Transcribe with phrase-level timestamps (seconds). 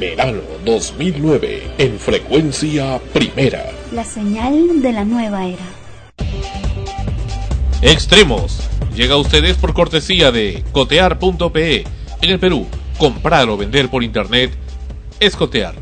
[0.00, 3.70] Verano 2009 en frecuencia primera.
[3.92, 5.66] La señal de la nueva era.
[7.82, 8.66] Extremos.
[8.96, 11.84] Llega a ustedes por cortesía de cotear.pe.
[12.22, 12.66] En el Perú,
[12.96, 14.52] comprar o vender por internet
[15.20, 15.74] es cotear.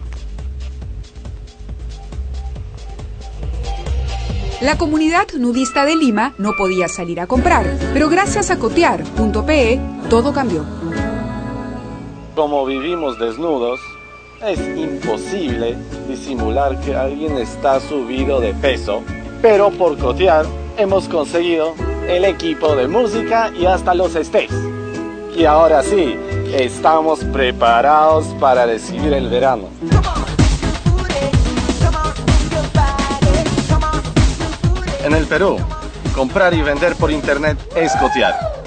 [4.60, 9.80] La comunidad nudista de Lima no podía salir a comprar, pero gracias a cotear.pe
[10.10, 10.64] todo cambió.
[12.34, 13.80] Como vivimos desnudos,
[14.46, 19.02] es imposible disimular que alguien está subido de peso,
[19.42, 21.74] pero por cotear hemos conseguido
[22.08, 24.52] el equipo de música y hasta los estés.
[25.36, 26.16] Y ahora sí,
[26.52, 29.70] estamos preparados para recibir el verano.
[35.04, 35.56] En el Perú,
[36.14, 38.57] comprar y vender por internet es cotear.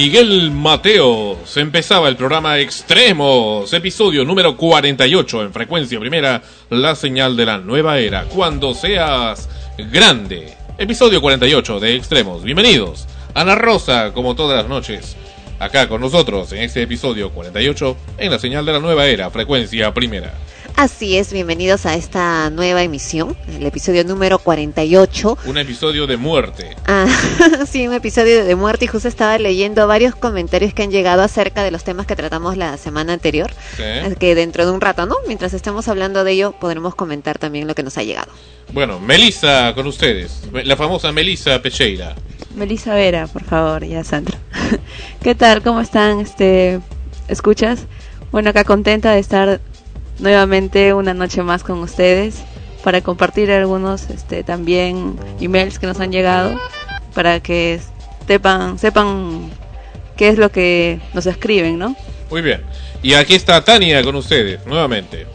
[0.00, 1.36] Miguel Mateo.
[1.44, 6.40] Se empezaba el programa Extremos, episodio número 48 en frecuencia primera,
[6.70, 8.22] la señal de la nueva era.
[8.26, 10.54] Cuando seas grande.
[10.78, 12.44] Episodio 48 de Extremos.
[12.44, 13.08] Bienvenidos.
[13.34, 15.16] Ana Rosa, como todas las noches,
[15.58, 19.92] acá con nosotros en este episodio 48 en la señal de la nueva era, frecuencia
[19.92, 20.32] primera.
[20.80, 25.36] Así es, bienvenidos a esta nueva emisión, el episodio número 48.
[25.46, 26.76] Un episodio de muerte.
[26.86, 27.08] Ah,
[27.68, 31.64] sí, un episodio de muerte y justo estaba leyendo varios comentarios que han llegado acerca
[31.64, 33.82] de los temas que tratamos la semana anterior, Sí.
[34.20, 35.16] que dentro de un rato, ¿no?
[35.26, 38.30] Mientras estemos hablando de ello, podremos comentar también lo que nos ha llegado.
[38.72, 42.14] Bueno, Melissa con ustedes, la famosa Melissa Pecheira.
[42.54, 44.38] Melissa Vera, por favor, ya Sandra.
[45.24, 45.60] ¿Qué tal?
[45.64, 46.20] ¿Cómo están?
[46.20, 46.78] Este,
[47.26, 47.80] ¿escuchas?
[48.30, 49.60] Bueno, acá contenta de estar
[50.18, 52.42] nuevamente una noche más con ustedes
[52.82, 56.58] para compartir algunos este también emails que nos han llegado
[57.14, 57.80] para que
[58.26, 59.50] sepan sepan
[60.18, 61.96] qué es lo que nos escriben, ¿no?
[62.28, 62.62] Muy bien.
[63.02, 65.26] Y aquí está Tania con ustedes, nuevamente.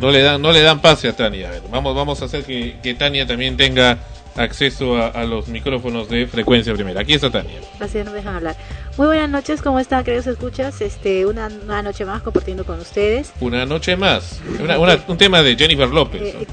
[0.00, 1.48] No le dan, no le dan pase a Tania.
[1.48, 3.98] A ver, vamos, vamos a hacer que, que Tania también tenga
[4.36, 7.00] acceso a, a los micrófonos de frecuencia primera.
[7.00, 7.60] Aquí está Tania.
[7.80, 8.56] Así no me dejan hablar.
[8.96, 10.80] Muy buenas noches, ¿cómo están, queridos escuchas?
[10.80, 13.30] Este, una, una noche más compartiendo con ustedes.
[13.40, 14.40] Una noche más.
[14.58, 16.22] Una- una- un tema de Jennifer López.
[16.22, 16.46] Eh,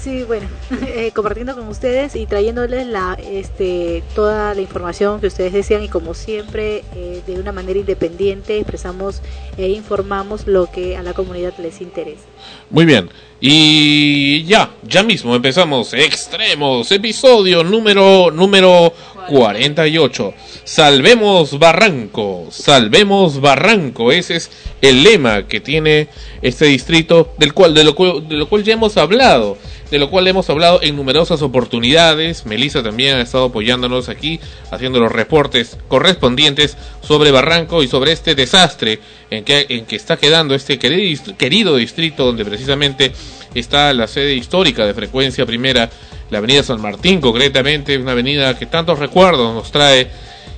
[0.00, 0.46] sí, bueno,
[0.86, 5.88] eh, compartiendo con ustedes y trayéndoles la, este, toda la información que ustedes desean y
[5.88, 9.20] como siempre, eh, de una manera independiente, expresamos
[9.58, 12.22] e informamos lo que a la comunidad les interesa.
[12.70, 13.10] Muy bien.
[13.40, 15.94] Y ya, ya mismo empezamos.
[15.94, 18.92] Extremos, episodio número, número
[19.28, 20.34] 48.
[20.64, 24.12] Salvemos Barranco, salvemos Barranco.
[24.12, 24.50] Ese es
[24.82, 26.08] el lema que tiene
[26.42, 29.56] este distrito, del cual, de lo de lo cual ya hemos hablado.
[29.90, 32.46] De lo cual hemos hablado en numerosas oportunidades.
[32.46, 34.38] Melissa también ha estado apoyándonos aquí,
[34.70, 39.00] haciendo los reportes correspondientes sobre Barranco y sobre este desastre
[39.30, 43.12] en que, en que está quedando este querido, querido distrito donde precisamente
[43.54, 45.90] está la sede histórica de frecuencia primera,
[46.30, 50.08] la avenida San Martín concretamente, una avenida que tantos recuerdos nos trae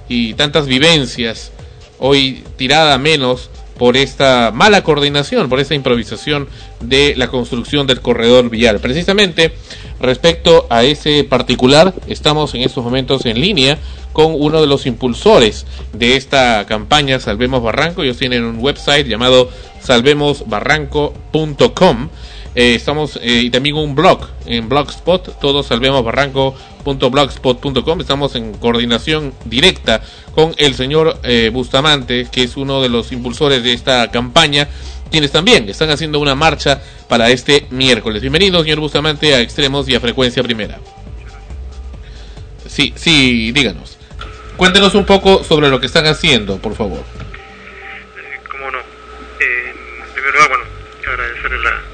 [0.08, 1.52] y tantas vivencias,
[1.98, 3.48] hoy tirada menos
[3.78, 6.48] por esta mala coordinación, por esta improvisación
[6.80, 8.80] de la construcción del corredor vial.
[8.80, 9.54] Precisamente
[10.00, 13.78] respecto a ese particular, estamos en estos momentos en línea
[14.12, 18.02] con uno de los impulsores de esta campaña Salvemos Barranco.
[18.02, 19.48] Ellos tienen un website llamado
[19.80, 22.08] salvemosbarranco.com.
[22.54, 28.00] Eh, estamos eh, y también un blog en Blogspot, todos salvemosbarranco.blogspot.com.
[28.00, 30.02] Estamos en coordinación directa
[30.34, 34.68] con el señor eh, Bustamante, que es uno de los impulsores de esta campaña,
[35.10, 38.20] quienes también están haciendo una marcha para este miércoles.
[38.20, 40.78] Bienvenido, señor Bustamante, a Extremos y a Frecuencia Primera.
[42.68, 43.96] Sí, sí, díganos.
[44.58, 47.02] Cuéntenos un poco sobre lo que están haciendo, por favor.
[48.50, 48.78] Cómo no.
[48.78, 49.72] Eh,
[50.06, 50.64] en primer bueno,
[51.06, 51.91] agradecerle la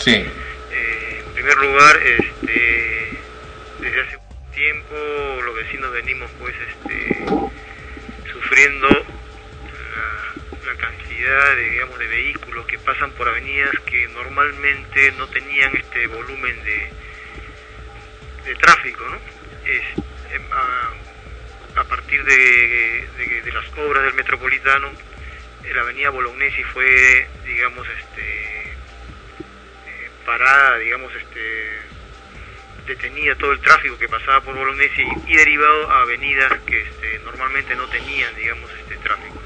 [0.00, 0.12] Sí.
[0.12, 3.18] Eh, en primer lugar, este,
[3.80, 4.18] desde hace
[4.54, 4.94] tiempo
[5.44, 7.26] los vecinos venimos pues este,
[8.32, 15.76] sufriendo la, cantidad de, digamos, de vehículos que pasan por avenidas que normalmente no tenían
[15.76, 16.90] este volumen de,
[18.46, 19.18] de tráfico, ¿no?
[19.66, 19.82] Es,
[20.32, 20.42] em,
[21.76, 24.92] a, partir de, las obras del Metropolitano,
[25.74, 28.59] la avenida Bolognesi fue, digamos, este,
[30.30, 31.80] parada, digamos, este,
[32.86, 37.18] detenida todo el tráfico que pasaba por Bolognesi y, y derivado a avenidas que este,
[37.24, 39.42] normalmente no tenían, digamos, este tráfico.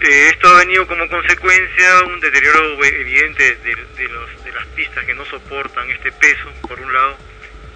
[0.00, 5.04] Eh, esto ha venido como consecuencia un deterioro evidente de, de los, de las pistas
[5.04, 7.16] que no soportan este peso, por un lado,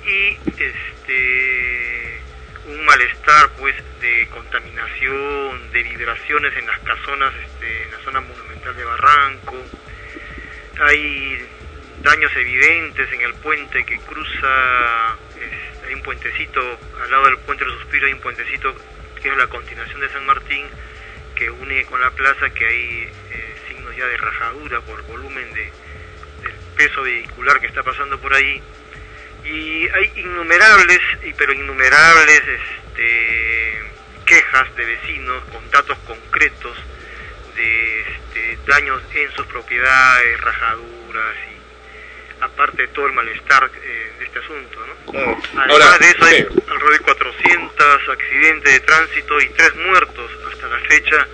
[0.04, 2.20] y este
[2.66, 8.76] un malestar pues de contaminación, de vibraciones en las casonas, este, en la zona monumental
[8.76, 9.56] de Barranco.
[10.80, 11.46] Hay
[12.02, 17.64] daños evidentes en el puente que cruza, es- hay un puentecito, al lado del puente
[17.64, 18.74] del suspiro hay un puentecito
[19.20, 20.66] que es la continuación de San Martín,
[21.34, 25.62] que une con la plaza, que hay eh, signos ya de rajadura por volumen de,
[26.42, 28.62] del peso vehicular que está pasando por ahí.
[29.44, 31.00] Y hay innumerables,
[31.36, 33.82] pero innumerables este,
[34.26, 36.76] quejas de vecinos con datos concretos
[37.56, 41.57] de este, daños en sus propiedades, rajaduras y
[42.40, 44.78] aparte de todo el malestar eh, de este asunto.
[44.86, 45.18] ¿no?
[45.18, 46.46] Además Ahora, de eso hay sí.
[46.68, 51.26] alrededor de 400 accidentes de tránsito y tres muertos hasta la fecha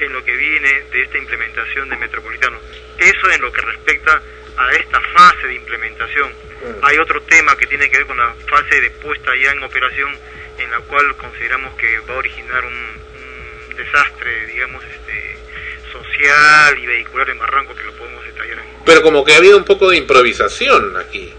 [0.00, 2.58] en lo que viene de esta implementación de Metropolitano.
[2.98, 4.20] Eso en lo que respecta
[4.56, 6.32] a esta fase de implementación.
[6.82, 10.16] Hay otro tema que tiene que ver con la fase de puesta ya en operación,
[10.58, 15.36] en la cual consideramos que va a originar un, un desastre, digamos, este,
[15.92, 18.68] social y vehicular en Barranco, que lo podemos detallar aquí.
[18.84, 21.32] Pero como que ha habido un poco de improvisación aquí.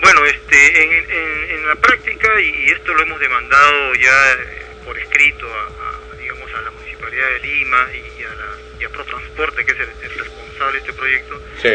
[0.00, 4.66] Bueno, este, en, en- en la práctica, y, y esto lo hemos demandado ya eh,
[4.84, 8.88] por escrito a, a, digamos, a la Municipalidad de Lima y, a, la, y a
[8.90, 11.70] Protransporte, que es el, el responsable de este proyecto, Sí.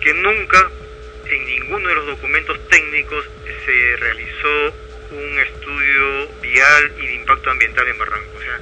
[0.00, 0.70] que nunca
[1.26, 3.24] en ninguno de los documentos técnicos
[3.64, 4.74] se realizó
[5.10, 8.38] un estudio vial y de impacto ambiental en Barranco.
[8.38, 8.58] O sea,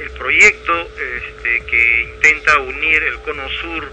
[0.00, 3.90] el proyecto este, que intenta unir el cono sur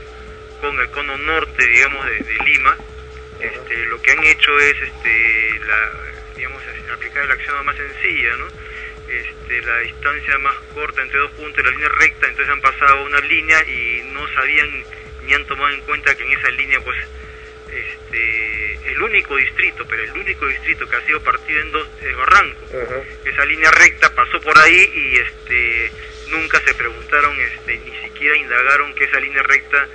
[0.61, 2.77] con el cono norte, digamos, de, de Lima,
[3.39, 5.91] este, lo que han hecho es, este, la,
[6.35, 6.61] digamos,
[6.93, 8.47] aplicar el acción más sencilla, ¿no?
[9.07, 13.19] Este, la distancia más corta entre dos puntos, la línea recta, entonces han pasado una
[13.21, 14.83] línea y no sabían
[15.25, 16.97] ni han tomado en cuenta que en esa línea, pues,
[17.71, 22.15] este, el único distrito, pero el único distrito que ha sido partido en dos es
[22.15, 22.61] Barranco.
[23.25, 25.91] Esa línea recta pasó por ahí y este,
[26.29, 29.87] nunca se preguntaron, este, ni siquiera indagaron que esa línea recta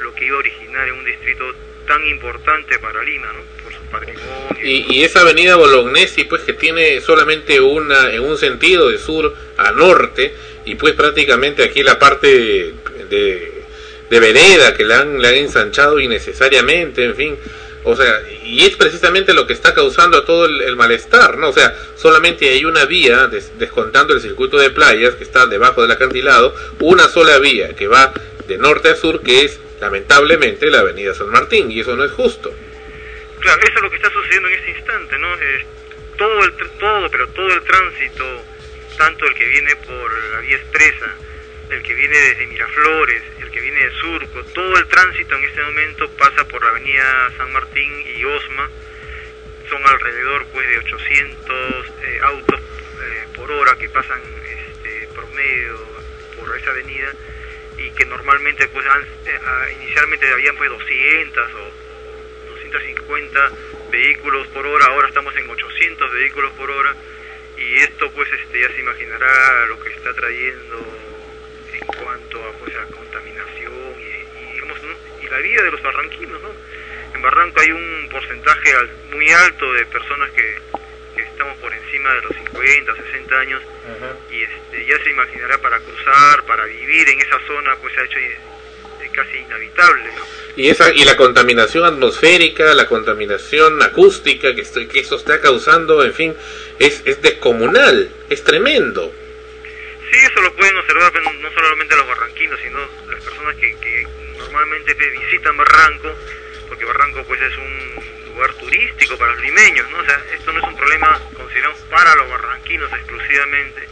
[0.00, 1.54] lo que iba a originar en un distrito
[1.86, 3.40] tan importante para Lima, ¿no?
[3.64, 4.24] Por su patrimonio.
[4.62, 9.34] Y, y esa avenida Bolognesi, pues que tiene solamente una en un sentido de sur
[9.56, 10.32] a norte,
[10.64, 12.74] y pues prácticamente aquí la parte de,
[13.08, 13.59] de,
[14.10, 17.38] de vereda que la han, la han ensanchado innecesariamente, en fin.
[17.84, 21.48] O sea, y es precisamente lo que está causando todo el, malestar, ¿no?
[21.48, 25.80] O sea, solamente hay una vía, des- descontando el circuito de playas que está debajo
[25.80, 28.12] del acantilado, una sola vía que va
[28.46, 32.12] de norte a sur, que es lamentablemente la avenida San Martín, y eso no es
[32.12, 32.52] justo.
[33.40, 35.34] Claro, eso es lo que está sucediendo en este instante, ¿no?
[35.36, 35.66] Es
[36.18, 38.24] todo el todo, pero todo el tránsito,
[38.98, 41.14] tanto el que viene por la vía expresa,
[41.70, 45.62] el que viene desde Miraflores, el que viene de Surco, todo el tránsito en este
[45.62, 48.68] momento pasa por la avenida San Martín y Osma.
[49.68, 55.78] Son alrededor pues de 800 eh, autos eh, por hora que pasan este promedio
[56.36, 57.12] por esa avenida
[57.78, 63.50] y que normalmente pues eh, ah, inicialmente habían pues 200 o 250
[63.92, 66.96] vehículos por hora, ahora estamos en 800 vehículos por hora
[67.56, 71.09] y esto pues este ya se imaginará lo que está trayendo en
[71.92, 74.94] cuanto a pues a contaminación y, y, digamos ¿no?
[75.24, 76.50] y la vida de los barranquinos, ¿no?
[77.14, 80.58] En Barranco hay un porcentaje al- muy alto de personas que,
[81.16, 83.62] que estamos por encima de los 50, 60 años
[84.30, 88.04] y este ya se imaginará para cruzar, para vivir en esa zona pues se ha
[88.04, 88.38] hecho eh,
[89.12, 90.22] casi inhabitable, ¿no?
[90.56, 96.04] Y esa y la contaminación atmosférica, la contaminación acústica que, esto- que eso está causando,
[96.04, 96.34] en fin,
[96.78, 99.12] es, es descomunal, es tremendo.
[100.10, 104.06] Sí, eso lo pueden observar no solamente los barranquinos, sino las personas que, que
[104.38, 106.12] normalmente visitan Barranco,
[106.68, 109.98] porque Barranco pues es un lugar turístico para los limeños, ¿no?
[109.98, 113.88] O sea, esto no es un problema considerado para los barranquinos exclusivamente,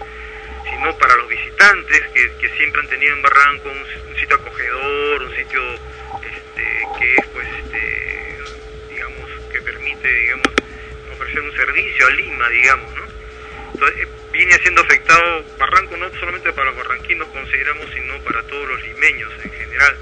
[0.68, 5.22] sino para los visitantes que, que siempre han tenido en Barranco un, un sitio acogedor,
[5.22, 8.38] un sitio este, que es pues este,
[8.90, 10.48] digamos que permite digamos
[11.12, 13.17] ofrecer un servicio a Lima, digamos, ¿no?
[13.74, 18.82] Eh, viene siendo afectado Barranco no solamente para los barranquinos, consideramos, sino para todos los
[18.82, 19.96] limeños en general.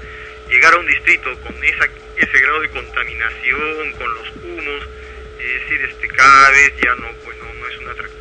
[0.49, 4.87] Llegar a un distrito con esa, ese grado de contaminación, con los humos,
[5.39, 8.16] es decir, este, cada vez ya no, pues no, no es un atractivo.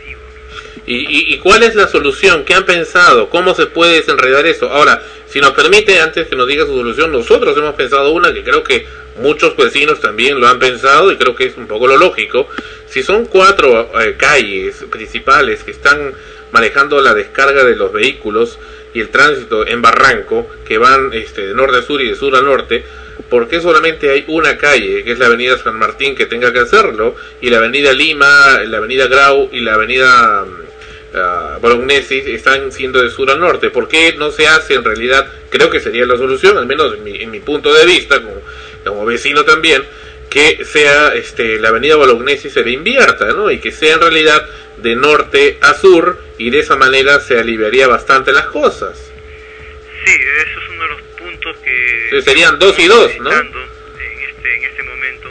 [0.84, 2.44] ¿Y, y, cuál es la solución?
[2.44, 3.30] ¿Qué han pensado?
[3.30, 4.70] ¿Cómo se puede desenredar eso?
[4.70, 8.44] Ahora, si nos permite, antes que nos diga su solución, nosotros hemos pensado una que
[8.44, 8.86] creo que
[9.20, 12.48] muchos vecinos también lo han pensado y creo que es un poco lo lógico.
[12.88, 16.12] Si son cuatro eh, calles principales que están
[16.52, 18.58] manejando la descarga de los vehículos
[18.94, 22.34] y el tránsito en Barranco, que van este, de norte a sur y de sur
[22.36, 22.84] a norte,
[23.28, 26.60] ¿por qué solamente hay una calle, que es la avenida San Martín, que tenga que
[26.60, 27.16] hacerlo?
[27.40, 30.44] Y la avenida Lima, la avenida Grau y la avenida
[31.14, 33.70] ah, Bolognesi están siendo de sur a norte.
[33.70, 35.30] ¿Por qué no se hace en realidad?
[35.50, 38.40] Creo que sería la solución, al menos en mi, punto de vista, como,
[38.84, 39.82] como vecino también,
[40.30, 43.50] que sea este, la avenida Bolognesi se le invierta, ¿no?
[43.50, 44.46] Y que sea en realidad
[44.78, 49.10] de norte a sur y de esa manera se aliviaría bastante las cosas.
[50.04, 51.05] Sí, eso es uno de los
[51.36, 53.30] puntos que Sí, serían dos y dos, ¿no?
[53.32, 53.48] En
[54.28, 55.30] este, en este momento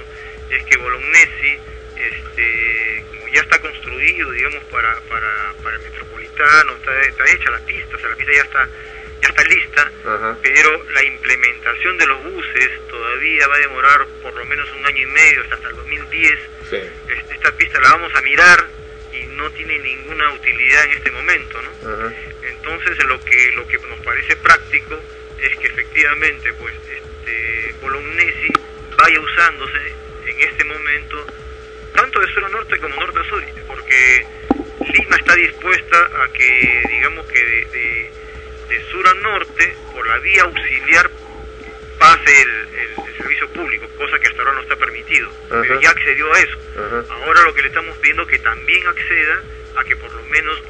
[0.49, 1.57] es que Bolognesi,
[1.97, 7.59] este, como ya está construido, digamos, para, para, para el metropolitano, está, está hecha la
[7.59, 8.69] pista, o sea, la pista ya está,
[9.21, 10.37] ya está lista, Ajá.
[10.41, 15.01] pero la implementación de los buses todavía va a demorar por lo menos un año
[15.01, 16.39] y medio, hasta, el 2010.
[16.69, 16.77] Sí.
[17.33, 18.65] Esta pista la vamos a mirar
[19.13, 21.93] y no tiene ninguna utilidad en este momento, ¿no?
[21.93, 22.13] Ajá.
[22.43, 24.99] Entonces lo que lo que nos parece práctico
[25.41, 28.49] es que efectivamente pues este Bolognesi
[28.97, 29.91] vaya usándose
[30.27, 31.25] en este momento
[31.93, 34.25] tanto de sur a norte como norte a sur, porque
[34.93, 38.09] Lima está dispuesta a que digamos que de, de-
[38.69, 41.09] de sur a norte por la vía auxiliar
[41.99, 45.29] pase el, el- el servicio público, cosa que hasta ahora no está permitido,
[45.61, 46.57] pero ya accedió a eso.
[47.09, 49.43] Ahora lo que le estamos pidiendo es que también acceda
[49.77, 50.61] a que por lo menos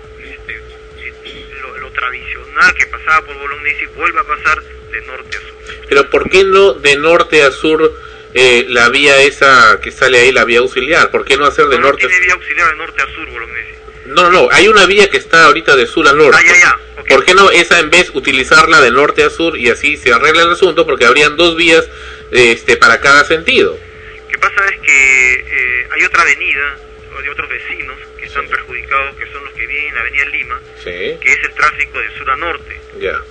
[1.95, 4.61] tradicional que pasaba por Bolognesi vuelva a pasar
[4.91, 5.85] de norte a sur.
[5.87, 7.93] Pero ¿por qué no de norte a sur
[8.33, 11.11] eh, la vía esa que sale ahí, la vía auxiliar?
[11.11, 13.05] ¿Por qué no hacer de No, no norte a tiene vía auxiliar de norte a
[13.07, 13.75] sur Bolognesi.
[14.05, 16.37] No, no, hay una vía que está ahorita de sur a norte.
[16.39, 16.79] Ah, ya, ya.
[17.09, 20.43] ¿Por qué no esa en vez utilizarla de norte a sur y así se arregla
[20.43, 20.85] el asunto?
[20.85, 21.87] Porque habrían dos vías
[22.31, 23.77] este, para cada sentido.
[24.21, 26.77] Lo que pasa es que eh, hay otra avenida,
[27.21, 30.59] de otros vecinos que están perjudicados, que son los que viven en la avenida Lima,
[30.83, 32.75] Sí, que es el tráfico de sur a norte.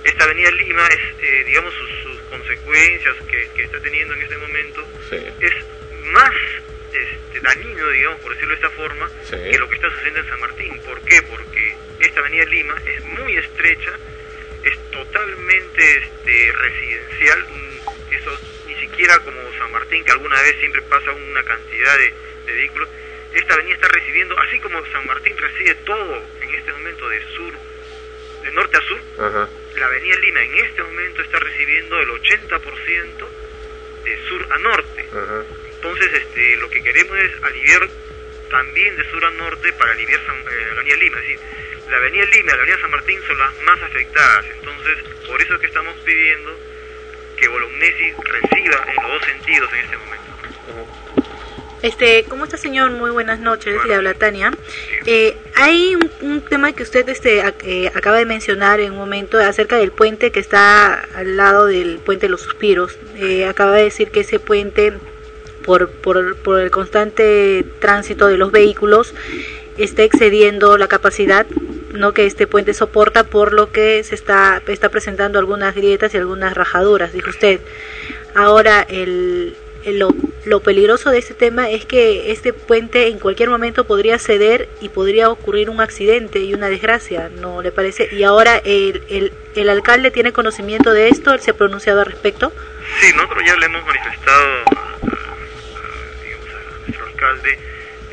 [0.05, 4.37] Esta avenida Lima es, eh, digamos, sus, sus consecuencias que, que está teniendo en este
[4.37, 5.17] momento Sí.
[5.41, 5.53] es
[6.13, 6.31] más
[6.93, 9.35] este, dañino, digamos, por decirlo de esta forma, Sí.
[9.51, 10.79] que lo que está sucediendo en San Martín.
[10.85, 11.21] ¿Por qué?
[11.23, 13.91] Porque esta avenida Lima es muy estrecha,
[14.63, 17.45] es totalmente este, residencial,
[18.11, 22.13] eso ni siquiera como San Martín, que alguna vez siempre pasa una cantidad de,
[22.45, 22.87] de vehículos,
[23.35, 27.53] esta avenida está recibiendo, así como San Martín recibe todo en este momento de sur,
[28.43, 29.49] de norte a sur, Ajá.
[29.77, 33.27] la avenida Lima en este momento está recibiendo el 80%
[34.03, 35.05] de sur a norte.
[35.11, 35.43] Ajá.
[35.75, 37.87] Entonces, este, lo que queremos es aliviar
[38.49, 41.17] también de sur a norte para aliviar San- eh, la avenida Lima.
[41.19, 41.39] Es decir,
[41.89, 44.45] la avenida Lima y la avenida San Martín son las más afectadas.
[44.59, 46.57] Entonces, por eso es que estamos pidiendo
[47.37, 50.25] que Bolognesi reciba en los dos sentidos en este momento.
[51.85, 52.89] Este, ¿cómo está señor?
[52.89, 54.51] Muy buenas noches, le habla Tania.
[55.05, 58.97] Eh, hay un, un tema que usted este, ac- eh, acaba de mencionar en un
[58.97, 62.97] momento acerca del puente que está al lado del puente de los suspiros.
[63.17, 64.93] Eh, acaba de decir que ese puente,
[65.63, 69.13] por, por, el constante tránsito de los vehículos,
[69.77, 71.45] está excediendo la capacidad
[72.15, 76.53] que este puente soporta por lo que se está está presentando algunas grietas y algunas
[76.53, 77.61] rajaduras dijo usted
[78.33, 79.55] ahora el-
[79.93, 80.09] lo,
[80.45, 84.89] lo peligroso de este tema es que este puente en cualquier momento podría ceder y
[84.89, 89.69] podría ocurrir un accidente y una desgracia no le parece y ahora el, el, el
[89.69, 92.51] alcalde tiene conocimiento de esto él se ha pronunciado al respecto
[92.99, 94.45] Sí, nosotros ya le hemos manifestado
[96.23, 97.59] digamos, a nuestro alcalde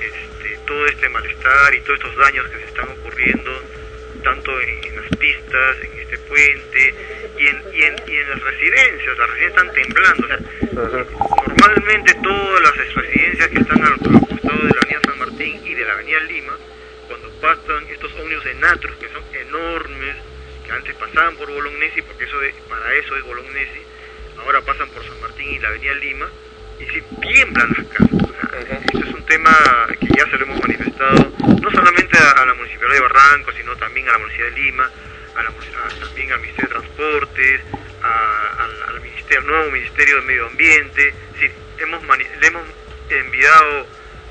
[0.01, 3.51] este, todo este malestar y todos estos daños que se están ocurriendo,
[4.23, 6.95] tanto en, las pistas, en este puente
[7.39, 9.19] y en, y, en, y en las residencias.
[9.19, 10.27] Las residencias están temblando.
[10.27, 11.05] O sea,
[11.47, 15.75] normalmente todas las residencias que están al, al costado de la avenida San Martín y
[15.75, 16.57] de la avenida Lima,
[17.09, 20.17] cuando pasan estos ómnibus de Natros, que son enormes,
[20.65, 23.81] que antes pasaban por Bolognesi, porque eso de- para eso es Bolognesi,
[24.39, 26.29] ahora pasan por San Martín y la avenida Lima,
[26.83, 28.13] y si tiemblan las casas.
[28.13, 29.57] O sea, Eso es un tema
[30.01, 33.77] que ya se lo hemos manifestado, no solamente a, a la Municipalidad de Barranco, sino
[33.77, 34.91] también a la Municipalidad de Lima,
[35.37, 37.61] a la, a- también al Ministerio de Transportes,
[38.03, 41.15] a- al, ministerio, nuevo Ministerio de Medio Ambiente.
[41.35, 42.63] Decir, hemos le hemos
[43.11, 43.87] enviado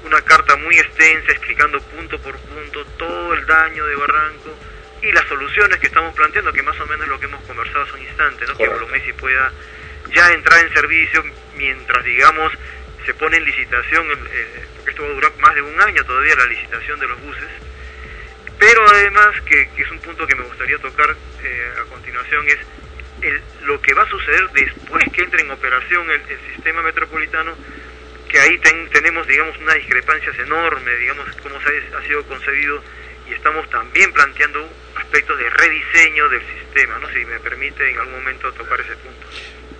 [0.06, 4.56] una carta muy extensa explicando punto por punto todo el daño de Barranco
[5.04, 7.84] y las soluciones que estamos planteando, que más o menos es lo que hemos conversado
[7.84, 8.54] hace un instante, ¿no?
[8.54, 8.80] que Correcto.
[8.80, 9.52] Bolognesi pueda
[10.13, 11.24] ya entrar en servicio
[11.56, 12.52] mientras, digamos,
[13.06, 16.36] se pone en licitación, eh, porque esto va a durar más de un año todavía
[16.36, 17.50] la licitación de los buses,
[18.60, 22.58] pero además, que, que es un punto que me gustaría tocar eh, a continuación, es
[23.21, 27.56] el- lo que va a suceder después que entre en operación el, el sistema metropolitano,
[28.30, 32.84] que ahí ten- tenemos, digamos, unas discrepancias enormes, digamos, cómo ha sido concebido,
[33.30, 37.10] y estamos también planteando aspectos de rediseño del sistema, ¿no?
[37.10, 39.28] Si me permite en algún momento tocar ese punto.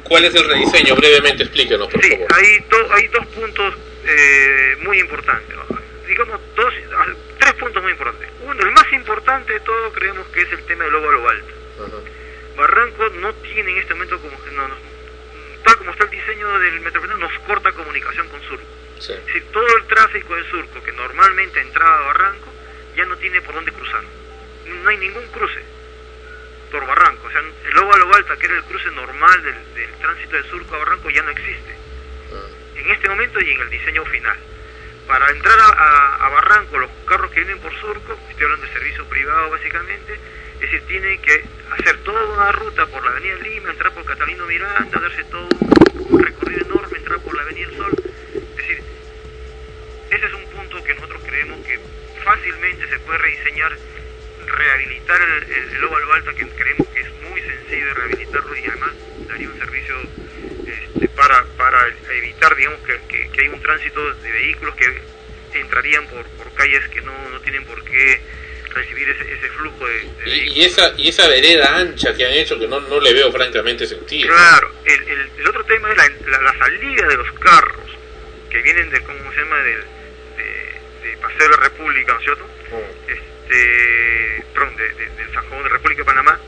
[0.04, 0.96] ¿Cuál es el rediseño?
[0.96, 2.28] Brevemente explíquenos, por Sí, favor.
[2.36, 3.74] hay, do- hay dos puntos
[4.06, 5.56] eh, muy importantes.
[5.56, 5.64] ¿no?
[6.08, 6.74] Digamos, dos,
[7.40, 8.30] tres puntos muy importantes.
[8.44, 11.54] Uno, el más importante de todo, creemos que es el tema del óvalo alto.
[12.58, 14.76] Barranco no tiene en este momento, como no, no-
[15.64, 18.66] tal como está el diseño del metropolitano, nos corta comunicación con Surco.
[19.00, 19.14] Sí.
[19.14, 22.52] Es decir, todo el tráfico de Surco que normalmente entraba a Barranco
[22.96, 24.02] ya no tiene por dónde cruzar.
[24.84, 25.62] No hay ningún cruce
[26.72, 27.28] por Barranco.
[27.28, 30.76] O sea, el óvalo alta, que era el cruce normal del, del tránsito de Surco
[30.76, 31.76] a Barranco, ya no existe.
[32.76, 34.38] En este momento y en el diseño final.
[35.08, 38.74] Para entrar a, a- a Barranco, los carros que vienen por Surco, estoy hablando de
[38.74, 40.14] servicio privado básicamente,
[40.56, 41.44] es decir, tienen que
[41.78, 46.08] hacer toda una ruta por la Avenida Lima, entrar por Catalino Miranda, darse todo un,
[46.10, 47.92] un recorrido enorme, entrar por la Avenida El Sol.
[48.34, 48.82] Es decir,
[50.12, 51.80] ese es un punto que nosotros creemos que
[52.24, 53.76] fácilmente se puede rediseñar,
[54.48, 58.66] rehabilitar el, el, el óvalo alta, que creemos que es muy sencillo de rehabilitarlo y
[58.66, 58.92] además
[59.28, 59.96] daría un servicio
[60.68, 65.02] este, para, para evitar, digamos, que, que, que hay un tránsito de vehículos que
[65.60, 68.22] entrarían por, por calles que no, no tienen por qué
[68.74, 72.32] recibir ese, ese flujo de, de Y, y esa y esa vereda ancha que han
[72.32, 74.30] hecho que no, no le veo francamente sentido.
[74.30, 77.90] Claro, el, el, el otro tema es la, la, la salida de los carros
[78.50, 79.82] que vienen de, ¿cómo se llama?, del,
[80.38, 82.48] de, de Paseo de la República, ¿no es cierto?
[83.08, 84.21] Este,
[84.54, 86.40] perdón, de, San Juan de República de Panamá,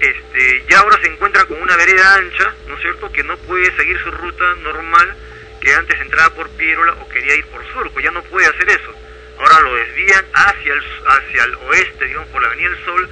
[0.00, 3.74] este, ya ahora se encuentra con una vereda ancha, ¿no es cierto?, que no puede
[3.76, 5.14] seguir su ruta normal,
[5.60, 8.94] que antes entraba por Piérola o quería ir por Surco, ya no puede hacer eso.
[9.38, 13.08] Ahora lo desvían hacia el, hacia el oeste, digamos, por la Avenida del Sol,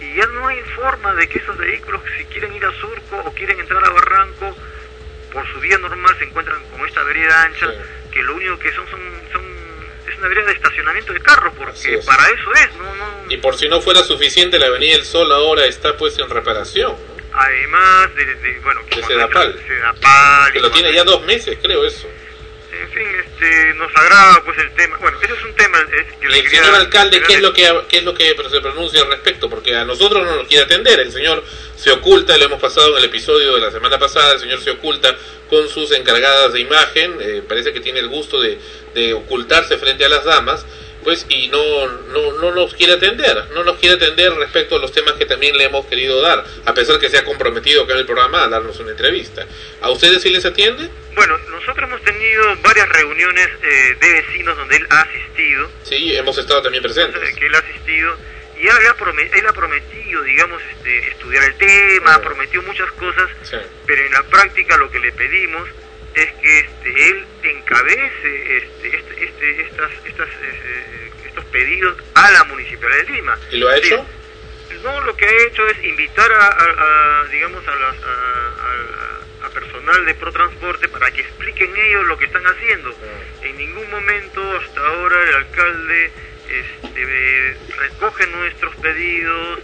[0.00, 3.34] y ya no hay forma de que esos vehículos, si quieren ir a Surco o
[3.34, 4.56] quieren entrar a Barranco,
[5.32, 7.66] por su vía normal se encuentran con esta vereda ancha,
[8.10, 9.00] que lo único que son, son,
[10.20, 12.06] una vereda de estacionamiento de carros, porque es.
[12.06, 15.30] para eso es, no, no, Y por si no fuera suficiente, la Avenida del Sol
[15.32, 16.94] ahora está pues en reparación.
[17.32, 19.56] además de, de- bueno, que De Sedapal.
[20.52, 22.08] Que lo tiene ya dos meses, creo eso.
[22.92, 26.28] Fin, este, nos agrada pues el tema, bueno, ese es un tema es, que Y
[26.30, 29.02] le el quería- señor alcalde, ¿qué es lo que qué es lo que se pronuncia
[29.02, 29.48] al respecto?
[29.48, 30.98] Porque a nosotros no nos quiere atender.
[30.98, 31.44] El señor
[31.76, 34.32] se oculta, lo hemos pasado en el episodio de la semana pasada.
[34.32, 35.16] El señor se oculta
[35.48, 37.16] con sus encargadas de imagen.
[37.20, 38.58] eh, parece que tiene el gusto de,
[38.94, 40.66] de ocultarse frente a las damas.
[41.04, 44.92] Pues y no, no, no nos quiere atender, no nos quiere atender respecto a los
[44.92, 48.00] temas que también le hemos querido dar, a pesar que se ha comprometido acá en
[48.00, 49.46] el programa a darnos una entrevista.
[49.80, 50.90] ¿A ustedes sí les atiende?
[51.14, 56.36] Bueno, nosotros hemos tenido varias reuniones eh, de vecinos donde él ha asistido, Sí, hemos
[56.36, 57.34] estado también presentes.
[57.34, 58.16] que él ha asistido,
[58.58, 62.92] y él ha, prome- él ha prometido, digamos, este, estudiar el tema, ha prometido muchas
[62.92, 63.56] cosas, Sí.
[63.86, 65.66] pero en la práctica lo que le pedimos
[66.14, 72.44] es que este, él encabece este, este, este- estas, estas, eh, estos pedidos a la
[72.44, 73.38] Municipalidad de Lima.
[73.50, 74.06] ¿Y lo ha hecho?
[74.82, 79.46] No, lo que ha hecho es invitar a, a- a, digamos, a, las- a- a-
[79.46, 82.94] a personal de ProTransporte para que expliquen ellos lo que están haciendo.
[83.42, 86.10] En ningún momento hasta ahora el alcalde
[86.50, 89.60] este, recoge nuestros pedidos,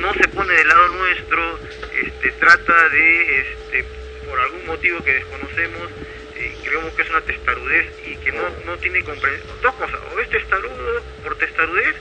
[0.00, 1.58] no se pone del lado nuestro,
[1.92, 3.84] este, trata de, este,
[4.30, 5.90] por algún motivo que desconocemos,
[6.36, 9.60] eh, creemos que es una testarudez y que no, no tiene comprensión.
[9.60, 11.96] Dos cosas, o es testarudo por testarudez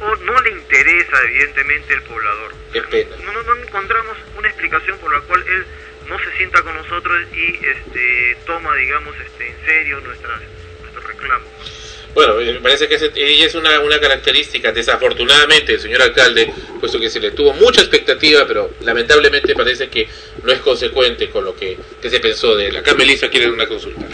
[0.00, 2.54] o no le interesa evidentemente el poblador.
[2.72, 3.16] Qué pena.
[3.24, 5.66] No, no, no encontramos una explicación por la cual él
[6.08, 10.40] no se sienta con nosotros y este, toma, digamos, este, en serio nuestras,
[10.80, 11.73] nuestros reclamos.
[12.14, 17.10] Bueno, me parece que ella es una, una característica, desafortunadamente, del señor alcalde, puesto que
[17.10, 20.08] se le tuvo mucha expectativa, pero lamentablemente parece que
[20.44, 22.76] no es consecuente con lo que, que se pensó de él.
[22.76, 24.06] Acá Melissa quiere una consulta.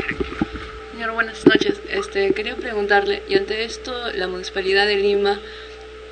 [0.92, 1.80] Señor, buenas noches.
[1.90, 5.38] Este, quería preguntarle, y ante esto, la Municipalidad de Lima,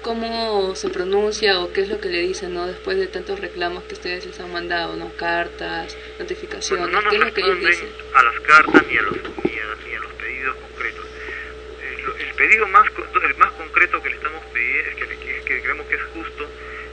[0.03, 2.67] ¿cómo se pronuncia o qué es lo que le dicen, no?
[2.67, 5.11] Después de tantos reclamos que ustedes les han mandado, ¿no?
[5.17, 7.89] Cartas, notificaciones, Bueno, no ¿qué es lo que ellos dicen?
[8.15, 11.05] a las cartas ni a los, ni a, ni a los pedidos concretos.
[12.39, 12.87] El, el pedido más,
[13.23, 16.49] el más concreto que le estamos pidiendo, que, le- que, que creemos que es justo,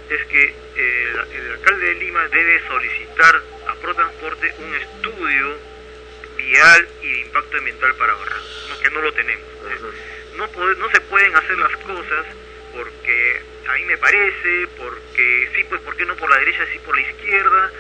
[0.09, 0.43] es que
[0.75, 5.57] eh, el, el alcalde de Lima debe solicitar a ProTransporte un estudio
[6.37, 8.79] vial y de impacto ambiental para Barranco, ¿no?
[8.79, 9.45] que no lo tenemos.
[10.37, 12.25] No, pode- no se pueden hacer las cosas
[12.73, 16.79] porque a mí me parece, porque sí, pues ¿por qué no por la derecha, sí
[16.79, 17.71] por la izquierda?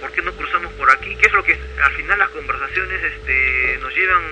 [0.00, 1.16] ¿Por qué no cruzamos por aquí?
[1.16, 4.22] ¿Qué es lo que al final las conversaciones este, nos llevan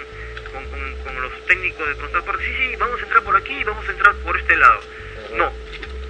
[0.53, 2.45] con, con- con los técnicos de transporte?
[2.45, 4.81] Sí, sí, vamos a entrar por aquí, vamos a entrar por este lado.
[5.35, 5.53] No,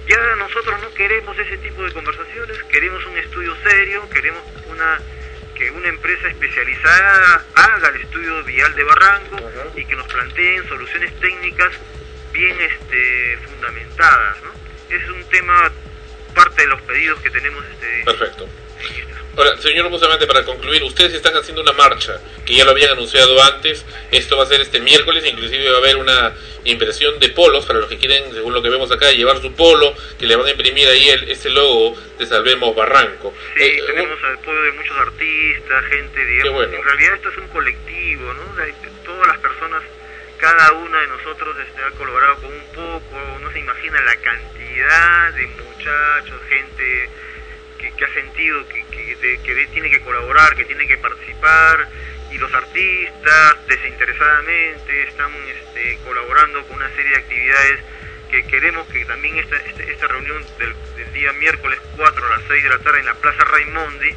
[0.07, 4.99] ya nosotros no queremos ese tipo de conversaciones, queremos un estudio serio, queremos una
[5.55, 9.37] que una empresa especializada haga el estudio vial de Barranco
[9.75, 11.69] y que nos planteen soluciones técnicas
[12.31, 14.37] bien este, fundamentadas.
[14.43, 14.51] ¿no?
[14.95, 15.71] Es un tema,
[16.33, 18.47] parte de los pedidos que tenemos este, Perfecto.
[19.37, 23.41] Ahora, señor Bustamante, para concluir, ustedes están haciendo una marcha, que ya lo habían anunciado
[23.41, 26.33] antes, esto va a ser este miércoles, inclusive va a haber una
[26.65, 29.95] impresión de polos, para los que quieren, según lo que vemos acá, llevar su polo,
[30.19, 33.33] que le van a imprimir ahí el, ese logo de Salvemos Barranco.
[33.55, 36.53] Sí, Eh, tenemos el apoyo de muchos artistas, gente, digamos.
[36.53, 36.77] bueno.
[36.77, 38.41] En realidad esto es un colectivo, ¿no?
[38.51, 38.65] O sea,
[39.05, 39.81] todas las personas,
[40.37, 45.33] cada una de nosotros este, ha colaborado con un poco, no se imagina la cantidad
[45.33, 47.09] de muchachos, gente
[47.89, 48.85] que, ha sentido que,
[49.43, 51.87] que, tiene que colaborar, que tiene que participar,
[52.31, 57.79] y los artistas desinteresadamente están este, colaborando con una serie de actividades
[58.29, 60.73] que queremos que también esta, este- esta reunión del,
[61.13, 64.09] día miércoles 4 a las 6 de la tarde en la Plaza Raimondi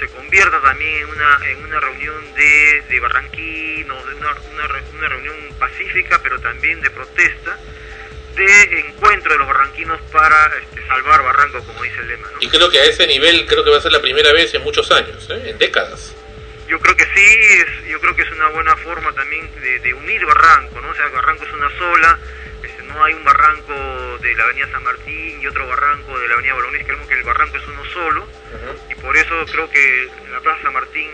[0.00, 5.36] se convierta también en una, en una reunión de, de barranquinos, una, una, una reunión
[5.60, 7.56] pacífica pero también de protesta
[8.36, 12.28] de encuentro de los barranquinos para este, salvar Barranco, como dice el lema.
[12.30, 12.38] ¿no?
[12.40, 14.62] Y creo que a ese nivel creo que va a ser la primera vez en
[14.62, 15.50] muchos años, ¿eh?
[15.50, 16.14] en décadas.
[16.68, 19.94] Yo creo que sí, es- yo creo que es una buena forma también de, de
[19.94, 20.88] unir Barranco, ¿no?
[20.90, 22.18] O sea, Barranco es una sola,
[22.62, 26.34] este, no hay un barranco de la avenida San Martín y otro barranco de la
[26.34, 28.28] avenida Bolognesi, creemos que el barranco es uno solo,
[28.90, 31.10] y por eso creo que la Plaza San Martín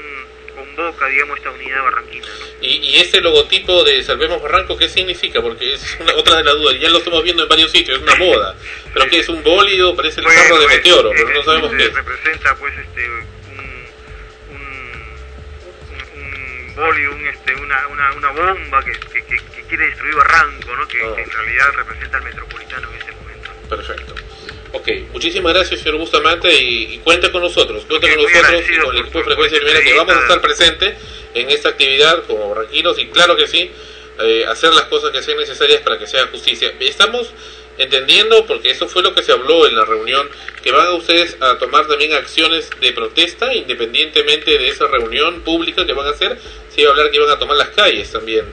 [0.59, 2.47] convoca, digamos, esta unidad barranquina, ¿no?
[2.61, 5.41] Y, y este logotipo de Salvemos Barranco, ¿qué significa?
[5.41, 8.03] Porque es una, otra de las dudas, ya lo estamos viendo en varios sitios, es
[8.03, 8.55] una boda.
[8.93, 9.95] ¿Pero qué es un bólido?
[9.97, 11.95] Parece el carro de Bueno, Meteoro, es- pero no es- sabemos es- qué es.
[11.95, 13.27] Representa, pues, este, un,
[14.51, 16.23] un,
[16.69, 20.77] un bólido, un, este, una, una, una bomba que, que, que- que quiere destruir Barranco,
[20.77, 20.87] ¿no?
[20.89, 21.13] Que, Ah.
[21.15, 23.51] que en realidad representa al metropolitano en este momento.
[23.69, 24.15] Perfecto.
[24.73, 28.79] Ok, muchísimas gracias, señor Bustamante, y, y cuenta con nosotros, cuenta Ok, con nosotros y
[28.79, 30.95] con el equipo de Frecuencia Primera que vamos a estar presentes
[31.35, 33.71] en esta actividad como barranquinos y claro que sí,
[34.21, 36.73] eh, hacer las cosas que sean necesarias para que sea justicia.
[36.81, 37.33] Estamos
[37.79, 40.29] entendiendo, porque eso fue lo que se habló en la reunión,
[40.63, 45.87] que van a ustedes a tomar también acciones de protesta independientemente de esa reunión pública
[45.87, 46.37] que van a hacer,
[46.75, 48.45] se iba a hablar que iban a tomar las calles también.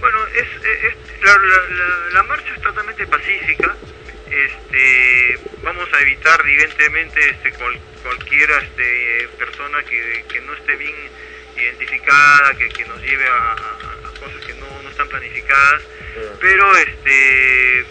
[0.00, 3.76] Bueno, es- es- la, la- la- la marcha es totalmente pacífica.
[4.30, 10.94] Este, vamos a evitar evidentemente este, cual- cualquier este, persona que, que no esté bien
[11.56, 13.56] identificada, que, que nos lleve a,
[14.20, 15.82] cosas que no, no están planificadas.
[16.40, 17.84] Pero este,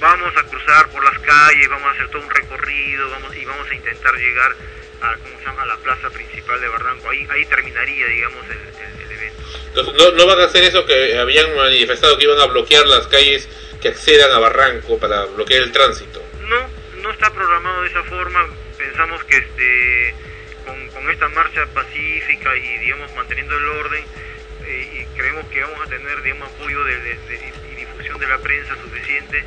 [0.00, 3.68] vamos a cruzar por las calles, vamos a hacer todo un recorrido, vamos y vamos
[3.70, 4.54] a intentar llegar
[5.02, 5.62] a, ¿cómo se llama?
[5.62, 7.08] a la plaza principal de Barranco.
[7.10, 9.42] Ahí, ahí terminaría, digamos, el, el- el evento.
[9.68, 13.06] Entonces, no, no van a hacer eso que habían manifestado que iban a bloquear las
[13.06, 13.48] calles
[13.80, 16.22] que accedan a Barranco para bloquear el tránsito.
[16.48, 16.68] No,
[17.02, 18.46] no está programado de esa forma.
[18.76, 20.14] Pensamos que este,
[20.66, 24.04] con, con esta marcha pacífica y digamos manteniendo el orden,
[24.66, 28.26] eh, y creemos que vamos a tener digamos apoyo de, de- de- y difusión de
[28.28, 29.44] la prensa suficiente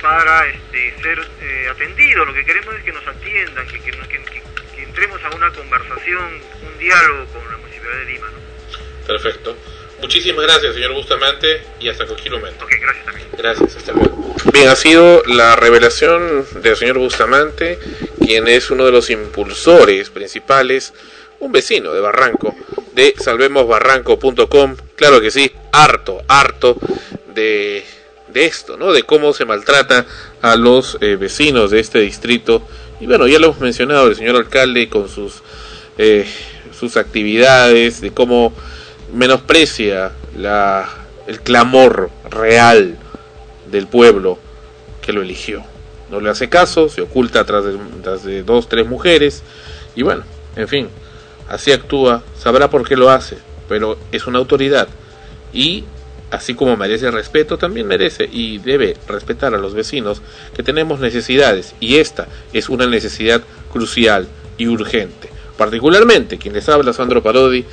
[0.00, 2.26] para este, ser eh, atendidos.
[2.26, 4.42] Lo que queremos es que nos atiendan, que, que, que- que-
[4.76, 8.26] que entremos a una conversación, un diálogo con la Municipalidad de Lima.
[8.28, 9.06] ¿no?
[9.06, 9.56] Perfecto.
[10.00, 12.66] Muchísimas gracias, señor Bustamante, y hasta cualquier momento.
[12.66, 13.28] Gracias también.
[13.36, 14.34] Gracias, hasta luego.
[14.52, 17.78] Bien, ha sido la revelación del señor Bustamante,
[18.24, 20.92] quien es uno de los impulsores principales,
[21.40, 22.54] un vecino de Barranco,
[22.94, 24.76] de salvemosbarranco.com.
[24.96, 26.76] Claro que sí, harto, harto
[27.34, 27.84] de,
[28.28, 28.92] de esto, ¿no?
[28.92, 30.06] De cómo se maltrata
[30.42, 32.66] a los eh, vecinos de este distrito.
[33.00, 35.42] Y bueno, ya lo hemos mencionado, el señor alcalde con sus,
[35.98, 36.26] eh,
[36.78, 38.52] sus actividades, de cómo
[39.14, 40.88] menosprecia la,
[41.26, 42.96] el clamor real
[43.70, 44.38] del pueblo
[45.00, 45.62] que lo eligió.
[46.10, 49.42] No le hace caso, se oculta tras de, tras de dos, tres mujeres
[49.94, 50.24] y bueno,
[50.56, 50.88] en fin,
[51.48, 54.88] así actúa, sabrá por qué lo hace, pero es una autoridad
[55.52, 55.84] y
[56.30, 60.20] así como merece respeto, también merece y debe respetar a los vecinos
[60.54, 65.30] que tenemos necesidades y esta es una necesidad crucial y urgente.
[65.56, 67.64] Particularmente quien les habla, Sandro Parodi,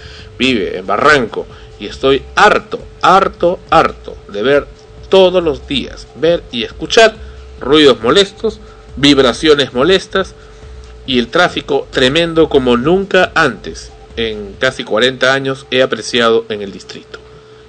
[0.41, 1.45] vive en Barranco
[1.79, 4.65] y estoy harto, harto, harto de ver
[5.07, 7.15] todos los días, ver y escuchar
[7.59, 8.59] ruidos molestos,
[8.95, 10.33] vibraciones molestas
[11.05, 16.71] y el tráfico tremendo como nunca antes en casi 40 años he apreciado en el
[16.71, 17.19] distrito.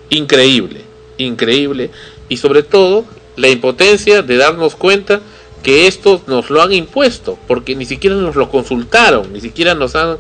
[0.09, 0.81] Increíble,
[1.19, 1.91] increíble
[2.31, 3.05] y sobre todo
[3.37, 5.21] la impotencia de darnos cuenta
[5.63, 9.95] que esto nos lo han impuesto, porque ni siquiera nos lo consultaron, ni siquiera nos
[9.95, 10.17] han,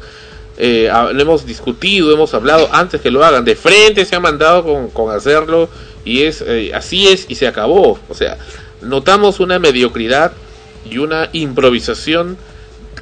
[0.64, 4.22] eh, ha- lo hemos discutido, hemos hablado antes que lo hagan, de frente se han
[4.22, 5.68] mandado con, con hacerlo
[6.04, 8.38] y es eh, así es y se acabó, o sea,
[8.80, 10.32] notamos una mediocridad
[10.88, 12.36] y una improvisación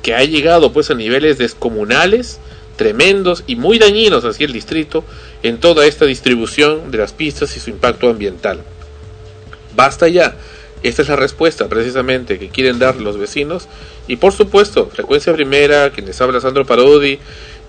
[0.02, 2.38] que ha llegado pues a niveles descomunales,
[2.76, 5.04] tremendos y muy dañinos hacia el distrito
[5.42, 8.60] en toda esta distribución de las pistas y su impacto ambiental.
[9.76, 10.34] Basta ya.
[10.82, 13.68] Esta es la respuesta precisamente que quieren dar los vecinos.
[14.08, 17.18] Y por supuesto, Frecuencia Primera, quien les habla Sandro Parodi,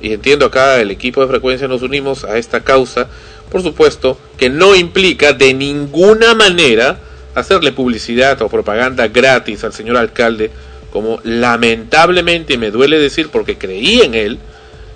[0.02, 3.08] y entiendo acá el equipo de Frecuencia nos unimos a esta causa,
[3.52, 7.00] por supuesto, que no implica de ninguna manera
[7.36, 10.52] hacerle publicidad o propaganda gratis al señor alcalde,
[10.92, 14.40] como lamentablemente me duele decir porque creí en él,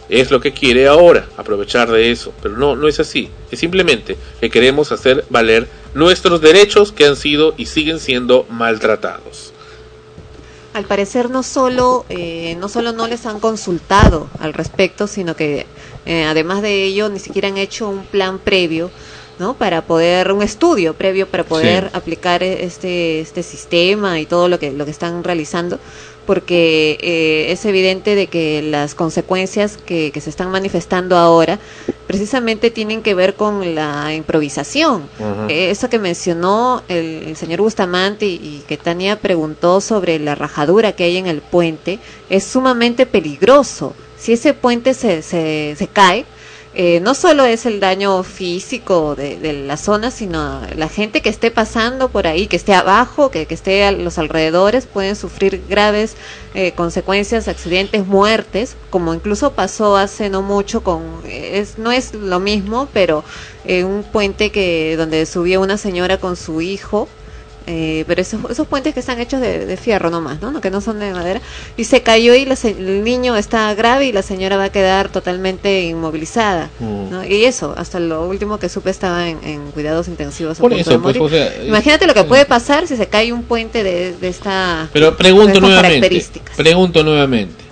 [0.10, 2.34] es lo que quiere ahora, aprovechar de eso.
[2.42, 3.30] Pero no, no es así.
[3.52, 9.52] Es simplemente que queremos hacer valer nuestros derechos que han sido y siguen siendo maltratados.
[10.74, 15.66] Al parecer no solo, eh, no solo no les han consultado al respecto, sino que
[16.06, 18.92] eh, además de ello ni siquiera han hecho un plan previo,
[19.40, 19.54] ¿no?
[19.54, 21.90] Para poder, un estudio previo para poder Sí.
[21.94, 25.80] aplicar este, este sistema y todo lo que, lo que están realizando,
[26.26, 31.60] porque eh, es evidente de que las consecuencias que, que se están manifestando ahora
[32.08, 35.04] precisamente tienen que ver con la improvisación.
[35.50, 40.36] Eh, eso que mencionó el, el señor Bustamante y, y que Tania preguntó sobre la
[40.36, 43.94] rajadura que hay en el puente es sumamente peligroso.
[44.18, 46.26] Si ese puente se, se, se cae,
[46.78, 51.50] eh, no solo es el daño físico de, la zona, sino la gente que esté
[51.50, 56.18] pasando por ahí, que esté abajo, que, que esté a los alrededores, pueden sufrir graves
[56.54, 62.42] eh, consecuencias, accidentes, muertes, como incluso pasó hace no mucho con, es, no es lo
[62.42, 63.24] mismo, pero
[63.64, 67.08] eh, un puente que donde subió una señora con su hijo,
[67.68, 70.60] eh, pero esos, esos puentes que están hechos de, de fierro nomás, ¿no?
[70.62, 71.42] Que no son de madera.
[71.78, 75.10] Y se cayó y la el niño está grave y la señora va a quedar
[75.10, 76.70] totalmente inmovilizada.
[76.80, 77.10] Mm.
[77.10, 77.26] ¿no?
[77.26, 80.58] Y eso, hasta lo último que supe estaba en, en cuidados intensivos.
[80.58, 83.84] Por eso, pues, o sea, Imagínate lo que puede pasar si se cae un puente
[83.84, 86.56] de, de esta Pero pregunto de nuevamente, características.
[86.56, 87.65] pregunto nuevamente,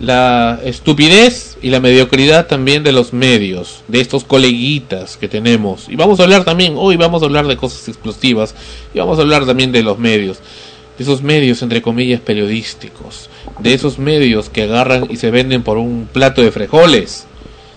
[0.00, 5.96] la estupidez y la mediocridad también de los medios, de estos coleguitas que tenemos, y
[5.96, 8.54] vamos a hablar también, hoy vamos a hablar de cosas explosivas,
[8.92, 10.38] y vamos a hablar también de los medios,
[10.98, 15.78] de esos medios entre comillas periodísticos, de esos medios que agarran y se venden por
[15.78, 17.26] un plato de frijoles,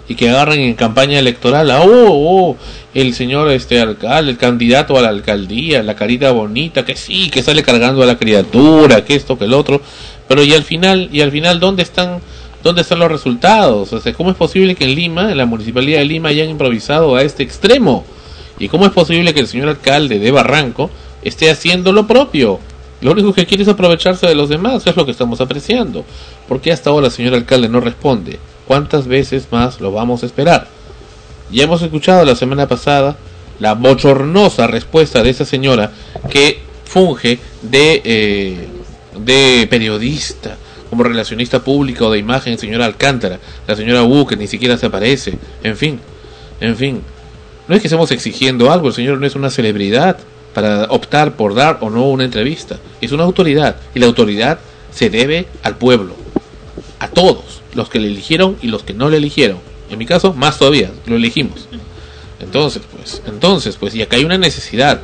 [0.10, 1.70] y que agarran en campaña electoral.
[1.70, 2.58] A oh, oh,
[2.96, 7.44] el señor este alcalde, el candidato a la alcaldía, la carita bonita, que sí, que
[7.44, 9.82] sale cargando a la criatura, que esto, que el otro,
[10.30, 12.22] pero y al final, y al final dónde están
[12.64, 13.92] dónde están los resultados?
[13.92, 17.16] O sea, ¿cómo es posible que en Lima, en la municipalidad de Lima hayan improvisado
[17.16, 18.06] a este extremo?
[18.58, 20.90] ¿Y cómo es posible que el señor alcalde de Barranco
[21.22, 22.60] esté haciendo lo propio?
[23.02, 26.04] Lo único que quiere es aprovecharse de los demás, es lo que estamos apreciando.
[26.48, 28.40] ¿Por qué hasta ahora el señor alcalde no responde?
[28.68, 30.68] ¿Cuántas veces más lo vamos a esperar?
[31.52, 33.18] Ya hemos escuchado la semana pasada
[33.60, 35.92] la bochornosa respuesta de esa señora
[36.30, 38.68] que funge de, eh,
[39.26, 40.58] de periodista,
[40.90, 44.88] como relacionista pública o de imagen, señora Alcántara, la señora Wu que ni siquiera se
[44.88, 46.00] aparece, en fin,
[46.60, 47.02] en fin.
[47.68, 50.18] No es que estemos exigiendo algo, el señor no es una celebridad
[50.54, 54.60] para optar por dar o no una entrevista, es una autoridad y la autoridad
[54.92, 56.16] se debe al pueblo,
[57.00, 59.60] a todos, los que le eligieron y los que no le eligieron.
[59.90, 61.68] En mi caso, más todavía, lo elegimos.
[62.40, 65.02] Entonces, pues, entonces, pues, y acá hay una necesidad.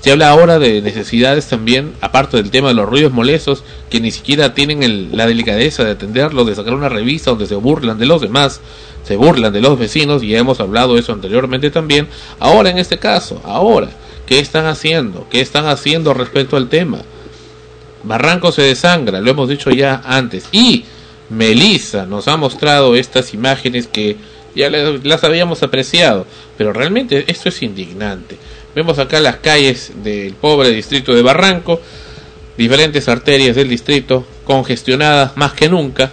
[0.00, 4.12] Se habla ahora de necesidades también, aparte del tema de los ruidos molestos, que ni
[4.12, 8.06] siquiera tienen el- la delicadeza de atenderlo, de sacar una revista donde se burlan de
[8.06, 8.60] los demás,
[9.02, 12.06] se burlan de los vecinos, y hemos hablado de eso anteriormente también.
[12.38, 13.88] Ahora, en este caso, ahora,
[14.26, 15.26] ¿qué están haciendo?
[15.30, 16.98] ¿Qué están haciendo respecto al tema?
[18.04, 20.44] Barranco se desangra, lo hemos dicho ya antes.
[20.52, 20.84] Y
[21.28, 24.16] Melissa nos ha mostrado estas imágenes que
[24.54, 26.24] ya las habíamos apreciado,
[26.56, 28.36] pero realmente esto es indignante.
[28.78, 31.80] Vemos acá las calles del pobre distrito de Barranco,
[32.56, 36.12] diferentes arterias del distrito congestionadas más que nunca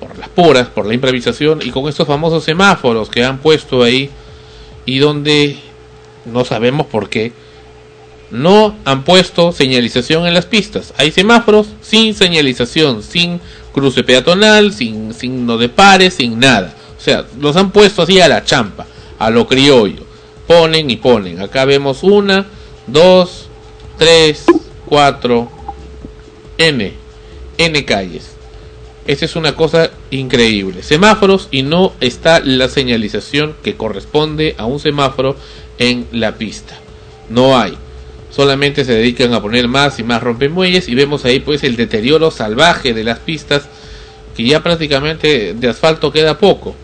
[0.00, 4.08] por las puras, por la improvisación y con estos famosos semáforos que han puesto ahí
[4.86, 5.58] y donde
[6.24, 7.32] no sabemos por qué
[8.30, 10.94] no han puesto señalización en las pistas.
[10.96, 13.42] Hay semáforos sin señalización, sin
[13.74, 16.74] cruce peatonal, sin signo de pares, sin nada.
[16.98, 18.86] O sea, los han puesto así a la champa,
[19.18, 20.08] a lo criollo.
[20.50, 21.40] Ponen y ponen.
[21.40, 22.44] Acá vemos una,
[22.88, 23.46] dos,
[23.96, 24.46] tres,
[24.84, 25.48] cuatro,
[26.58, 26.92] N.
[27.56, 28.32] N calles.
[29.06, 30.82] Esta es una cosa increíble.
[30.82, 35.36] Semáforos y no está la señalización que corresponde a un semáforo
[35.78, 36.76] en la pista.
[37.28, 37.78] No hay.
[38.32, 42.32] Solamente se dedican a poner más y más rompemuelles y vemos ahí pues el deterioro
[42.32, 43.68] salvaje de las pistas
[44.36, 46.74] que ya prácticamente de asfalto queda poco.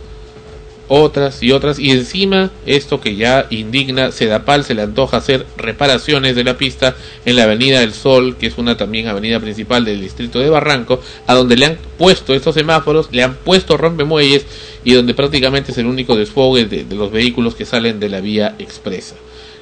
[0.89, 6.37] Otras y otras y encima esto que ya indigna Sedapal se le antoja hacer reparaciones
[6.37, 6.95] de la pista
[7.25, 11.01] en la Avenida del Sol, que es una también avenida principal del distrito de Barranco,
[11.27, 14.47] a donde le han puesto estos semáforos, le han puesto rompemuelles
[14.85, 18.21] y donde prácticamente es el único desfogue de, de los vehículos que salen de la
[18.21, 19.17] vía expresa,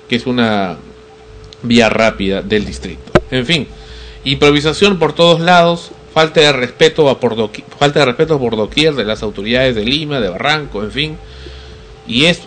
[0.08, 0.76] que es una
[1.62, 3.00] vía rápida del distrito.
[3.30, 3.66] En fin,
[4.24, 7.36] improvisación por todos lados, falta de respeto a por
[7.78, 11.18] falta de respeto por doquier de las autoridades de Lima, de Barranco, en fin.
[12.06, 12.46] Y esto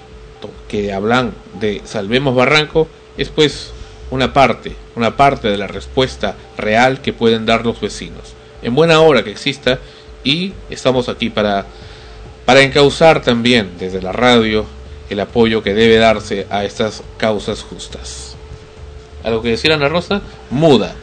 [0.67, 2.87] que hablan de Salvemos Barranco
[3.17, 3.71] es pues
[4.09, 8.33] una parte, una parte de la respuesta real que pueden dar los vecinos.
[8.61, 9.79] En buena hora que exista
[10.23, 11.65] y estamos aquí para
[12.47, 14.65] para encauzar también desde la radio
[15.09, 18.37] el apoyo que debe darse a estas causas justas.
[19.25, 20.21] ¿Algo que decir Ana Rosa?
[20.49, 20.95] Muda.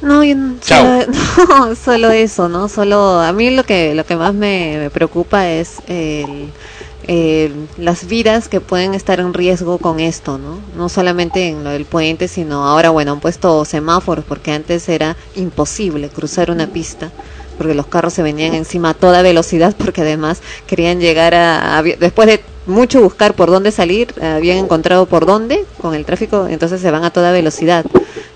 [0.00, 1.02] No, yo no- Chao.
[1.02, 1.12] solo,
[1.48, 2.68] no, solo eso, ¿no?
[2.68, 6.54] Solo a mí lo que lo que más me, me preocupa es el,
[7.02, 10.70] el- las vidas que pueden estar en riesgo con esto, ¿no?
[10.72, 15.16] No solamente en lo del puente, sino ahora, bueno, han puesto semáforos porque antes era
[15.34, 17.12] imposible cruzar una pista
[17.56, 21.82] porque los carros se venían encima a toda velocidad, porque además querían llegar a, a-
[21.82, 26.80] después de mucho buscar por dónde salir, habían encontrado por dónde con el tráfico, entonces
[26.80, 27.84] se van a toda velocidad.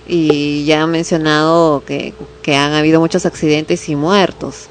[0.06, 4.68] Y ya han mencionado que, que han habido muchos accidentes y muertos.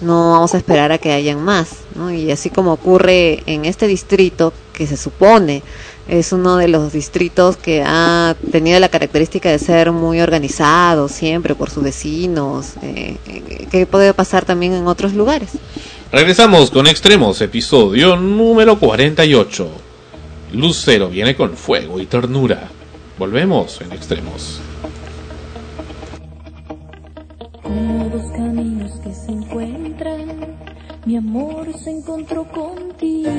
[0.00, 2.12] No vamos a esperar a que hayan más, ¿no?
[2.12, 5.62] Y así como ocurre en este distrito, que se supone
[6.08, 11.54] es uno de los distritos que ha tenido la característica de ser muy organizado siempre
[11.54, 13.16] por sus vecinos, eh,
[13.70, 15.50] que puede pasar también en otros lugares.
[16.10, 19.70] Regresamos con Extremos, episodio número 48.
[20.52, 22.68] Lucero viene con fuego y ternura.
[23.18, 24.60] Volvemos en Extremos.
[27.74, 30.58] Como dos caminos que se encuentran,
[31.06, 33.30] mi amor se encontró contigo.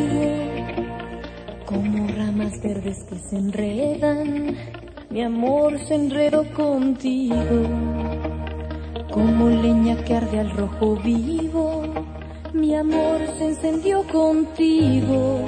[1.68, 4.58] Como ramas verdes que se enredan,
[5.12, 7.36] mi amor se enredó contigo.
[9.12, 11.84] Como leña que arde al rojo vivo,
[12.54, 15.46] mi amor se encendió contigo.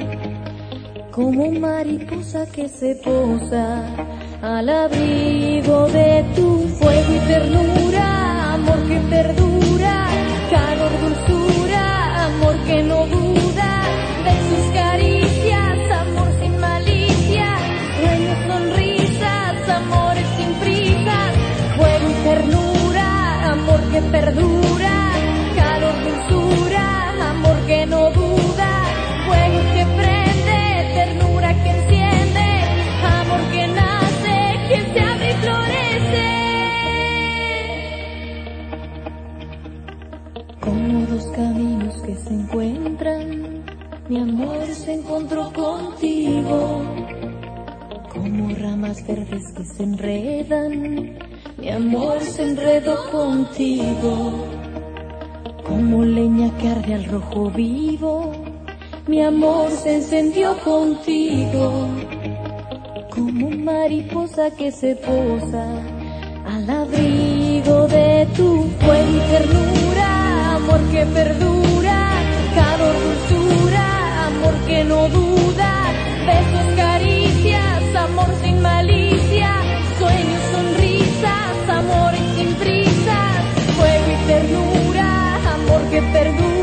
[1.16, 3.86] Como mariposa que se posa
[4.42, 10.08] al abrigo de tu fuego y ternura, amor que perdura,
[10.52, 13.72] calor, dulzura, amor que no duda,
[14.26, 17.48] de sus caricias, amor sin malicia,
[17.98, 21.32] sueños, sonrisas, amores sin prisas,
[21.78, 25.14] fuego y ternura, amor que perdura,
[25.56, 28.25] calor, dulzura, amor que no duda,
[42.36, 43.64] encuentran,
[44.10, 46.82] mi amor se encontró contigo.
[48.14, 51.18] Como ramas verdes que se enredan,
[51.58, 54.46] mi amor se enredó contigo.
[55.66, 58.32] Como leña que arde al rojo vivo,
[59.08, 61.88] mi amor se encendió contigo.
[63.10, 65.66] Como mariposa que se posa
[66.46, 71.85] al abrigo de tu fuego y ternura, amor que perdura,
[72.56, 75.72] calor, dulzura, amor que no duda,
[76.26, 79.52] besos, caricias, amor sin malicia,
[80.00, 83.38] sueños, sonrisas, amores sin prisas,
[83.78, 85.10] fuego y ternura,
[85.54, 86.55] amor que perdura,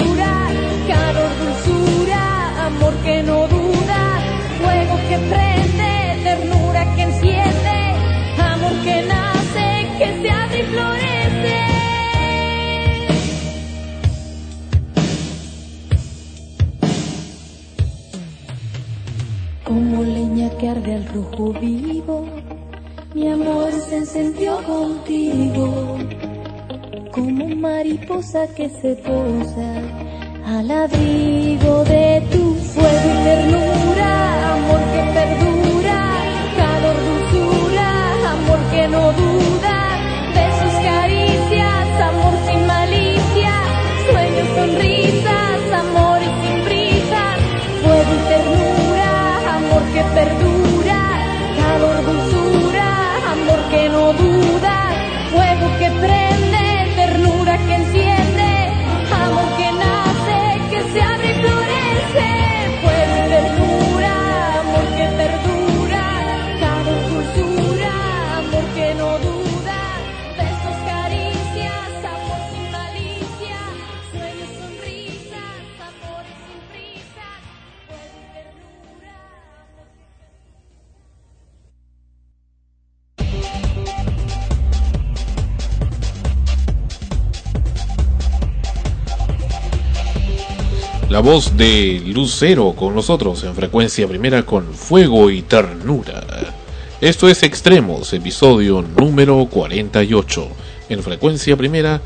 [20.62, 22.24] que arde al rojo vivo,
[23.14, 25.98] mi amor se encendió contigo.
[27.10, 29.70] Como mariposa que se posa
[30.46, 35.98] al abrigo de tu fuego y ternura, amor que perdura,
[36.56, 37.88] calor, dulzura,
[38.30, 39.31] amor que no duda,
[91.12, 96.24] La voz de Lucero con nosotros en frecuencia primera con fuego y ternura.
[97.02, 100.48] Esto es Extremos, episodio número 48.
[100.88, 102.00] En frecuencia primera,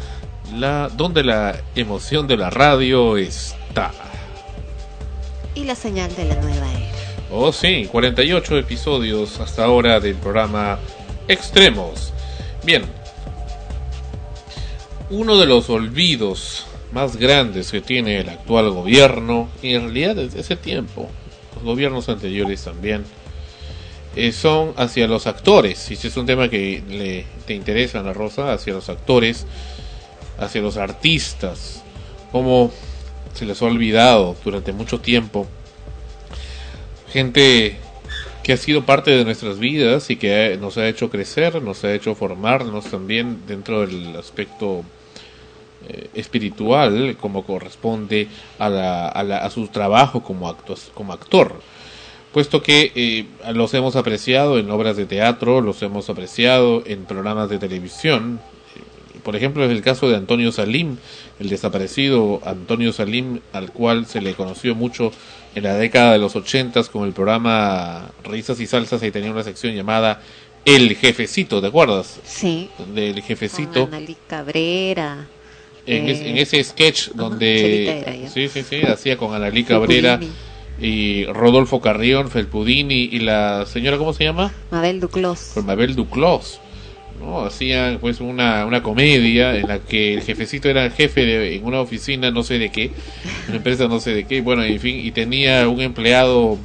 [0.57, 3.93] la, donde la emoción de la radio está.
[5.55, 6.91] Y la señal de la nueva era.
[7.31, 10.81] Oh sí, 48 episodios hasta ahora del programa
[11.29, 12.13] Extremos.
[12.65, 12.83] Bien,
[15.11, 20.41] uno de los olvidos más grandes que tiene el actual gobierno, y en realidad desde
[20.41, 21.09] ese tiempo,
[21.55, 23.05] los gobiernos anteriores también,
[24.15, 28.13] eh, son hacia los actores, y si es un tema que le, te interesa, Ana
[28.13, 29.47] Rosa, hacia los actores,
[30.39, 31.83] hacia los artistas,
[32.33, 32.73] como
[33.35, 35.47] se les ha olvidado durante mucho tiempo,
[37.13, 37.77] gente
[38.43, 41.93] que ha sido parte de nuestras vidas y que nos ha hecho crecer, nos ha
[41.93, 44.85] hecho formarnos también dentro del aspecto
[45.89, 51.61] eh, espiritual como corresponde a, la- a la- a su trabajo como, actua- como actor
[52.33, 53.25] puesto que eh,
[53.55, 58.41] los hemos apreciado en obras de teatro, los hemos apreciado en programas de televisión.
[59.15, 60.99] Eh, Por ejemplo, es el caso de Antonio Salim,
[61.41, 65.13] el desaparecido Antonio Salim, al cual se le conoció mucho
[65.55, 69.43] en la década de los ochentas con el programa Risas y Salsas y tenía una
[69.43, 70.21] sección llamada
[70.67, 72.21] El Jefecito, ¿te acuerdas?
[72.25, 72.69] Sí.
[72.95, 73.87] Del Jefecito.
[73.87, 75.27] Con Analí Cabrera.
[75.87, 80.19] En, es- eh, en ese sketch donde era sí sí sí hacía con Analí Cabrera
[80.81, 85.53] y Rodolfo Carrión Felpudini y la señora cómo se llama Mabel Duclos.
[85.55, 86.61] por Mabel Duclos
[87.19, 91.57] no hacían pues una, una comedia en la que el jefecito era el jefe de,
[91.57, 92.91] en una oficina no sé de qué
[93.49, 96.59] una empresa no sé de qué bueno en fin y tenía un empleado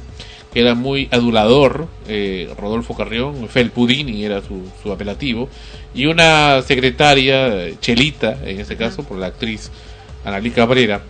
[0.54, 5.48] era muy adulador eh, Rodolfo Carrión Felpudini era su, su apelativo
[5.94, 9.70] y una secretaria eh, Chelita en ese caso por la actriz
[10.24, 11.02] Analí Cabrera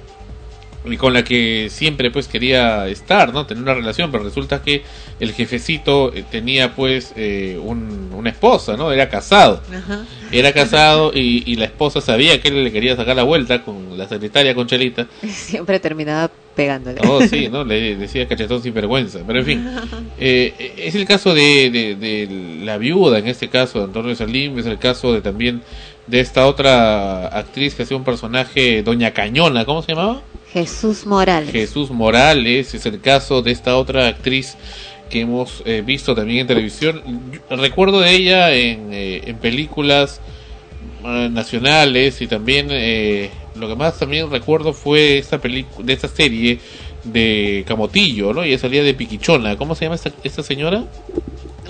[0.84, 3.46] y con la que siempre pues quería estar, ¿no?
[3.46, 4.82] Tener una relación, pero resulta que
[5.20, 8.90] el jefecito eh, tenía pues eh, un- una esposa, ¿no?
[8.92, 9.62] Era casado.
[9.72, 10.04] Ajá.
[10.32, 13.96] Era casado y, y la esposa sabía que él le quería sacar la vuelta con
[13.96, 15.06] la secretaria, con Chelita.
[15.28, 17.00] Siempre terminaba pegándole.
[17.06, 17.64] Oh, sí, ¿no?
[17.64, 19.20] Le decía cachetón sin vergüenza.
[19.26, 19.70] Pero en fin,
[20.18, 24.58] eh, es el caso de, de, de la viuda, en este caso, de Antonio Salim,
[24.58, 25.62] es el caso de también
[26.08, 30.20] de esta otra actriz que hacía un personaje, Doña Cañona, ¿cómo se llamaba?
[30.52, 31.50] Jesús Morales.
[31.50, 34.56] Jesús Morales, es el caso de esta otra actriz
[35.08, 37.02] que hemos eh, visto también en televisión.
[37.32, 40.20] Yo recuerdo de ella en, eh, en películas
[41.04, 46.08] eh, nacionales y también eh, lo que más también recuerdo fue esta película de esta
[46.08, 46.60] serie
[47.02, 48.44] de Camotillo, ¿no?
[48.44, 49.56] Y ella salía de Piquichona.
[49.56, 50.84] ¿Cómo se llama esta, esta señora?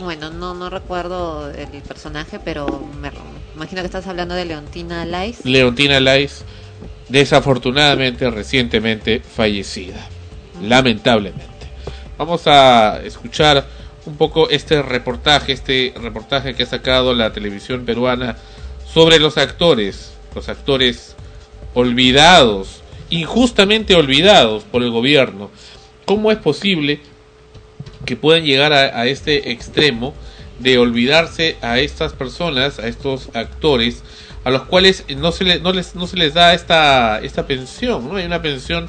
[0.02, 2.66] Bueno, no no recuerdo el personaje, pero
[3.00, 3.10] me
[3.56, 5.44] imagino que estás hablando de Leontina Lais.
[5.44, 6.44] Leontina Lais,
[7.09, 10.09] desafortunadamente recientemente fallecida,
[10.62, 11.46] lamentablemente.
[12.18, 13.66] Vamos a escuchar
[14.07, 18.36] un poco este reportaje, este reportaje que ha sacado la televisión peruana
[18.92, 21.16] sobre los actores, los actores
[21.74, 25.50] olvidados, injustamente olvidados por el gobierno.
[26.05, 27.00] ¿Cómo es posible
[28.05, 30.14] que puedan llegar a, este extremo
[30.59, 34.03] de olvidarse a estas personas, a estos actores,
[34.45, 38.09] a los cuales no se, le- no les, no se les da esta, esta pensión,
[38.09, 38.16] ¿no?
[38.16, 38.88] Hay una pensión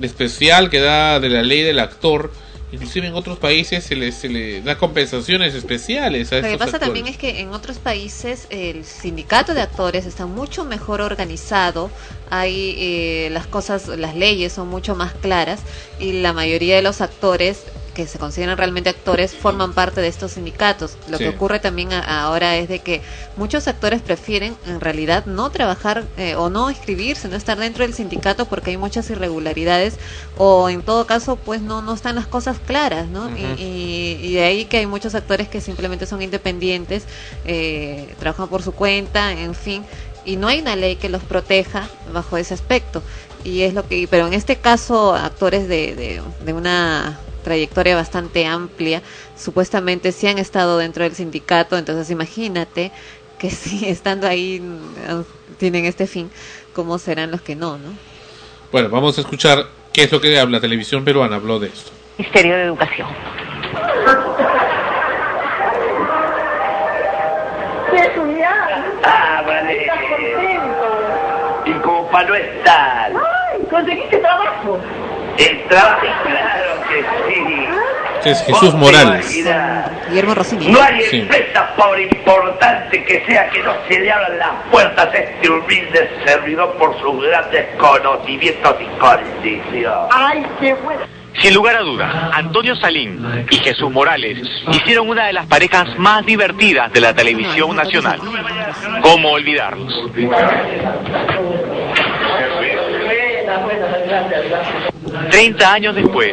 [0.00, 2.32] especial que da de la ley del actor,
[2.72, 6.64] inclusive en otros países se les, se le da compensaciones especiales a Lo que pasa
[6.64, 6.80] actores.
[6.80, 11.90] también es que en otros países el sindicato de actores está mucho mejor organizado,
[12.30, 15.60] hay eh, las cosas, las leyes son mucho más claras
[16.00, 17.62] y la mayoría de los actores
[17.94, 20.98] que se consideran realmente actores forman parte de estos sindicatos.
[21.08, 21.24] Lo Sí.
[21.24, 23.00] que ocurre también a- ahora es de que
[23.36, 27.94] muchos actores prefieren en realidad no trabajar eh, o no inscribirse, no estar dentro del
[27.94, 29.94] sindicato porque hay muchas irregularidades
[30.36, 33.30] o en todo caso pues no no están las cosas claras, ¿no?
[33.36, 37.04] Y- y, y de ahí que hay muchos actores que simplemente son independientes,
[37.44, 39.84] eh, trabajan por su cuenta, en fin,
[40.24, 43.02] y no hay una ley que los proteja bajo ese aspecto.
[43.44, 48.44] Y es lo que, pero en este caso, actores de, de, de una trayectoria bastante
[48.46, 49.02] amplia,
[49.36, 52.90] supuestamente sí han estado dentro del sindicato, entonces imagínate
[53.38, 56.30] que si estando ahí mm, tienen este fin,
[56.72, 57.90] ¿cómo serán los que no, no?
[58.72, 61.92] Bueno, vamos a escuchar qué es lo que habla la televisión peruana, habló de esto.
[62.18, 63.08] Ministerio de Educación.
[69.06, 69.86] Ah, vale.
[71.66, 73.12] Y como para no estar.
[73.12, 73.60] ¡Ay!
[73.70, 74.78] ¿Conseguiste trabajo?
[75.38, 77.68] El trabajo, claro que sí.
[78.18, 79.44] Este es Jesús Morales.
[80.08, 80.68] Guillermo Rossini.
[80.68, 81.20] No hay Sí.
[81.20, 86.10] empresa, por importante que sea, que no se le abran las puertas a este humilde
[86.24, 90.08] servidor por sus grandes conocimientos y condiciones.
[90.12, 91.00] ¡Ay, qué bueno!
[91.36, 94.38] Sin lugar a dudas, Antonio Salín y Jesús Morales
[94.70, 98.20] hicieron una de las parejas más divertidas de la televisión nacional.
[99.02, 99.92] ¿Cómo olvidarlos?
[105.30, 106.32] 30 años después,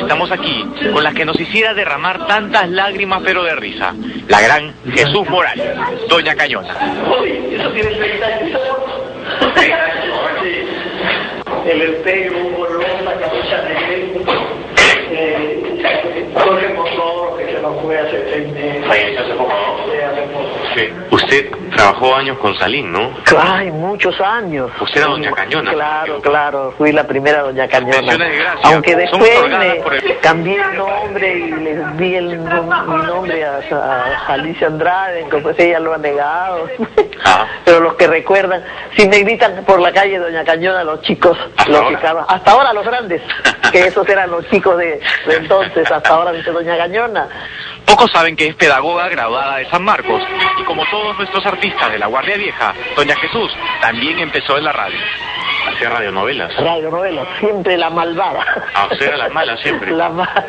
[0.00, 3.94] estamos aquí con la que nos hiciera derramar tantas lágrimas pero de risa.
[4.28, 5.76] La gran Jesús Morales,
[6.08, 6.74] Doña Cañona.
[7.20, 8.60] Uy, eso tiene 30 años.
[11.66, 14.24] El empeño, un bolón, la cabeza de
[15.12, 18.86] eh, Jorge Montoro, que se nos fue hace seis meses.
[18.86, 19.52] Falleció hace poco,
[19.90, 20.59] Sí, hace poco.
[21.10, 23.12] Usted trabajó años con Salín, ¿no?
[23.38, 24.70] Ay, muchos años.
[24.80, 25.72] Usted era Doña Cañona.
[25.72, 28.16] Claro, claro, fui la primera Doña Cañona.
[28.16, 28.60] De gracia.
[28.74, 34.32] Aunque después me el- cambié el nombre y le di el, nom- nombre a, a
[34.34, 36.68] Alicia Andrade, pues ella lo ha negado.
[37.24, 37.46] Ah.
[37.64, 38.62] Pero los que recuerdan,
[38.96, 41.88] si me gritan por la calle Doña Cañona, los chicos, Hasta los ahora.
[41.88, 43.22] que estaban- hasta ahora los grandes,
[43.72, 47.28] que esos eran los chicos de, de entonces, hasta ahora dice Doña Cañona.
[47.90, 50.22] Pocos saben que es pedagoga graduada de San Marcos
[50.60, 54.70] y como todos nuestros artistas de la Guardia Vieja, Doña Jesús también empezó en la
[54.70, 54.96] radio.
[55.66, 56.56] Hacía radionovelas.
[56.56, 58.46] Radio novela, siempre la malvada.
[58.76, 59.90] Ah, usted era la mala siempre.
[59.90, 60.44] La mala,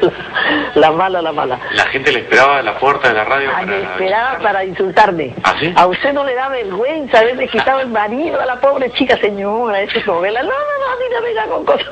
[0.75, 1.59] la mala, la mala.
[1.71, 3.91] La gente le esperaba a la puerta de la radio Ay, me para...
[3.91, 5.33] esperaba para insultarme.
[5.43, 5.73] ¿Ah, sí?
[5.75, 9.81] A usted no le da vergüenza haberle quitado el marido a la pobre chica señora,
[9.81, 10.43] esa es novela.
[10.43, 11.87] No, no, no, a mí no me venga con cosas.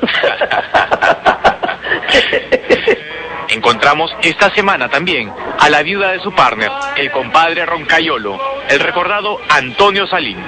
[3.50, 8.38] Encontramos esta semana también a la viuda de su partner, el compadre Roncayolo,
[8.68, 10.38] el recordado Antonio Salín.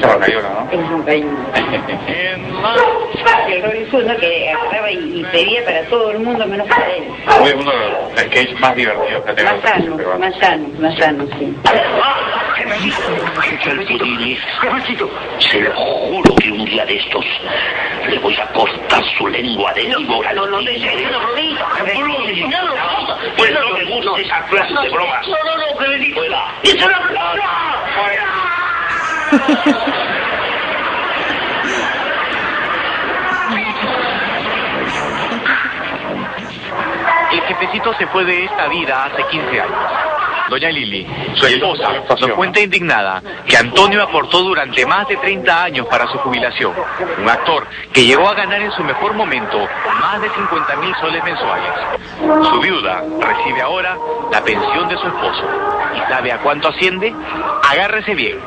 [0.00, 0.70] Roncayolo, ¿no?
[0.70, 1.36] Es cariño.
[3.48, 7.04] El Robinson que agarraba y, pedía para todo el mundo menos para él.
[7.44, 11.54] De los sketches más divertidos que Más sano, más sano, más sano, sí.
[15.38, 17.24] Se lo juro que un día de estos
[18.08, 20.32] le voy a cortar su lengua de víbora.
[20.32, 20.70] No, no, no,
[23.36, 25.26] Pues no me gusta esa clase de bromas.
[25.28, 26.20] No, no, no, que le digo.
[26.62, 26.98] ¡Es una
[37.32, 40.21] El jefecito se fue de esta vida hace 15 años.
[40.52, 41.88] Doña Lili, su esposa,
[42.20, 46.74] nos cuenta indignada que Antonio aportó durante más de 30 años para su jubilación.
[47.22, 49.66] Un actor que llegó a ganar en su mejor momento
[49.98, 51.70] más de 50 mil soles mensuales.
[52.50, 53.96] Su viuda recibe ahora
[54.30, 55.42] la pensión de su esposo.
[55.96, 57.14] ¿Y sabe a cuánto asciende?
[57.70, 58.38] Agárrese bien,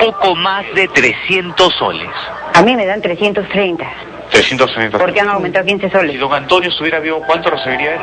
[0.00, 2.08] poco más de 300 soles.
[2.54, 3.84] A mí me dan 330,
[4.30, 6.12] 330 porque han aumentado 15 soles.
[6.12, 8.00] Si don Antonio estuviera vivo, ¿cuánto recibiría él?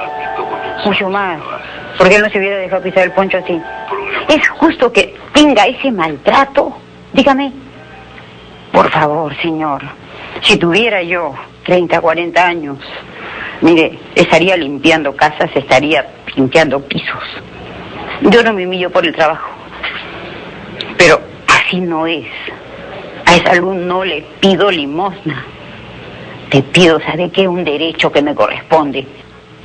[0.86, 1.40] Mucho más.
[2.02, 3.62] Porque él no se hubiera dejado pisar el poncho así.
[4.28, 6.76] ¿Es justo que tenga ese maltrato?
[7.14, 7.52] Dígame.
[8.72, 9.84] Por favor, señor.
[10.42, 12.80] Si tuviera yo 30, 40 años,
[13.62, 16.04] mire, estaría limpiando casas, estaría
[16.36, 17.24] limpiando pisos.
[18.22, 19.52] Yo no me humillo por el trabajo.
[20.98, 22.26] Pero así no es.
[23.28, 25.46] A esa luz no le pido limosna.
[26.50, 27.48] Te pido, ¿sabe qué?
[27.48, 29.06] Un derecho que me corresponde.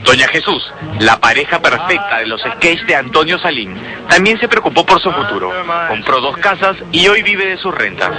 [0.06, 3.76] Doña Jesús, la pareja perfecta de los sketches de Antonio Salín,
[4.08, 5.52] también se preocupó por su futuro.
[5.88, 8.12] Compró dos casas y hoy vive de sus rentas.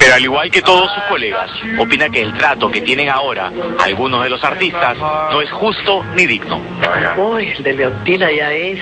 [0.00, 4.24] Pero al igual que todos sus colegas, opina que el trato que tienen ahora algunos
[4.24, 6.60] de los artistas no es justo ni digno.
[7.16, 8.80] Uy, el de Leontina ya es,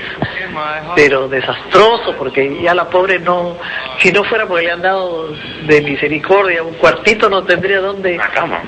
[0.95, 3.57] pero desastroso, porque ya la pobre no,
[3.99, 5.29] si no fuera porque le han dado
[5.67, 8.17] de misericordia un cuartito, no tendría dónde.
[8.17, 8.61] La cama.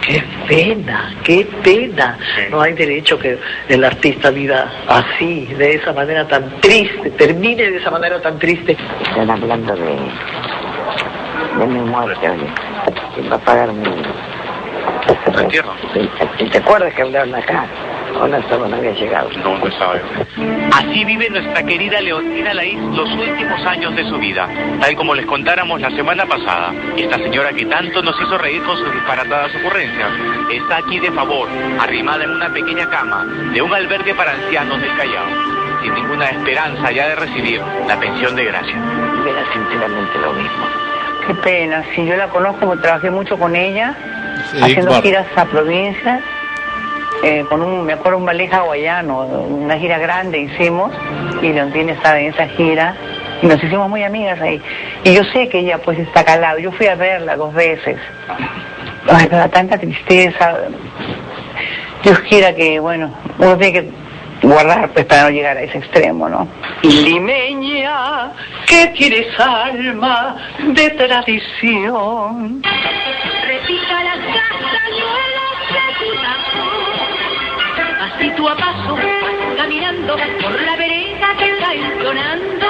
[0.00, 2.18] Qué pena, qué pena.
[2.50, 7.76] No hay derecho que el artista viva así, de esa manera tan triste, termine de
[7.76, 8.76] esa manera tan triste.
[9.00, 9.96] Están hablando de,
[11.58, 12.46] de mi muerte, oye.
[13.14, 13.84] ¿Quién va a pagar mi...
[16.50, 17.66] te acuerdas que hablaron acá?
[18.20, 19.30] ¿O no estaba, no había llegado?
[19.42, 20.00] No, no sabe.
[20.72, 24.48] Así vive nuestra querida Leontina Laís los últimos años de su vida,
[24.80, 26.72] tal como les contáramos la semana pasada.
[26.96, 30.10] Esta señora que tanto nos hizo reír con sus disparatadas ocurrencias,
[30.52, 31.48] está aquí de favor,
[31.80, 35.26] arrimada en una pequeña cama de un albergue para ancianos del Callao,
[35.82, 38.76] sin ninguna esperanza ya de recibir la pensión de gracia.
[39.24, 40.66] Mira, sinceramente lo mismo.
[41.26, 43.94] Qué pena, si yo la conozco, porque trabajé mucho con ella,
[44.60, 45.02] haciendo Bar.
[45.02, 46.20] giras a provincias,
[47.22, 50.92] eh, con un, me acuerdo un ballet hawaiano, una gira grande hicimos,
[51.40, 52.96] y Leontina estaba en esa gira,
[53.42, 54.60] y nos hicimos muy amigas ahí.
[55.04, 57.96] Y yo sé que ella pues está calada, yo fui a verla dos veces.
[59.08, 60.58] Ay, pero tanta tristeza.
[62.02, 63.90] Dios quiera que, bueno, uno tiene que
[64.42, 66.48] guardar pues para no llegar a ese extremo, ¿no?
[66.82, 68.32] Limeña,
[68.66, 72.62] que tienes alma de tradición.
[73.46, 75.31] Repita las castañuelas de tu
[78.22, 78.96] Así tú a paso
[79.56, 82.61] caminando por la vereda que está entonando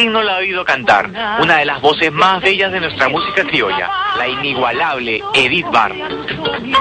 [0.00, 1.10] ¿Quién no la ha oído cantar?
[1.42, 5.92] Una de las voces más bellas de nuestra música criolla, la inigualable Edith Barr.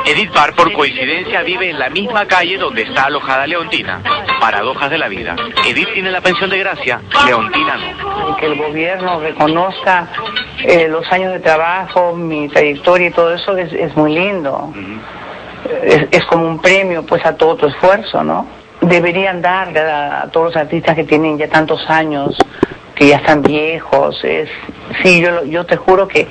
[0.06, 4.02] Edith Barr, por coincidencia, vive en la misma calle donde está alojada Leontina.
[4.40, 5.36] Paradojas de la vida.
[5.68, 8.38] Edith tiene la pensión de gracia, Leontina no.
[8.38, 10.08] que el gobierno reconozca
[10.64, 14.74] eh, los años de trabajo, mi trayectoria y todo eso es, es muy lindo.
[15.84, 18.48] es, es como un premio pues a todo tu esfuerzo, ¿no?
[18.82, 22.38] deberían darle a, a todos los artistas que tienen ya tantos años,
[23.00, 24.22] que ya están viejos.
[24.24, 24.50] Es,
[25.02, 26.28] sí, yo, yo te juro que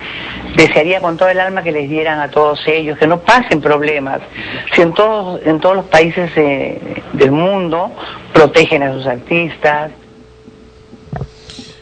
[0.55, 4.21] desearía con todo el alma que les dieran a todos ellos, que no pasen problemas.
[4.75, 7.91] Si en todos, en todos los países eh, del mundo
[8.35, 9.93] protegen a sus artistas,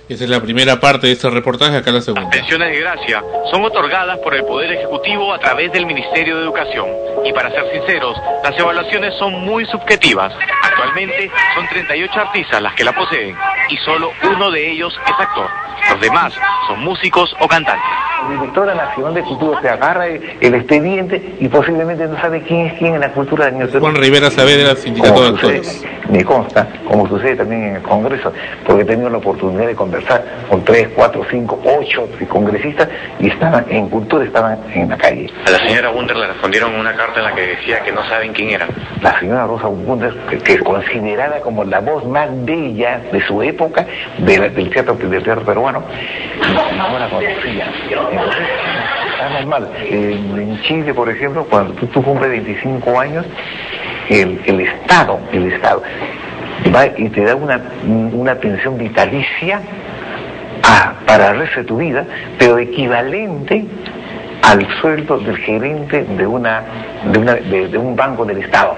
[0.09, 2.31] Esa es la primera parte de este reportaje, acá la segunda.
[2.31, 6.87] Pensiones de gracia son otorgadas por el Poder Ejecutivo a través del Ministerio de Educación.
[7.25, 10.33] Y para ser sinceros, las evaluaciones son muy subjetivas.
[10.63, 13.35] Actualmente son 38 artistas las que la poseen
[13.69, 15.49] y solo uno de ellos es actor.
[15.91, 16.35] Los demás
[16.67, 17.85] son músicos o cantantes.
[18.23, 22.67] La directora nacional de cultura se agarra el, el expediente y posiblemente no sabe quién
[22.67, 25.85] es quién en la cultura del Juan Rivera Saavedra, sindicato de actores.
[26.11, 28.33] Me consta, como sucede también en el Congreso,
[28.65, 32.89] porque he tenido la oportunidad de conversar con tres, cuatro, cinco, ocho congresistas
[33.19, 35.29] y estaban en cultura, estaban en la calle.
[35.47, 38.33] A la señora Wunder le respondieron una carta en la que decía que no saben
[38.33, 38.67] quién era.
[39.03, 43.85] La señora Rosa Bundes, que, es considerada como la voz más bella de su época
[44.19, 45.83] de la- del, teatro, del teatro peruano,
[46.77, 47.67] no la conocía.
[47.91, 48.43] Entonces,
[49.13, 49.69] está normal.
[49.89, 53.27] En, en Chile, por ejemplo, cuando tú, tú cumples 25 años,
[54.09, 55.83] el, el Estado, el Estado,
[56.75, 59.61] va y te da una, una pensión vitalicia
[60.63, 62.05] ah, para el resto de tu vida,
[62.39, 63.65] pero equivalente
[64.43, 66.63] al sueldo del gerente de, una,
[67.13, 68.77] de, una, de, de un banco del Estado.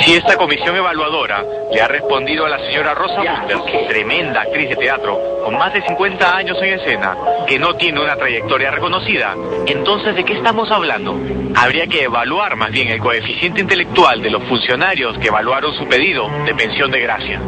[0.00, 4.76] Si esta comisión evaluadora le ha respondido a la señora Rosa Buster, tremenda actriz de
[4.76, 7.16] teatro, con más de 50 años en escena,
[7.46, 11.18] que no tiene una trayectoria reconocida, entonces ¿de qué estamos hablando?
[11.54, 16.28] Habría que evaluar más bien el coeficiente intelectual de los funcionarios que evaluaron su pedido
[16.44, 17.40] de pensión de gracia.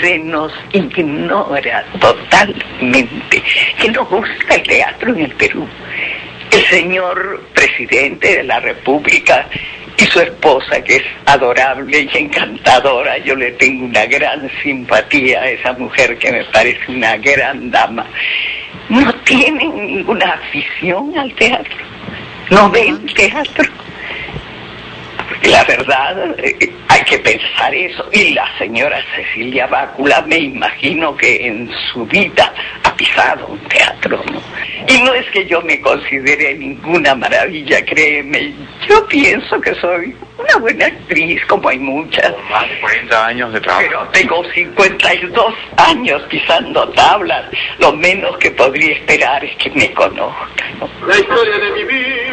[0.00, 3.42] Se nos ignora totalmente
[3.78, 5.66] que nos gusta el teatro en el Perú.
[6.52, 9.46] El señor presidente de la República
[9.98, 15.50] y su esposa, que es adorable y encantadora, yo le tengo una gran simpatía a
[15.50, 18.06] esa mujer que me parece una gran dama,
[18.88, 21.76] no tienen ninguna afición al teatro,
[22.50, 23.70] no ven teatro.
[25.42, 28.08] La verdad, eh, hay que pensar eso.
[28.12, 32.52] Y la señora Cecilia Bácula, me imagino que en su vida
[32.82, 34.40] ha pisado un teatro, ¿no?
[34.88, 38.52] Y no es que yo me considere ninguna maravilla, créeme.
[38.88, 42.34] Yo pienso que soy una buena actriz, como hay muchas.
[42.50, 43.86] Más de 40 años de trabajo.
[43.86, 47.44] Pero tengo 52 años pisando tablas.
[47.78, 50.78] Lo menos que podría esperar es que me conozcan.
[50.80, 50.88] ¿no?
[51.06, 52.29] La historia de mi vida.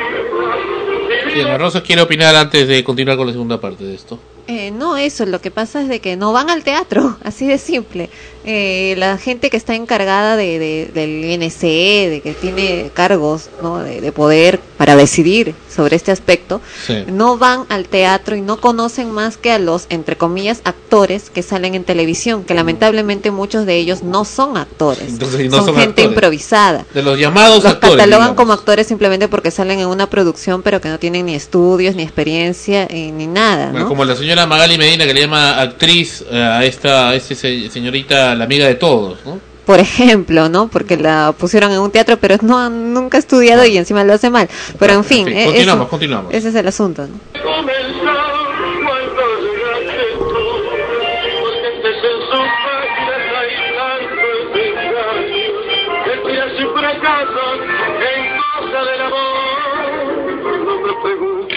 [1.33, 4.19] Bien, la Rosa quiere opinar antes de continuar con la segunda parte de esto.
[4.47, 7.57] Eh, no, eso, lo que pasa es de que no van al teatro, así de
[7.57, 8.09] simple.
[8.49, 13.79] Eh, la gente que está encargada de, de- del INC, de que tiene cargos ¿no?
[13.79, 17.03] de, de poder para decidir sobre este aspecto, Sí.
[17.07, 21.43] no van al teatro y no conocen más que a los, entre comillas, actores que
[21.43, 25.75] salen en televisión, que lamentablemente muchos de ellos no son actores, Entonces, no son, son
[25.75, 26.11] gente actores.
[26.11, 26.85] improvisada.
[26.93, 27.97] De los llamados Los actores.
[27.97, 28.37] catalogan digamos.
[28.37, 32.03] como actores simplemente porque salen en una producción, pero que no tienen ni estudios, ni
[32.03, 33.89] experiencia, eh, ni nada, Bueno, ¿no?
[33.89, 37.69] como la señora Magali Medina que le llama actriz eh, a esta a esta se-
[37.69, 39.39] señorita, la amiga de todos, ¿no?
[39.65, 40.69] Por ejemplo, ¿no?
[40.69, 44.29] Porque la pusieron en un teatro, pero no nunca ha estudiado y encima lo hace
[44.29, 44.47] mal.
[44.79, 46.33] Pero en fin, En fin, eh, continuamos, eso- continuamos.
[46.33, 47.19] ese es el asunto, ¿no?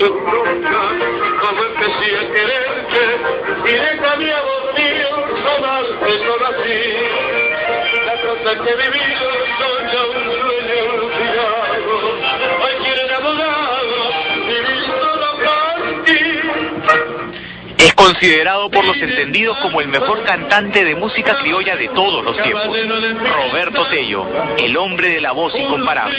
[0.01, 0.81] nunca
[1.41, 2.70] cómo empecé a
[3.71, 5.07] y déjame a dormir
[5.45, 6.81] no mal que conocí.
[8.05, 9.31] La cosa que he vivido
[18.01, 22.67] considerado por los entendidos como el mejor cantante de música criolla de todos los tiempos.
[22.67, 24.27] Roberto Tello,
[24.59, 26.19] el hombre de la voz incomparable.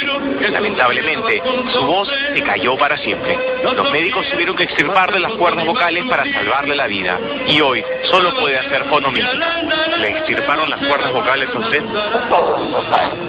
[0.50, 1.42] Lamentablemente,
[1.74, 3.38] su voz se cayó para siempre.
[3.64, 7.20] Los médicos tuvieron que extirparle las cuerdas vocales para salvarle la vida.
[7.48, 9.62] Y hoy solo puede hacer fonomística.
[9.98, 11.84] ¿Le extirparon las cuerdas vocales a usted?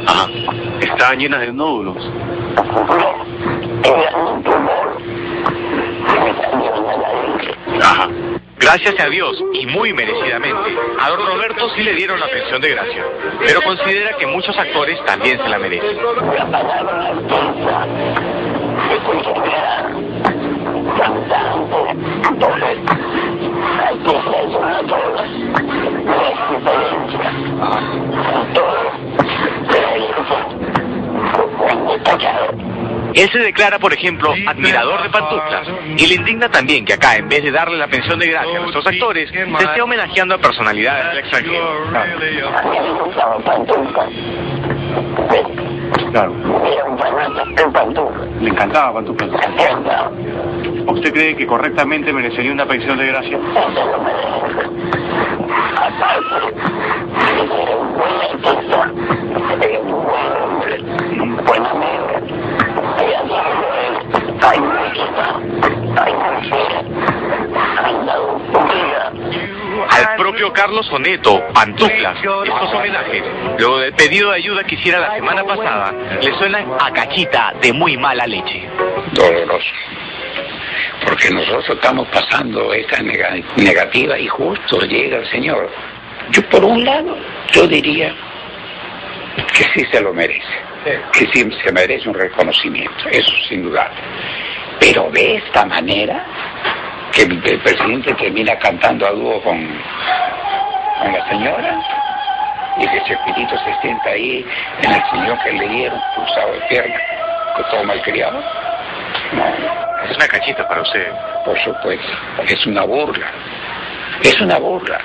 [0.07, 0.29] Ajá.
[0.81, 1.97] Estaban llenas de nódulos.
[8.59, 12.70] Gracias a Dios y muy merecidamente, a don Roberto sí le dieron la pensión de
[12.70, 13.05] gracia,
[13.45, 15.99] pero considera que muchos actores también se la merecen.
[33.15, 37.29] Él se declara, por ejemplo, admirador de pantuflas y le indigna también que acá, en
[37.29, 41.09] vez de darle la pensión de gracia a nuestros actores, se esté homenajeando a personalidades
[41.09, 41.91] del extranjero.
[46.13, 46.35] Claro.
[48.41, 49.31] Le encantaba Pantuflas.
[50.87, 53.39] ¿Usted cree que correctamente merecería una pensión de gracia?
[70.93, 73.22] Propio Carlos Oneto, Pantuflas, estos homenajes,
[73.59, 77.72] luego del pedido de ayuda que hiciera la semana pasada, le suenan a cachita de
[77.72, 78.68] muy mala leche.
[79.12, 79.66] doloroso.
[81.07, 85.68] Porque nosotros estamos pasando esta nega- negativa y justo llega el Señor.
[86.30, 87.16] Yo por un lado,
[87.53, 88.14] yo diría
[89.53, 90.47] que sí se lo merece,
[91.12, 93.90] que sí se merece un reconocimiento, eso sin duda.
[94.78, 96.24] Pero de esta manera,
[97.12, 99.59] que el presidente termina cantando a dúo con,
[101.03, 101.79] con la señora,
[102.79, 104.47] y que Chespirito se sienta ahí
[104.83, 107.01] en el señor que le dieron, cruzado de pierna,
[107.57, 108.41] con todo malcriado.
[109.33, 109.45] No.
[110.05, 111.13] Es una cachita para usted.
[111.45, 112.13] Por supuesto,
[112.47, 113.27] es una burla.
[114.23, 114.99] Es una burla.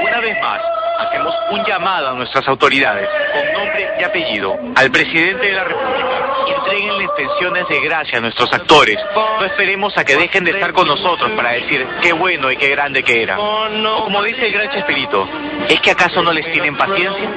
[0.00, 0.60] Una vez más,
[0.98, 6.13] hacemos un llamado a nuestras autoridades, con nombre y apellido, al presidente de la República.
[6.74, 8.96] Entreguenle pensiones de gracia a nuestros actores.
[9.14, 12.68] No esperemos a que dejen de estar con nosotros para decir qué bueno y qué
[12.70, 13.38] grande que era.
[13.38, 15.24] O como dice el gran Chespirito,
[15.68, 17.30] ¿es que acaso no les tienen paciencia?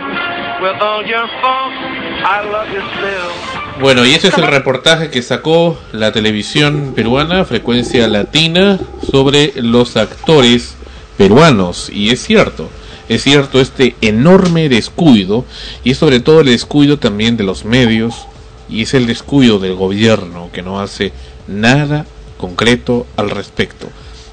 [3.80, 8.80] Bueno, y ese es el reportaje que sacó la televisión peruana, Frecuencia Latina,
[9.12, 10.76] sobre los actores
[11.16, 11.92] peruanos.
[11.94, 12.72] Y es cierto,
[13.08, 15.46] es cierto este enorme descuido,
[15.84, 18.26] y sobre todo el descuido también de los medios,
[18.70, 21.12] y es el descuido del gobierno que no hace
[21.48, 22.06] nada
[22.38, 23.88] concreto al respecto.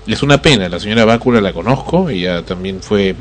[0.07, 3.15] Es una pena, la señora Bácula la conozco, ella también fue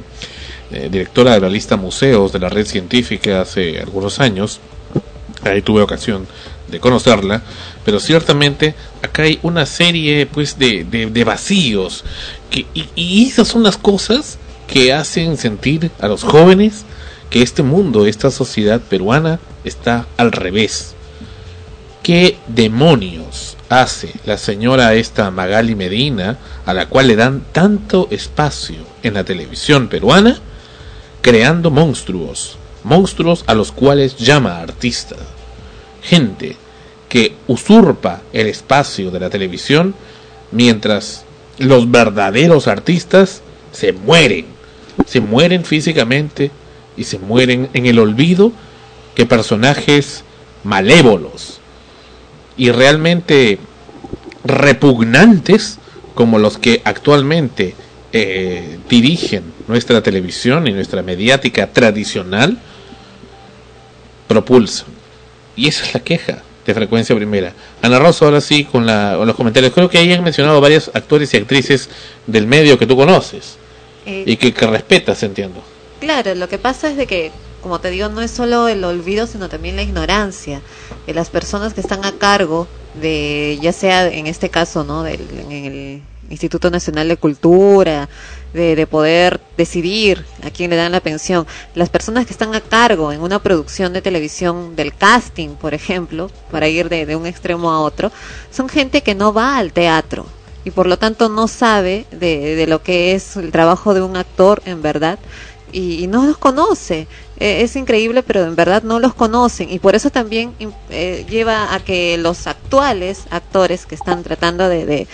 [0.72, 4.60] eh, directora de la lista museos de la red científica hace algunos años,
[5.44, 6.28] ahí tuve ocasión
[6.68, 7.42] de conocerla,
[7.86, 12.04] pero ciertamente acá hay una serie pues de, de, vacíos
[12.50, 14.38] que, y esas son las cosas
[14.68, 16.84] que hacen sentir a los jóvenes
[17.30, 20.96] que este mundo, esta sociedad peruana está al revés.
[22.04, 28.76] ¿Qué demonios hace la señora esta Magali Medina, a la cual le dan tanto espacio
[29.04, 30.38] en la televisión peruana,
[31.22, 35.16] creando monstruos, monstruos a los cuales llama artista?
[36.02, 36.58] Gente
[37.08, 39.96] que usurpa el espacio de la televisión
[40.52, 41.24] mientras
[41.58, 44.48] los verdaderos artistas se mueren,
[45.06, 46.52] se mueren físicamente
[46.98, 48.52] y se mueren en el olvido
[49.16, 50.26] que personajes
[50.66, 51.62] malévolos
[52.58, 53.58] y realmente
[54.44, 55.80] repugnantes
[56.16, 57.76] como los que actualmente
[58.12, 62.58] eh, dirigen nuestra televisión y nuestra mediática tradicional
[64.28, 64.88] propulsan.
[65.56, 67.54] Y esa es la queja de frecuencia primera.
[67.82, 69.74] Ana Rosa, ahora sí, con, la, con los comentarios.
[69.74, 71.90] Creo que ahí han mencionado varios actores y actrices
[72.28, 73.58] del medio que tú conoces
[74.06, 75.64] Eh, y que, que respetas, entiendo.
[76.00, 77.32] Claro, lo que pasa es de que,
[77.64, 80.62] como te digo, no es solo el olvido, sino también la ignorancia
[81.08, 82.68] de las personas que están a cargo
[83.02, 85.02] de, ya sea en este caso, ¿no?
[85.02, 88.10] Del, en el Instituto Nacional de Cultura,
[88.54, 91.48] de, de poder decidir a quién le dan la pensión.
[91.74, 96.30] Las personas que están a cargo en una producción de televisión del casting, por ejemplo,
[96.52, 98.12] para ir de, un extremo a otro,
[98.52, 100.26] son gente que no va al teatro
[100.66, 104.62] y por lo tanto no sabe de lo que es el trabajo de un actor
[104.66, 105.20] en verdad
[105.74, 107.08] y, y no los conoce.
[107.38, 110.54] Eh, es increíble, pero en verdad no los conocen y por eso también
[110.90, 115.08] eh, lleva a que los actuales actores que están tratando de, de,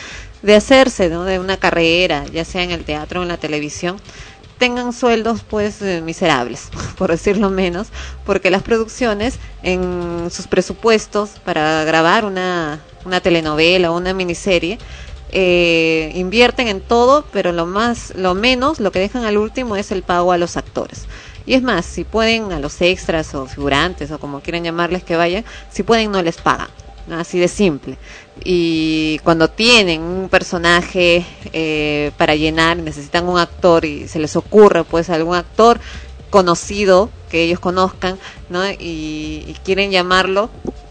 [0.43, 1.23] de hacerse ¿no?
[1.23, 3.97] de una carrera, ya sea en el teatro o en la televisión,
[4.59, 7.87] tengan sueldos pues eh, miserables, por decirlo menos,
[8.25, 14.77] porque las producciones en sus presupuestos para grabar una, una telenovela o una miniserie
[15.31, 19.91] eh, invierten en todo, pero lo más, lo menos, lo que dejan al último es
[19.91, 21.05] el pago a los actores.
[21.45, 25.15] Y es más, si pueden a los extras o figurantes o como quieran llamarles que
[25.15, 26.69] vayan, si pueden no les pagan,
[27.11, 27.97] así de simple.
[28.43, 34.83] Y cuando tienen un personaje eh, para llenar, necesitan un actor y se les ocurre
[34.83, 35.79] pues algún actor
[36.29, 38.17] conocido que ellos conozcan,
[38.49, 38.67] ¿no?
[38.69, 40.49] Y, y quieren llamarlo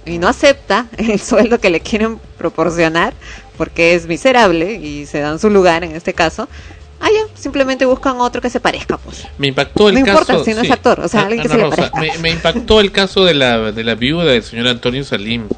[0.08, 3.14] y no acepta el sueldo que le quieren proporcionar
[3.58, 6.48] porque es miserable y se dan su lugar en este caso,
[7.00, 9.26] ah ya, simplemente buscan otro que se parezca, pues.
[9.36, 10.20] Me impactó el No caso.
[10.20, 12.00] importa si no es actor, o sea, alguien que Ana se le parezca.
[12.00, 15.48] me, me impactó el caso de la, de la viuda del señor Antonio Salim.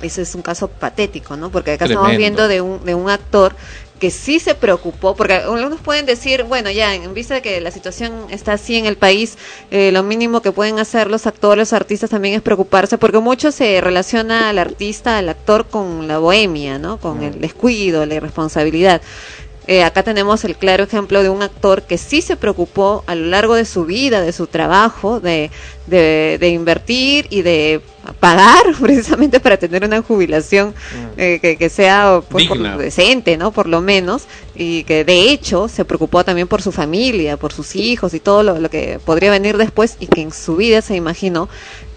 [0.00, 1.50] Ese es un caso patético, ¿no?
[1.50, 2.02] Porque acá Tremendo.
[2.02, 3.56] estamos viendo de un, de un actor
[3.98, 7.70] que sí se preocupó, porque algunos pueden decir, bueno, ya en vista de que la
[7.70, 9.36] situación está así en el país,
[9.70, 13.52] eh, lo mínimo que pueden hacer los actores, los artistas también es preocuparse, porque mucho
[13.52, 16.98] se relaciona al artista, al actor con la bohemia, ¿no?
[16.98, 19.02] Con el descuido, la irresponsabilidad.
[19.70, 23.26] Eh, acá tenemos el claro ejemplo de un actor que sí se preocupó a lo
[23.26, 25.50] largo de su vida, de su trabajo, de,
[25.86, 27.82] de, de invertir y de
[28.18, 30.74] pagar precisamente para tener una jubilación
[31.18, 33.52] eh, que, que sea pues, por- decente, ¿no?
[33.52, 34.22] Por lo menos,
[34.54, 38.42] y que de hecho se preocupó también por su familia, por sus hijos y todo
[38.42, 41.50] lo, lo que podría venir después y que en su vida se imaginó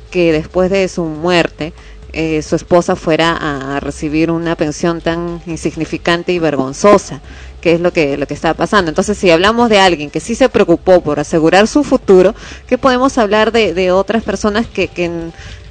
[0.10, 1.72] que después de su muerte
[2.14, 3.38] eh, su esposa fuera
[3.76, 7.22] a recibir una pensión tan insignificante y vergonzosa
[7.62, 8.90] que es lo que lo que está pasando.
[8.90, 12.36] Entonces, si hablamos de alguien que sí se preocupó por asegurar su futuro,
[12.68, 15.10] ¿qué podemos hablar de, otras personas que, que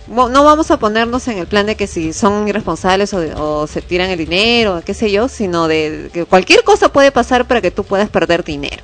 [0.06, 3.82] no vamos a ponernos en el plan de que si son irresponsables o, o se
[3.82, 7.70] tiran el dinero, qué sé yo, sino de que cualquier cosa puede pasar para que
[7.70, 8.82] tú puedas perder dinero.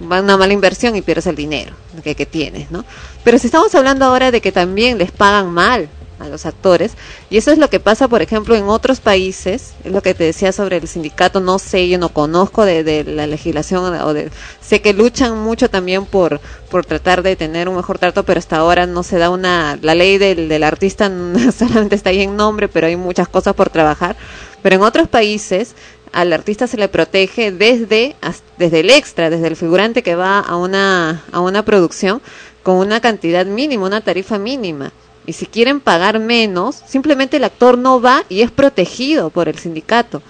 [0.00, 1.72] Va una mala inversión y pierdes el dinero
[2.04, 2.84] que, que tienes, ¿no?
[3.24, 5.88] Pero si estamos hablando ahora de que también les pagan mal
[6.18, 6.92] a los actores,
[7.30, 10.24] y eso es lo que pasa, por ejemplo, en otros países, es lo que te
[10.24, 14.80] decía sobre el sindicato, no sé, yo no conozco de, la legislación, o de, sé
[14.80, 16.40] que luchan mucho también por,
[16.70, 19.94] por tratar de tener un mejor trato, pero hasta ahora no se da una, la
[19.94, 21.10] ley del, del artista
[21.56, 24.16] solamente está ahí en nombre, pero hay muchas cosas por trabajar,
[24.62, 25.74] pero en otros países
[26.12, 28.16] al artista se le protege desde
[28.56, 32.22] desde el extra, desde el figurante que va a una a una producción
[32.62, 34.92] con una cantidad mínima, una tarifa mínima.
[35.28, 39.58] Y si quieren pagar menos, simplemente el actor no va y es protegido por el
[39.58, 40.22] sindicato.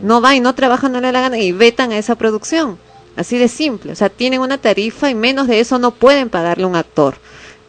[0.00, 2.78] No va y no trabaja, no le da la gana y vetan a esa producción.
[3.16, 3.90] Así de simple.
[3.90, 7.16] O sea, tienen una tarifa y menos de eso no pueden pagarle a un actor.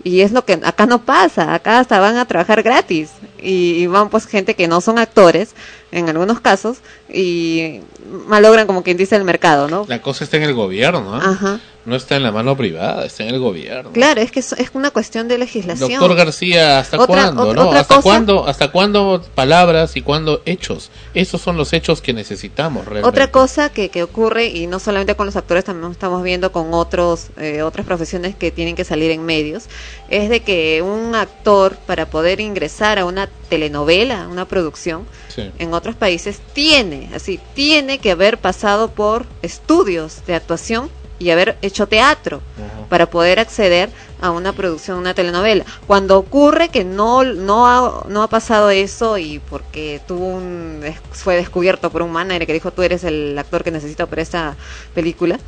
[0.03, 3.09] Y es lo que acá no pasa, acá hasta van a trabajar gratis.
[3.41, 5.55] Y, y van pues gente que no son actores,
[5.91, 6.77] en algunos casos,
[7.11, 7.79] y
[8.27, 9.85] malogran como quien dice el mercado, ¿no?
[9.87, 11.31] La cosa está en el gobierno, ¿ah?
[11.31, 11.59] Ajá.
[11.85, 13.91] No está en la mano privada, está en el gobierno.
[13.91, 15.89] Claro, es que es, es una cuestión de legislación.
[15.99, 17.41] Doctor García, ¿hasta Otra- cuándo?
[17.43, 17.67] otra- ¿no?
[17.69, 18.47] otra ¿Hasta cosa- cuándo?
[18.47, 20.89] ¿Hasta cuándo palabras y cuándo hechos?
[21.13, 23.07] Esos son los hechos que necesitamos realmente.
[23.09, 26.73] Otra cosa que, que ocurre, y no solamente con los actores, también estamos viendo con
[26.73, 29.65] otros eh, otras profesiones que tienen que salir en medios,
[30.09, 35.51] es de que un actor, para poder ingresar a una telenovela, una producción, Sí.
[35.59, 41.57] en otros países, tiene, así, tiene que haber pasado por estudios de actuación y haber
[41.61, 42.41] hecho teatro
[42.89, 43.89] para poder acceder
[44.21, 45.65] a una producción, una telenovela.
[45.87, 51.35] Cuando ocurre que no, no, ha, no ha pasado eso y porque tuvo un, fue
[51.35, 54.55] descubierto por un manager que dijo tú eres el actor que necesito para esta
[54.93, 55.39] película,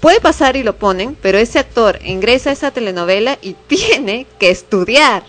[0.00, 4.50] puede pasar y lo ponen, pero ese actor ingresa a esa telenovela y tiene que
[4.50, 5.22] estudiar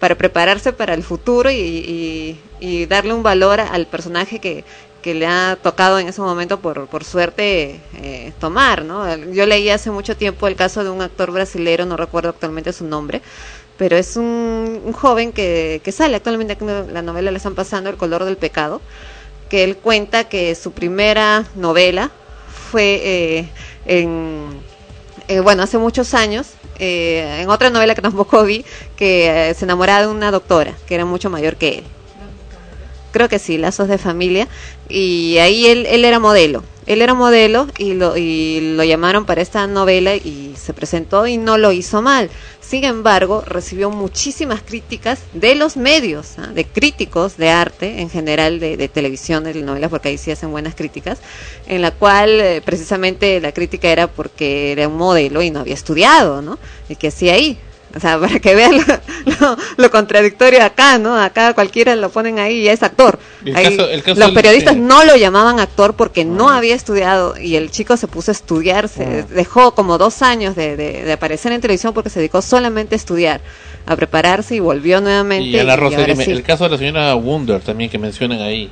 [0.00, 4.64] para prepararse para el futuro y, y- y darle un valor al personaje que,
[5.06, 9.16] que le ha tocado en ese momento por, por suerte eh, tomar, ¿no?
[9.30, 12.84] Yo leí hace mucho tiempo el caso de un actor brasilero, no recuerdo actualmente su
[12.84, 13.22] nombre,
[13.78, 16.58] pero es un, joven que, que sale actualmente
[16.92, 18.80] la novela le están pasando El color del pecado,
[19.48, 22.10] que él cuenta que su primera novela
[22.72, 23.48] fue eh,
[23.84, 24.60] en
[25.28, 26.48] eh, bueno, hace muchos años,
[26.80, 28.64] eh, en otra novela que tampoco vi,
[28.96, 31.84] que se enamoraba de una doctora que era mucho mayor que él.
[33.16, 34.46] Creo que sí, Lazos de Familia.
[34.90, 36.62] Y ahí él, él era modelo.
[36.84, 41.38] Él era modelo y lo, y lo llamaron para esta novela y se presentó y
[41.38, 42.28] no lo hizo mal.
[42.60, 46.48] Sin embargo, recibió muchísimas críticas de los medios, ¿ah?
[46.48, 50.50] de críticos de arte en general, de, de televisión, de novelas, porque ahí sí hacen
[50.50, 51.18] buenas críticas,
[51.66, 55.72] en la cual eh, precisamente la crítica era porque era un modelo y no había
[55.72, 56.58] estudiado, ¿no?
[56.90, 57.58] Y que hacía ahí.
[57.94, 58.84] O sea, para que vean lo,
[59.40, 61.16] lo- lo contradictorio acá, ¿no?
[61.18, 63.18] Acá cualquiera lo ponen ahí y es actor.
[63.44, 67.38] El Ahí caso- el caso los periodistas no lo llamaban actor porque no había estudiado
[67.38, 71.12] y el chico se puso a estudiar, se dejó como dos años de, de- de
[71.12, 73.40] aparecer en televisión porque se dedicó solamente a estudiar,
[73.86, 75.48] a prepararse y volvió nuevamente.
[75.48, 76.30] Y a la Rosa, dime, sí.
[76.32, 78.70] el caso de la señora Wunder también que mencionan ahí.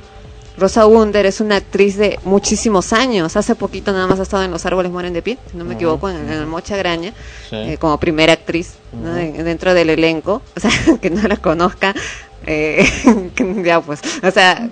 [0.57, 3.35] Rosa Wunder es una actriz de muchísimos años.
[3.35, 5.73] Hace poquito nada más ha estado en Los Árboles Mueren de Pie, si no me
[5.75, 7.13] equivoco, en, en el Mocha Graña,
[7.49, 7.55] Sí.
[7.57, 9.13] eh, como primera actriz ¿no?
[9.13, 10.41] De- dentro del elenco.
[10.55, 11.93] O sea, que no la conozca,
[12.45, 12.87] eh,
[13.63, 14.69] ya pues, o sea,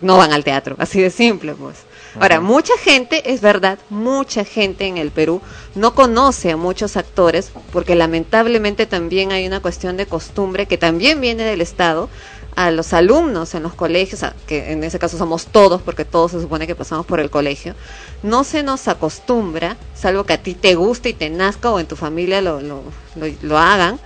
[0.00, 1.76] no van al teatro, así de simple pues.
[2.18, 5.40] Ahora, mucha gente, es verdad, mucha gente en el Perú
[5.76, 11.20] no conoce a muchos actores porque lamentablemente también hay una cuestión de costumbre que también
[11.20, 12.08] viene del Estado
[12.56, 16.40] a los alumnos en los colegios, que en ese caso somos todos, porque todos se
[16.40, 17.74] supone que pasamos por el colegio,
[18.22, 21.86] no se nos acostumbra, salvo que a ti te guste y te nazca o en
[21.86, 22.82] tu familia lo, lo,
[23.14, 23.98] lo- lo hagan,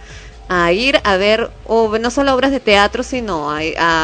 [0.48, 3.60] a ir a ver o no solo obras de teatro, sino a,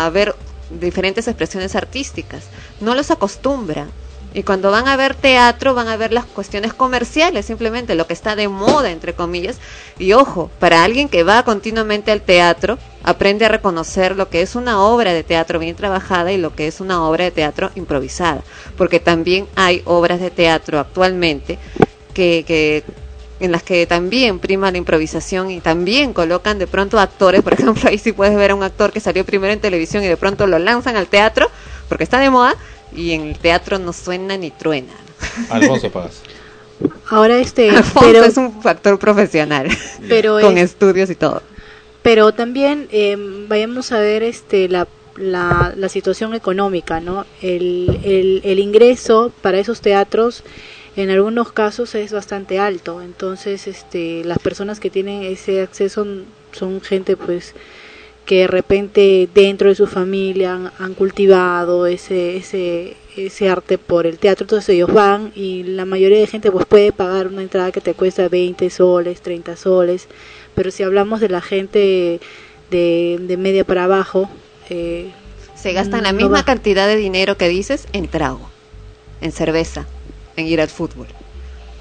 [0.07, 0.34] a ver
[0.70, 2.45] diferentes expresiones artísticas.
[2.80, 3.88] No los acostumbra.
[4.32, 8.12] Y cuando van a ver teatro, van a ver las cuestiones comerciales, simplemente lo que
[8.12, 9.58] está de moda, entre comillas.
[9.98, 14.54] Y ojo, para alguien que va continuamente al teatro, aprende a reconocer lo que es
[14.54, 18.42] una obra de teatro bien trabajada y lo que es una obra de teatro improvisada.
[18.76, 21.58] Porque también hay obras de teatro actualmente
[22.14, 22.84] que,
[23.40, 27.88] en las que también prima la improvisación y también colocan de pronto actores, por ejemplo,
[27.88, 30.46] ahí sí puedes ver a un actor que salió primero en televisión y de pronto
[30.46, 31.50] lo lanzan al teatro
[31.91, 32.55] porque está de moda
[32.97, 34.93] y en el teatro no suena ni truena.
[35.51, 36.22] Alfonso Paz.
[37.11, 39.68] Ahora este, Alfonso pero es un factor profesional,
[40.09, 41.43] Pero con es- estudios y todo.
[42.03, 43.16] pero también eh,
[43.49, 49.59] vayamos a ver este la, la, la situación económica no el, el, el ingreso para
[49.59, 50.43] esos teatros
[50.97, 56.24] en algunos casos es bastante alto entonces este las personas que tienen ese acceso son,
[56.53, 57.55] son gente pues
[58.30, 64.06] que de repente dentro de su familia han, han cultivado ese ese ese arte por
[64.06, 67.72] el teatro entonces ellos van y la mayoría de gente pues puede pagar una entrada
[67.72, 70.06] que te cuesta 20 soles 30 soles
[70.54, 72.20] pero si hablamos de la gente
[72.70, 74.30] de, de media para abajo
[74.68, 75.10] eh,
[75.56, 76.44] Se gastan la misma va.
[76.44, 78.48] cantidad de dinero que dices en trago,
[79.20, 79.86] en cerveza,
[80.36, 81.08] en ir al fútbol,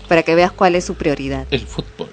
[0.07, 1.45] para que veas cuál es su prioridad.
[1.51, 2.09] El fútbol.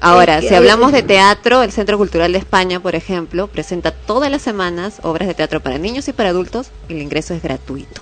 [0.00, 4.40] Ahora, si hablamos de teatro, el Centro Cultural de España, por ejemplo, presenta todas las
[4.42, 8.00] semanas obras de teatro para niños y para adultos y el ingreso es gratuito.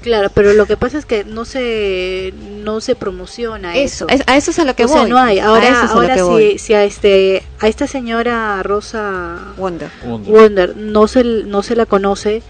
[0.00, 4.22] Claro, pero lo que pasa es que no se no se promociona Eso, eso.
[4.22, 5.10] es- a eso es a lo que o sea, voy.
[5.10, 5.38] no hay.
[5.38, 9.88] A Ahora, a ahora si, si a este a esta señora Rosa Wonder.
[10.04, 12.42] Wonder no se no se la conoce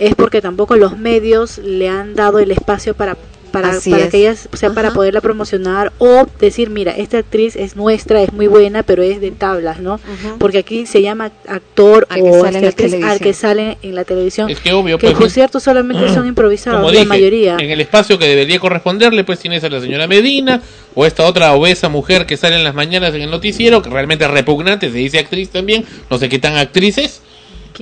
[0.00, 3.16] es porque tampoco los medios le han dado el espacio para
[3.54, 4.10] para, Así para es.
[4.10, 8.32] que ella o sea para poderla promocionar o decir mira esta actriz es nuestra es
[8.32, 10.00] muy buena pero es de tablas no
[10.38, 13.18] porque aquí se llama actor Al que o sale en la actriz al televisión.
[13.20, 16.80] que sale en la televisión Es que obvio, que pues, por cierto solamente son improvisados
[16.80, 20.06] Como la dije, mayoría en el espacio que debería corresponderle, pues tienes a la señora
[20.08, 20.60] Medina
[20.94, 24.24] o esta otra obesa mujer que sale en las mañanas en el noticiero, que realmente
[24.24, 27.20] es repugnante, se dice actriz también, no sé qué tan actrices.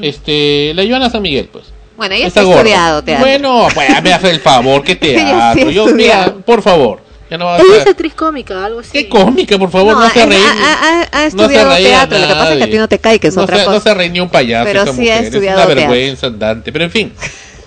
[0.00, 1.64] Este, la Joana San Miguel, pues.
[2.02, 3.24] Bueno, ella Está está estudiado teatro.
[3.24, 5.68] Bueno, pues me hace el favor, que Ella sí teatro.
[5.68, 7.00] ha Yo, mira, por favor,
[7.30, 10.00] ya no va a ella es actriz cómica algo así Qué cómica, por favor, no,
[10.04, 10.42] No, se es- reír.
[10.44, 12.76] ha, ha- ha no se estudiado reía teatro, lo que pasa es que a ti
[12.78, 13.76] no te cae, que es no otra se, cosa.
[13.76, 15.80] No se reí ni un payaso Pero sí ha mujer, es estudiado una teatro.
[15.90, 16.72] vergüenza andante.
[16.72, 17.12] Pero en fin.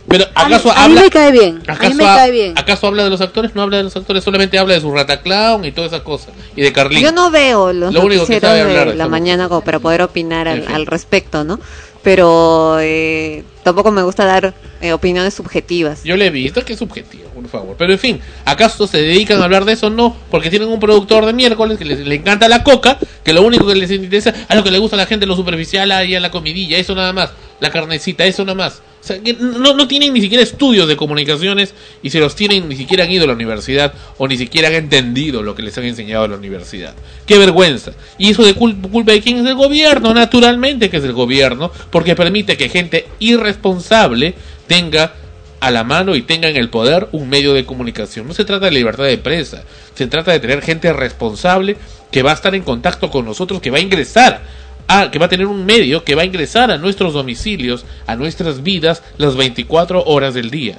[0.07, 2.53] Pero acaso a mí habla me cae bien a ¿Acaso, mí me ha- cae bien
[2.55, 3.55] ¿Acaso habla de los actores?
[3.55, 6.29] No habla de los actores, solamente habla de su rata clown y todas esas cosas.
[6.55, 7.01] Y de Carlín.
[7.01, 9.79] Yo no veo los Lo único que sabe de hablar de la mañana como para
[9.79, 11.59] poder opinar al, al respecto, ¿no?
[12.03, 16.03] Pero eh, tampoco me gusta dar eh, opiniones subjetivas.
[16.03, 17.75] Yo le he visto que es subjetivo, por favor.
[17.79, 19.89] Pero en fin, ¿acaso se dedican a hablar de eso?
[19.89, 23.41] No, porque tienen un productor de miércoles que les, le encanta la coca, que lo
[23.41, 26.13] único que les interesa, a lo que le gusta a la gente, lo superficial, ahí
[26.13, 28.81] a la comidilla, eso nada más, la carnecita, eso nada más.
[29.01, 32.67] O sea, que no, no tienen ni siquiera estudios de comunicaciones y si los tienen
[32.67, 35.77] ni siquiera han ido a la universidad o ni siquiera han entendido lo que les
[35.77, 36.95] han enseñado en la universidad.
[37.27, 37.91] ¡Qué vergüenza!
[38.17, 41.71] Y eso de cul- culpa de quién es el gobierno, naturalmente que es el gobierno,
[41.91, 44.33] porque permite que gente irresponsable
[44.67, 45.13] tenga
[45.59, 48.27] a la mano y tenga en el poder un medio de comunicación.
[48.27, 51.77] No se trata de libertad de prensa, se trata de tener gente responsable
[52.11, 54.41] que va a estar en contacto con nosotros, que va a ingresar,
[54.87, 58.15] a, que va a tener un medio que va a ingresar a nuestros domicilios, a
[58.15, 60.77] nuestras vidas, las 24 horas del día.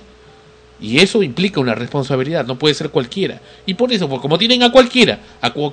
[0.79, 3.41] Y eso implica una responsabilidad, no puede ser cualquiera.
[3.65, 5.73] Y por eso, pues, como tienen a cualquiera, a cu-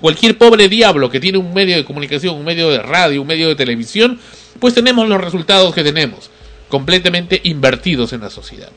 [0.00, 3.48] cualquier pobre diablo que tiene un medio de comunicación, un medio de radio, un medio
[3.48, 4.18] de televisión,
[4.60, 6.28] pues tenemos los resultados que tenemos,
[6.68, 8.68] completamente invertidos en la sociedad.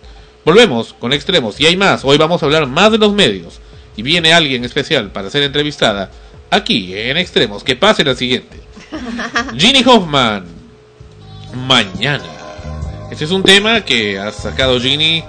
[0.45, 3.59] Volvemos con extremos, y hay más, hoy vamos a hablar más de los medios.
[3.97, 6.09] Y viene alguien especial para ser entrevistada
[6.51, 8.57] aquí en extremos, que pase la siguiente.
[9.57, 10.45] Ginny Hoffman,
[11.67, 12.23] mañana.
[13.11, 15.23] Este es un tema que ha sacado Ginny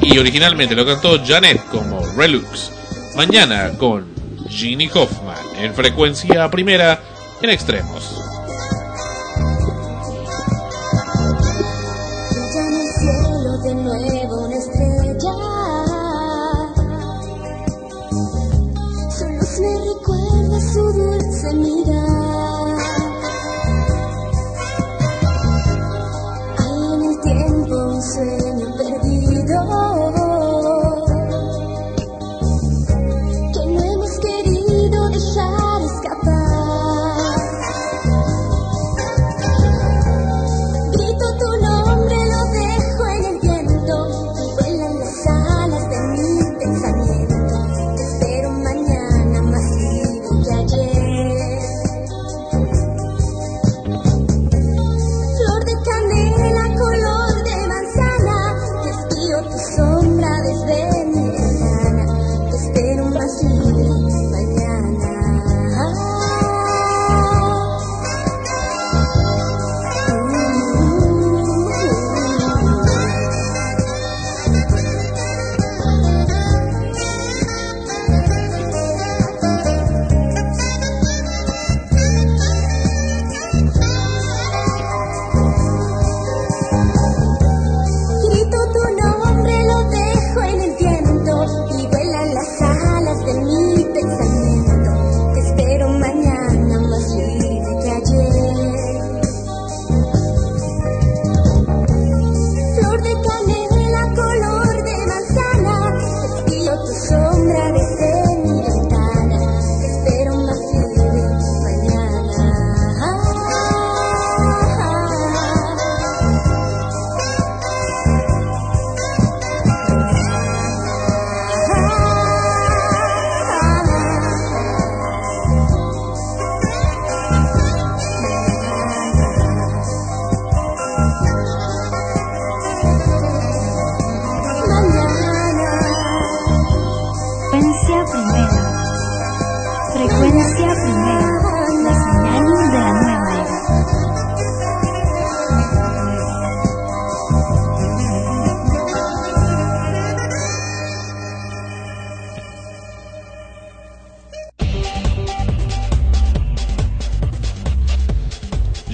[0.00, 2.72] y originalmente lo cantó Janet como Relux.
[3.16, 4.06] Mañana con
[4.48, 7.00] Ginny Hoffman en frecuencia primera
[7.40, 8.21] en extremos.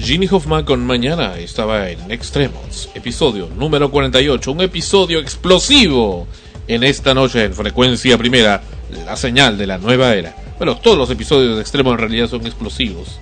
[0.09, 6.25] Ginny Hoffman con Mañana estaba en Extremos, episodio número 48, un episodio explosivo
[6.67, 8.63] en esta noche en frecuencia primera,
[9.05, 10.35] la señal de la nueva era.
[10.57, 13.19] Bueno, todos los episodios de Extremo en realidad son explosivos.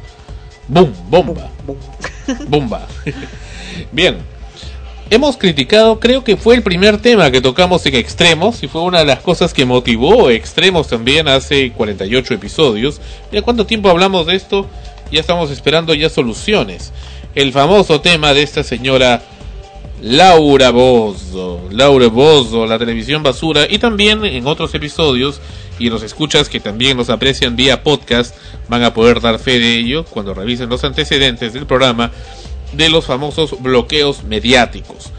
[0.70, 0.94] ¡Boom!
[1.10, 1.52] ¡Bomba!
[2.48, 2.88] ¡Bomba!
[3.92, 4.20] Bien,
[5.10, 9.00] hemos criticado, creo que fue el primer tema que tocamos en Extremos y fue una
[9.00, 13.02] de las cosas que motivó Extremos también hace 48 episodios.
[13.30, 14.68] ¿Ya cuánto tiempo hablamos de esto?
[15.12, 16.92] Ya estamos esperando ya soluciones.
[17.34, 19.22] El famoso tema de esta señora
[20.02, 21.62] Laura Bozzo.
[21.72, 23.68] Laura Bozzo, la televisión basura.
[23.70, 25.40] Y también en otros episodios,
[25.80, 28.36] y los escuchas que también nos aprecian vía podcast,
[28.68, 32.12] van a poder dar fe de ello cuando revisen los antecedentes del programa
[32.74, 35.12] de los famosos bloqueos mediáticos.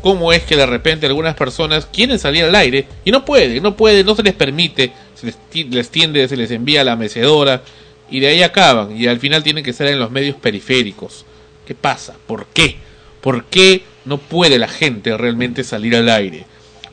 [0.00, 3.76] Cómo es que de repente algunas personas quieren salir al aire y no pueden, no
[3.76, 5.38] pueden, no se les permite, se les,
[5.70, 7.62] les tiende, se les envía a la mecedora
[8.10, 11.24] y de ahí acaban y al final tienen que estar en los medios periféricos.
[11.66, 12.14] ¿Qué pasa?
[12.26, 12.76] ¿Por qué?
[13.20, 16.44] ¿Por qué no puede la gente realmente salir al aire?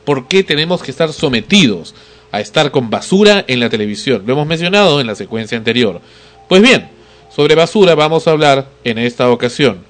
[0.04, 1.94] ¿Por qué tenemos que estar sometidos
[2.32, 4.22] a estar con basura en la televisión?
[4.26, 6.00] Lo hemos mencionado en la secuencia anterior.
[6.48, 6.88] Pues bien,
[7.34, 9.84] sobre basura vamos a hablar en esta ocasión.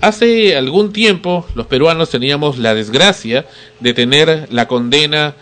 [0.00, 3.46] Hace algún tiempo los peruanos teníamos la desgracia
[3.80, 5.34] de tener la condena,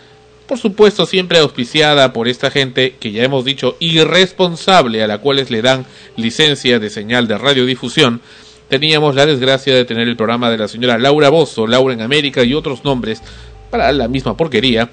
[0.53, 5.43] por supuesto siempre auspiciada por esta gente que ya hemos dicho irresponsable a la cual
[5.49, 8.21] le dan licencia de señal de radiodifusión,
[8.69, 12.43] teníamos la desgracia de tener el programa de la señora Laura Bozo, Laura en América
[12.43, 13.23] y otros nombres
[13.71, 14.91] para la misma porquería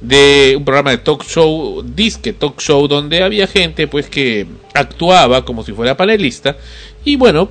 [0.00, 5.44] de un programa de talk show, disque talk show, donde había gente pues que actuaba
[5.44, 6.56] como si fuera panelista.
[7.04, 7.50] Y bueno,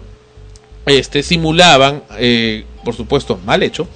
[0.89, 3.87] este simulaban, eh, por supuesto mal hecho,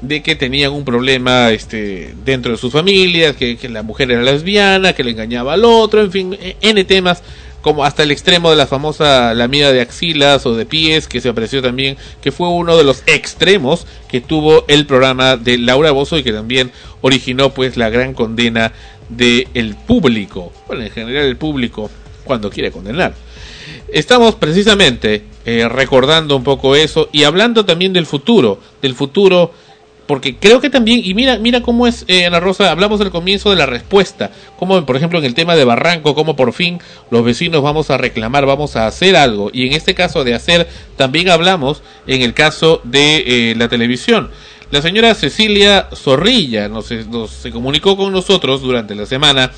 [0.00, 4.22] de que tenían un problema este dentro de sus familias, que, que la mujer era
[4.22, 7.22] lesbiana, que le engañaba al otro, en fin, eh, n temas
[7.60, 11.28] como hasta el extremo de la famosa lamida de axilas o de pies que se
[11.28, 16.16] apreció también que fue uno de los extremos que tuvo el programa de Laura Bozo
[16.16, 16.70] y que también
[17.02, 18.72] originó pues la gran condena
[19.08, 20.52] del público.
[20.66, 21.90] Bueno en general el público
[22.24, 23.14] cuando quiere condenar
[23.92, 29.52] estamos precisamente eh, recordando un poco eso y hablando también del futuro del futuro
[30.06, 33.50] porque creo que también, y mira, mira cómo es, eh, Ana Rosa, hablamos al comienzo
[33.50, 36.80] de la respuesta, como por ejemplo en el tema de Barranco, como por fin
[37.12, 40.66] los vecinos vamos a reclamar, vamos a hacer algo, y en este caso de hacer,
[40.96, 44.30] también hablamos en el caso de eh, la televisión.
[44.72, 49.52] La señora Cecilia Zorrilla nos, nos- se comunicó con nosotros durante la semana.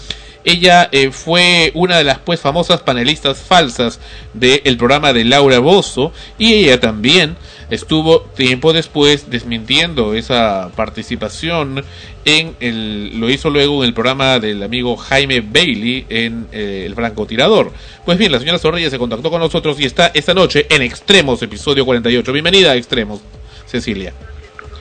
[0.44, 4.00] Ella eh, fue una de las pues famosas panelistas falsas
[4.34, 7.36] del programa de Laura Bozo y ella también
[7.70, 11.84] estuvo tiempo después desmintiendo esa participación
[12.24, 16.94] en el lo hizo luego en el programa del amigo Jaime Bailey en eh, El
[16.94, 17.72] francotirador.
[18.04, 21.42] Pues bien, la señora Zorrilla se contactó con nosotros y está esta noche en Extremos,
[21.42, 22.32] episodio 48.
[22.32, 23.20] Bienvenida a Extremos,
[23.66, 24.12] Cecilia.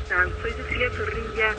[0.04, 0.30] están?
[0.42, 1.56] Soy Cecilia Zorrilla,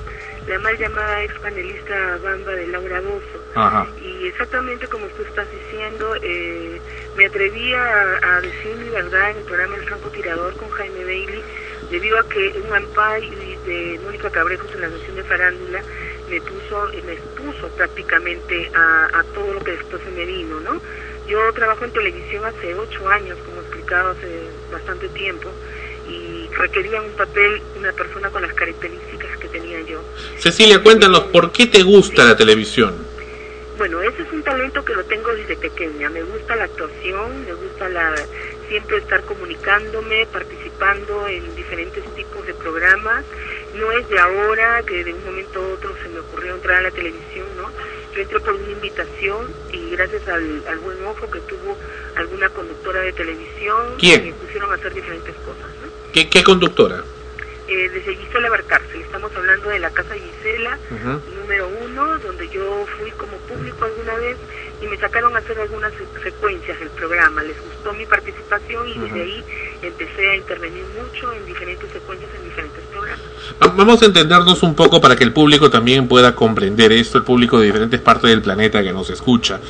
[0.48, 3.11] la mal llamada ex panelista Bamba de Laura Bozo.
[3.54, 3.86] Ajá.
[4.00, 6.80] Y exactamente como tú estás diciendo, eh,
[7.16, 11.04] me atreví a, a decir mi verdad en el programa El Franco Tirador con Jaime
[11.04, 11.42] Bailey,
[11.90, 13.30] debido a que un ampay
[13.66, 15.82] de Mónica Cabrejos en la sesión de farándula
[16.30, 20.80] me puso, me expuso prácticamente a, a todo lo que después se me vino, ¿no?
[21.28, 25.50] Yo trabajo en televisión hace ocho años, como explicaba hace bastante tiempo,
[26.08, 30.02] y requería un papel, una persona con las características que tenía yo.
[30.38, 33.11] Cecilia, cuéntanos, ¿por qué te gusta la televisión?
[33.82, 36.08] Bueno, ese es un talento que lo tengo desde pequeña.
[36.08, 38.14] Me gusta la actuación, me gusta la
[38.68, 43.24] siempre estar comunicándome, participando en diferentes tipos de programas.
[43.74, 46.82] No es de ahora que de un momento a otro se me ocurrió entrar a
[46.82, 47.70] la televisión, ¿no?
[48.14, 51.76] Yo entré por una invitación y gracias al, al buen ojo que tuvo
[52.14, 54.26] alguna conductora de televisión, ¿Quién?
[54.26, 55.88] me pusieron a hacer diferentes cosas, ¿no?
[56.12, 57.02] ¿Qué, qué conductora?
[57.72, 60.78] Eh, desde Gisela Barcárcel, estamos hablando de la Casa Gisela,
[61.40, 64.36] número uno, donde yo fui como público alguna vez
[64.82, 67.42] y me sacaron a hacer algunas se- secuencias del programa.
[67.42, 69.44] Les gustó mi participación y desde ahí
[69.80, 73.24] empecé a intervenir mucho en diferentes secuencias en diferentes programas.
[73.62, 77.24] Va- Vamos a entendernos un poco para que el público también pueda comprender esto, el
[77.24, 79.60] público de diferentes partes del planeta que nos escucha.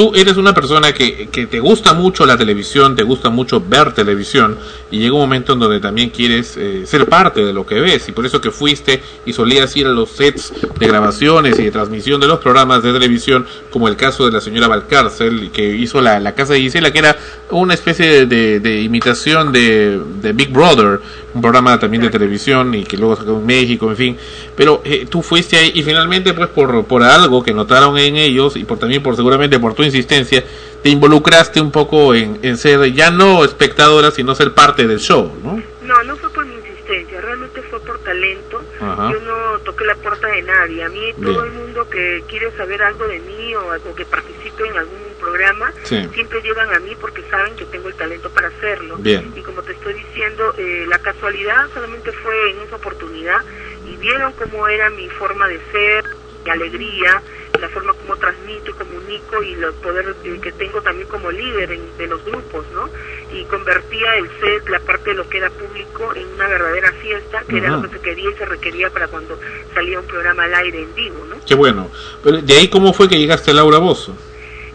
[0.00, 3.92] Tú eres una persona que, que te gusta mucho la televisión, te gusta mucho ver
[3.92, 4.56] televisión
[4.90, 8.08] y llega un momento en donde también quieres eh, ser parte de lo que ves
[8.08, 11.70] y por eso que fuiste y solías ir a los sets de grabaciones y de
[11.70, 16.00] transmisión de los programas de televisión como el caso de la señora Valcárcel que hizo
[16.00, 17.18] la, Casa de Gisela que era
[17.50, 21.00] una especie de, imitación de Big Brother,
[21.34, 24.16] un programa también de televisión y que luego sacó en México, en fin.
[24.56, 28.56] Pero eh, tú fuiste ahí y finalmente pues por, por algo que notaron en ellos
[28.56, 30.44] y por también por seguramente por tu insistencia,
[30.82, 35.30] te involucraste un poco en, en ser ya no espectadora, sino ser parte del show,
[35.42, 35.62] ¿no?
[35.82, 38.62] No, no fue por mi insistencia, realmente fue por talento.
[38.80, 39.10] Ajá.
[39.12, 40.84] Yo no toqué la puerta de nadie.
[40.84, 41.44] A mí todo Bien.
[41.46, 45.72] el mundo que quiere saber algo de mí o, algo que participe en algún programa,
[45.84, 46.08] Sí.
[46.14, 48.96] siempre llegan a mí porque saben que tengo el talento para hacerlo.
[48.98, 49.32] Bien.
[49.36, 53.40] Y como te estoy diciendo, eh, la casualidad solamente fue en esa oportunidad
[53.86, 56.04] y vieron cómo era mi forma de ser,
[56.44, 57.22] mi alegría,
[57.60, 61.70] la forma como transmito y comunico y el poder eh, que tengo también como líder
[61.72, 62.88] en- de los grupos, ¿no?
[63.36, 67.42] Y convertía el set, la parte de lo que era público, en una verdadera fiesta,
[67.46, 69.38] que era lo que se quería y se requería para cuando
[69.74, 71.36] salía un programa al aire en vivo, ¿no?
[71.46, 71.90] Qué bueno.
[72.24, 74.16] Pero de ahí cómo fue que llegaste a Laura Bozo?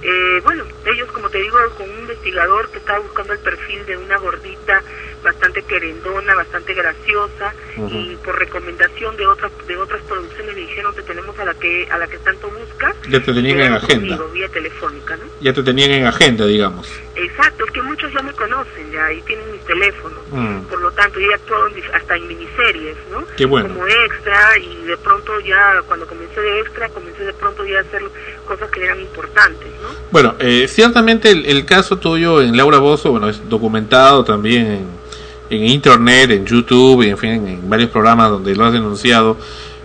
[0.08, 3.98] Eh, bueno, ellos, como te digo, con un investigador que estaba buscando el perfil de
[3.98, 4.84] una gordita
[5.26, 7.54] bastante querendona, bastante graciosa,
[7.92, 11.88] y por recomendación de otras de otras producciones le dijeron que tenemos a la que
[11.92, 12.96] a la que tanto buscas.
[13.10, 14.18] Ya te tenían en agenda.
[14.18, 15.24] conmigo, vía telefónica, ¿no?
[15.42, 16.88] Ya te tenían en agenda, digamos.
[17.16, 20.20] Exacto, es que muchos ya me conocen ya y tienen mis teléfonos.
[20.32, 20.60] Mm.
[20.70, 23.26] Por lo tanto, yo he actuado hasta en miniseries, ¿no?
[23.36, 23.70] Qué bueno.
[23.70, 27.82] Como extra y de pronto ya, cuando comencé de extra, comencé de pronto ya a
[27.82, 28.04] hacer
[28.48, 29.90] cosas que eran importantes, ¿no?
[30.12, 35.06] Bueno, eh, ciertamente el, el caso tuyo en Laura Bozo, bueno, es documentado también en,
[35.50, 39.38] en internet, en YouTube, y en fin, en varios programas donde lo has denunciado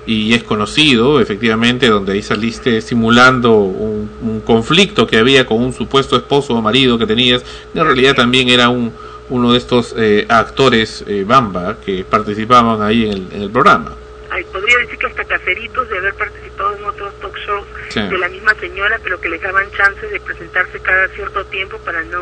[0.07, 5.73] y es conocido, efectivamente, donde ahí saliste simulando un, un conflicto que había con un
[5.73, 8.93] supuesto esposo o marido que tenías, en realidad también era un
[9.31, 13.93] uno de estos eh, actores eh, Bamba que participaban ahí en el, en el programa.
[14.29, 18.01] Ay, podría decir que hasta caseritos de haber participado en otros talk shows Sí.
[18.01, 22.03] de la misma señora, pero que les daban chance de presentarse cada cierto tiempo para
[22.05, 22.19] no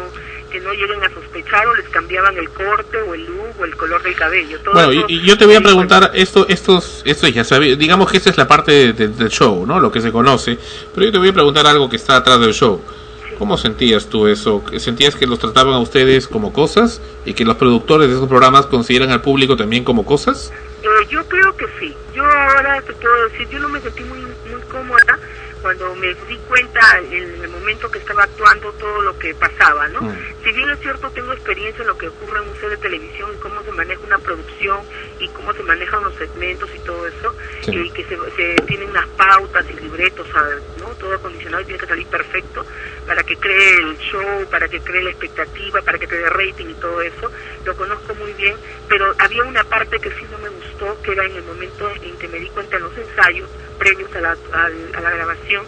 [0.51, 3.77] que no lleguen a sospechar o les cambiaban el corte o el look o el
[3.77, 4.59] color del cabello.
[4.61, 8.17] Todo Bueno, y, yo te voy a preguntar, esto, estos, esto ya sabía, digamos que
[8.19, 9.81] esa es la parte de- de- del show, ¿no?
[9.81, 10.59] Lo que se conoce,
[10.95, 12.81] pero yo te voy a preguntar algo que está atrás del show.
[13.39, 14.65] ¿Cómo sentías tú eso?
[14.79, 18.67] ¿Sentías que los trataban a ustedes como cosas y que los productores de esos programas
[18.67, 20.53] consideran al público también como cosas?
[20.83, 21.95] Eh, yo creo que sí.
[22.15, 25.19] Yo ahora te puedo decir, yo no me sentí muy muy cómoda
[25.59, 27.13] cuando me di cuenta en
[27.43, 30.03] el momento que estaba actuando todo lo que pasaba, ¿no?
[30.03, 30.17] Mm.
[30.45, 33.31] Si bien es cierto, tengo experiencia en lo que ocurre en un set de televisión
[33.35, 34.81] y cómo se maneja una producción
[35.21, 37.73] y cómo se manejan los segmentos y todo eso, Sí.
[37.77, 40.59] y que se, se tienen unas pautas y libretos, ¿sabes?
[40.97, 42.65] Todo acondicionado y tiene que salir perfecto
[43.07, 46.67] para que cree el show, para que cree la expectativa, para que te dé rating
[46.67, 47.31] y todo eso.
[47.65, 48.57] Lo conozco muy bien,
[48.89, 52.17] pero había una parte que sí no me gustó, que era en el momento en
[52.19, 53.49] que me di cuenta en los ensayos
[53.79, 55.65] previos a la, a la grabación,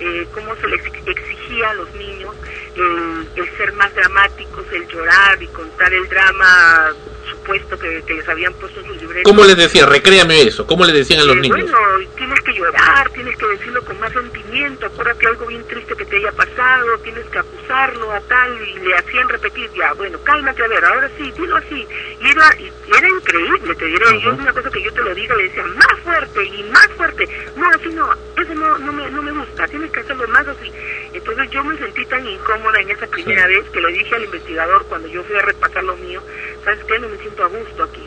[0.00, 2.34] eh, cómo se les exigía a los niños
[2.76, 6.92] el, el ser más dramáticos, el llorar y contar el drama
[7.30, 9.30] supuesto que, que les habían puesto en sus libretos.
[9.30, 9.86] ¿Cómo les decía?
[9.86, 10.66] Recréame eso.
[10.66, 11.70] ¿Cómo le decían a los Eh, niños?
[11.70, 11.78] Bueno,
[12.16, 16.16] tienes que llorar, tienes que decirlo con más sentimiento, acuérdate algo bien triste que te
[16.16, 20.68] haya pasado, tienes que acusarlo a tal, y le hacían repetir, ya, bueno, cálmate, a
[20.68, 21.86] ver, ahora sí, dilo así.
[22.20, 25.14] Y era, y era increíble, te diré, yo es una cosa que yo te lo
[25.14, 27.28] digo, le decía, más fuerte y más fuerte.
[27.56, 30.72] No, así no, eso no, no, me, no me gusta, tienes que hacerlo más así.
[31.14, 34.84] Entonces yo me sentí tan incómoda en esa primera vez que le dije al investigador
[34.88, 36.20] cuando yo fui a repasar lo mío,
[36.64, 36.98] ¿sabes qué?
[36.98, 38.06] No me siento a gusto aquí.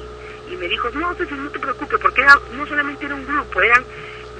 [0.51, 3.83] Y me dijo, no, no te preocupes, porque era, no solamente era un grupo, eran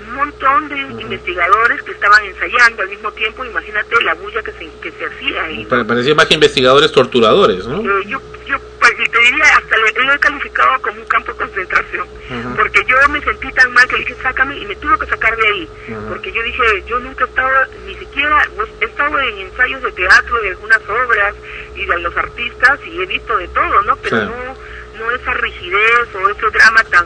[0.08, 4.70] un montón de investigadores que estaban ensayando al mismo tiempo, imagínate la bulla que se,
[4.82, 5.66] que se hacía ahí.
[5.66, 7.82] Pa- Parecía más que investigadores torturadores, ¿no?
[7.82, 8.56] Eh, yo, yo
[8.96, 12.08] pues, te diría, hasta lo, lo he calificado como un campo de concentración,
[12.56, 15.48] porque yo me sentí tan mal que dije, sácame, y me tuve que sacar de
[15.48, 15.70] ahí,
[16.08, 19.92] porque yo dije, yo nunca he estado, ni siquiera, pues, he estado en ensayos de
[19.92, 21.36] teatro, de algunas obras,
[21.76, 23.96] y de los artistas, y he visto de todo, ¿no?
[23.98, 24.26] Pero Sí.
[24.26, 24.58] no,
[25.06, 27.06] no esa rigidez o ese drama tan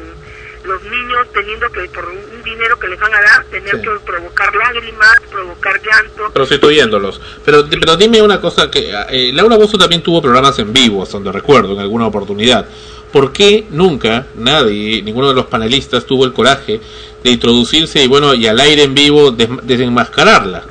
[0.63, 3.81] los niños teniendo que por un dinero que les van a dar tener Sí.
[3.81, 6.31] que provocar lágrimas, provocar llanto.
[6.33, 7.19] Prostituyéndolos.
[7.45, 11.31] Pero, pero dime una cosa, que eh, Laura Bozo también tuvo programas en vivo, donde
[11.31, 12.65] recuerdo, en alguna oportunidad.
[13.11, 16.79] ¿Por qué nunca nadie, ninguno de los panelistas tuvo el coraje
[17.23, 20.63] de introducirse y bueno, y al aire en vivo des- desenmascararla?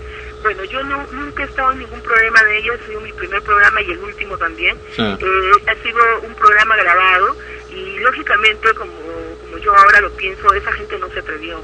[0.42, 3.42] Bueno, yo no, nunca he estado en ningún programa de ella, ha sido mi primer
[3.42, 4.74] programa y el último también.
[4.96, 5.02] Sí.
[5.02, 7.36] Eh, ha sido un programa grabado
[7.70, 8.90] y lógicamente, como
[9.61, 11.61] yo ahora lo pienso, esa gente no se atrevió.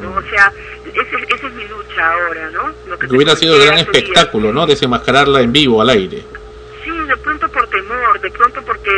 [0.00, 0.12] ¿no?
[0.14, 0.52] O sea,
[0.84, 2.72] ese- esa es mi lucha ahora, ¿no?
[2.86, 4.64] Lo Que hubiera sido comenté gran espectáculo, ¿no?
[4.64, 6.22] Desenmascararla en vivo, al aire.
[6.84, 8.90] Sí, de pronto por temor, de pronto porque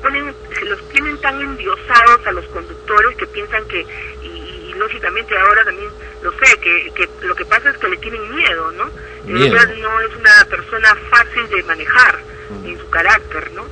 [0.00, 3.84] ponen, se los tienen tan endiosados a los conductores que piensan que,
[4.22, 5.88] y, y- lógicamente ahora también
[6.22, 8.90] lo sé, que, que lo que pasa es que le tienen miedo, ¿no?
[9.24, 9.46] Miedo.
[9.56, 12.20] Ella no es una persona fácil de manejar
[12.64, 13.66] en su carácter, ¿no?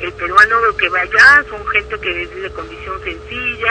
[0.00, 3.70] El peruano que va allá son gente que es de condición sencilla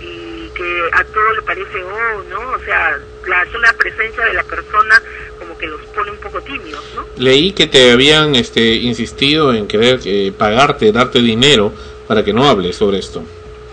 [0.00, 2.50] y que a todo le parece, oh, ¿no?
[2.50, 5.00] O sea, la sola presencia de la persona
[5.38, 7.06] como que los pone un poco tímidos, ¿no?
[7.16, 11.72] Leí que te habían este, insistido en querer eh, pagarte, darte dinero
[12.08, 13.22] para que no hables sobre esto.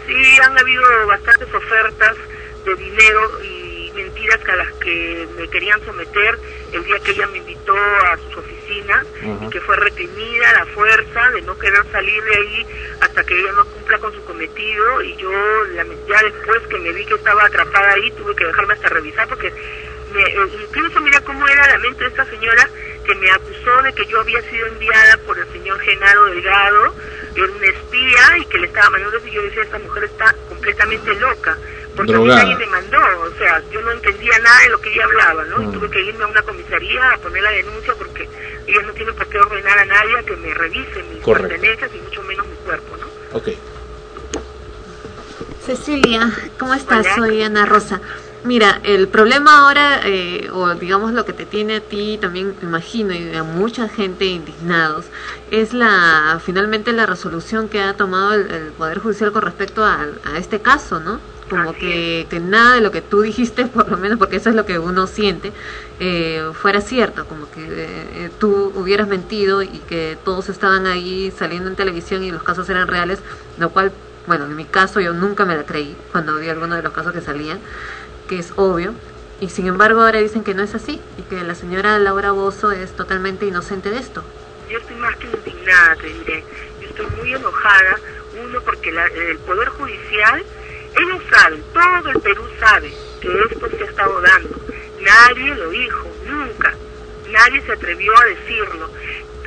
[0.06, 2.16] Sí, han habido bastantes ofertas
[2.66, 3.55] de dinero y
[3.96, 6.38] mentiras a las que me querían someter
[6.74, 9.04] el día que ella me invitó a su oficina
[9.42, 12.68] y que fue reprimida a la fuerza de no querer salir de ahí
[13.02, 15.02] hasta que ella no cumpla con su cometido.
[15.02, 15.32] Y yo
[16.08, 19.52] ya después que me vi que estaba atrapada ahí tuve que dejarme hasta revisar porque
[20.14, 22.70] me, eh, incluso mira cómo era la mente de esta señora
[23.06, 26.96] que me acusó de que yo había sido enviada por el señor Genaro Delgado,
[27.36, 31.14] era una espía y que le estaba mandando y yo decía esta mujer está completamente
[31.16, 31.58] loca
[31.96, 32.44] porque a mí Drogada.
[32.44, 35.62] nadie me mandó, o sea, yo no entendía nada de lo que ella hablaba, ¿no?
[35.62, 35.72] Y Mm.
[35.72, 38.28] tuve que irme a una comisaría a poner la denuncia porque
[38.68, 41.50] ella no tiene por qué ordenar a nadie a que me revise mis Correcto.
[41.50, 43.38] pertenencias y mucho menos mi cuerpo, ¿no?
[43.38, 43.50] Ok.
[45.66, 47.08] Cecilia, ¿cómo estás?
[47.16, 48.00] Soy Ana Rosa.
[48.44, 52.68] Mira, el problema ahora, eh, o digamos lo que te tiene a ti también, me
[52.68, 55.06] imagino, y a mucha gente indignados,
[55.50, 60.06] es la finalmente la resolución que ha tomado el, el Poder Judicial con respecto a,
[60.26, 61.20] a este caso, ¿no?
[61.50, 64.66] Como que, nada de lo que tú dijiste, por lo menos porque eso es lo
[64.66, 65.54] que uno siente,
[66.00, 71.70] eh, fuera cierto, como que eh, tú hubieras mentido y que todos estaban ahí saliendo
[71.70, 73.20] en televisión y los casos eran reales,
[73.58, 73.92] lo cual,
[74.26, 77.14] bueno, en mi caso yo nunca me la creí cuando vi alguno de los casos
[77.14, 77.60] que salían,
[78.28, 78.96] que es obvio,
[79.40, 82.72] y sin embargo ahora dicen que no es así y que la señora Laura Bozo
[82.72, 84.24] es totalmente inocente de esto.
[84.70, 86.44] Yo estoy más que indignada, te diré.
[86.82, 88.00] Yo estoy muy enojada,
[88.34, 90.44] uno, porque la- el Poder Judicial,
[90.98, 94.56] ellos saben, todo el Perú sabe que esto se ha estado dando.
[95.02, 96.74] Nadie lo dijo, nunca.
[97.30, 98.90] Nadie se atrevió a decirlo.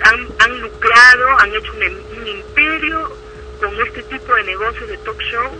[0.05, 3.17] Han, han lucrado, han hecho un, un imperio
[3.61, 5.51] con este tipo de negocios de talk show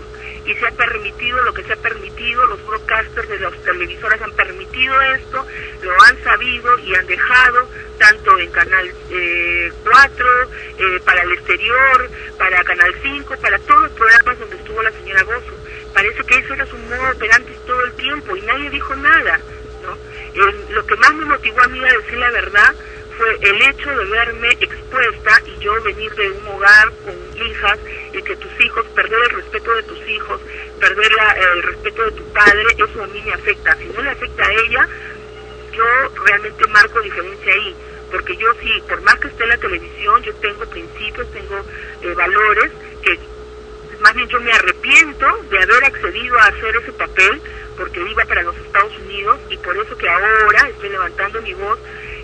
[0.49, 4.33] y se ha permitido lo que se ha permitido, los broadcasters de las televisoras han
[4.33, 5.47] permitido esto,
[5.83, 10.27] lo han sabido y han dejado tanto en Canal eh, 4,
[10.79, 15.23] eh, para el exterior, para Canal 5, para todos los programas donde estuvo la señora
[15.25, 15.68] Gozo.
[15.99, 19.41] Parece que eso era su modo operante todo el tiempo y nadie dijo nada.
[19.83, 19.99] ¿no?
[20.71, 22.73] Lo que más me motivó a mí a decir la verdad
[23.17, 27.81] fue el hecho de verme expuesta y yo venir de un hogar con hijas
[28.13, 30.41] y que tus hijos, perder el respeto de tus hijos,
[30.79, 33.75] perder la- el respeto de tu padre, eso a mí me afecta.
[33.79, 34.89] Si no le afecta a ella,
[35.73, 35.85] yo
[36.27, 37.75] realmente marco diferencia ahí.
[38.13, 41.61] Porque yo sí, por más que esté en la televisión, yo tengo principios, tengo
[42.03, 42.71] eh, valores
[43.03, 43.19] que
[44.01, 47.41] más bien yo me arrepiento de haber accedido a hacer ese papel
[47.77, 51.79] porque iba para los Estados Unidos y por eso que ahora estoy levantando mi voz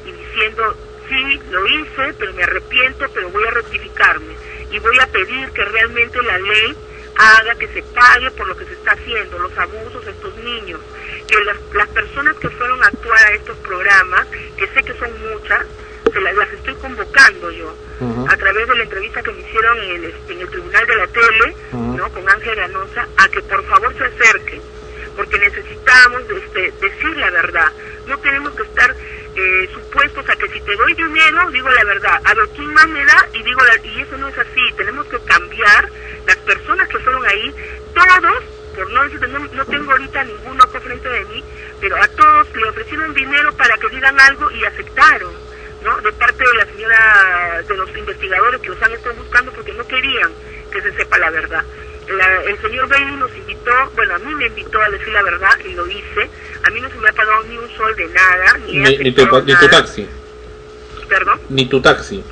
[0.04, 0.76] y diciendo,
[1.08, 4.34] sí, lo hice, pero me arrepiento, pero voy a rectificarme.
[4.70, 6.76] Y voy a pedir que realmente la ley
[7.16, 10.80] haga que se pague por lo que se está haciendo, los abusos de estos niños,
[11.28, 14.26] que las, las personas que fueron a actuar a estos programas,
[14.56, 15.64] que sé que son muchas,
[16.14, 17.74] se las, las estoy convocando yo
[18.28, 21.06] a través de la entrevista que me hicieron en el, en el Tribunal de la
[21.08, 21.56] Tele.
[21.72, 22.08] ¿no?
[22.10, 24.60] con Ángel Ganosa, a que por favor se acerquen,
[25.16, 27.72] porque necesitamos este, decir la verdad.
[28.06, 28.94] No tenemos que estar
[29.36, 32.20] eh, supuestos a que si te doy dinero, digo la verdad.
[32.24, 33.28] A ver, ¿quién más me da?
[33.32, 34.60] Y digo la, y eso no es así.
[34.76, 35.88] Tenemos que cambiar
[36.26, 37.54] las personas que fueron ahí,
[37.94, 41.44] todos por no decirte, no, no tengo ahorita ninguno frente de mí,
[41.80, 45.32] pero a todos le ofrecieron dinero para que digan algo y aceptaron,
[45.84, 46.00] ¿no?
[46.00, 49.86] De parte de la señora, de los investigadores que los han estado buscando porque no
[49.86, 50.30] querían
[50.72, 51.62] que se sepa la verdad.
[52.08, 55.58] La- el señor Bailey nos invitó, bueno, a mí me invitó a decir la verdad
[55.64, 56.28] y lo hice.
[56.66, 59.12] A mí no se me ha pagado ni un sol de nada, ni, Ni, ni
[59.12, 59.70] tu, aceptado ni tu nada.
[59.70, 60.08] taxi.
[61.08, 61.40] Perdón.
[61.48, 62.24] Ni tu taxi.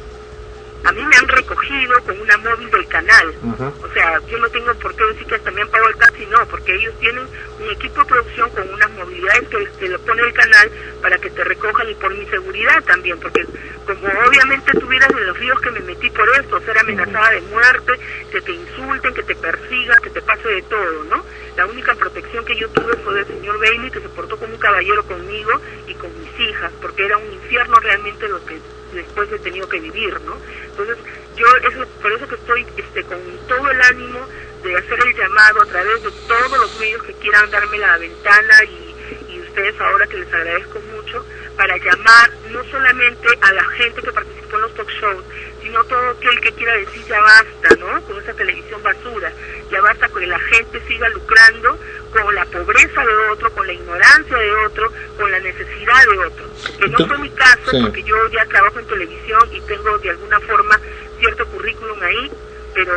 [0.84, 3.34] A mí me han recogido con una móvil del canal.
[3.82, 6.26] O sea, yo no tengo por qué decir que hasta me han pagado el taxi,
[6.26, 7.24] no, porque ellos tienen
[7.60, 11.30] un equipo de producción con unas movilidades que te lo pone el canal para que
[11.30, 13.46] te recojan y por mi seguridad también, porque
[13.86, 17.92] como obviamente tuvieras en los ríos que me metí por esto, ser amenazada de muerte,
[18.30, 21.24] que te insulten, que te persigan, que te pase de todo, ¿no?
[21.56, 24.60] La única protección que yo tuve fue del señor Bailey, que se portó como un
[24.60, 25.50] caballero conmigo
[25.86, 28.58] y con mis hijas, porque era un infierno realmente lo que
[28.92, 30.36] después he tenido que vivir, ¿no?
[30.66, 30.98] Entonces,
[31.36, 34.26] yo, eso, por eso que estoy este, con todo el ánimo
[34.62, 38.54] de hacer el llamado a través de todos los medios que quieran darme la ventana
[38.64, 41.24] y, y ustedes ahora que les agradezco mucho,
[41.56, 45.24] para llamar no solamente a la gente que participó en los talk shows,
[45.62, 48.02] sino todo aquel que quiera decir ya basta, ¿no?
[48.02, 49.32] Con esa televisión basura,
[49.70, 51.78] ya basta que la gente siga lucrando
[52.12, 56.44] con la pobreza de otro, con la ignorancia de otro, con la necesidad de otro.
[56.78, 57.78] Que no fue mi caso, Sí.
[57.82, 60.78] porque yo ya trabajo en televisión y tengo de alguna forma
[61.18, 62.30] cierto currículum ahí,
[62.74, 62.92] pero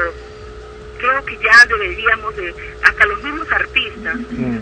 [0.98, 4.16] creo que ya deberíamos de, hasta los mismos artistas,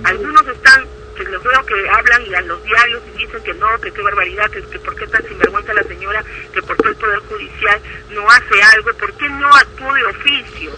[0.04, 3.80] algunos están, que los veo que hablan y a los diarios y dicen que no,
[3.80, 6.24] que qué barbaridad, que, que por qué tan sinvergüenza la señora,
[6.54, 7.82] que por qué el Poder Judicial
[8.12, 10.72] no hace algo, por qué no actuó de oficio,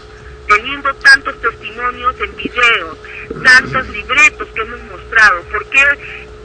[0.48, 2.98] teniendo tantos testimonios en video,
[3.44, 5.82] tantos libretos que hemos mostrado, por qué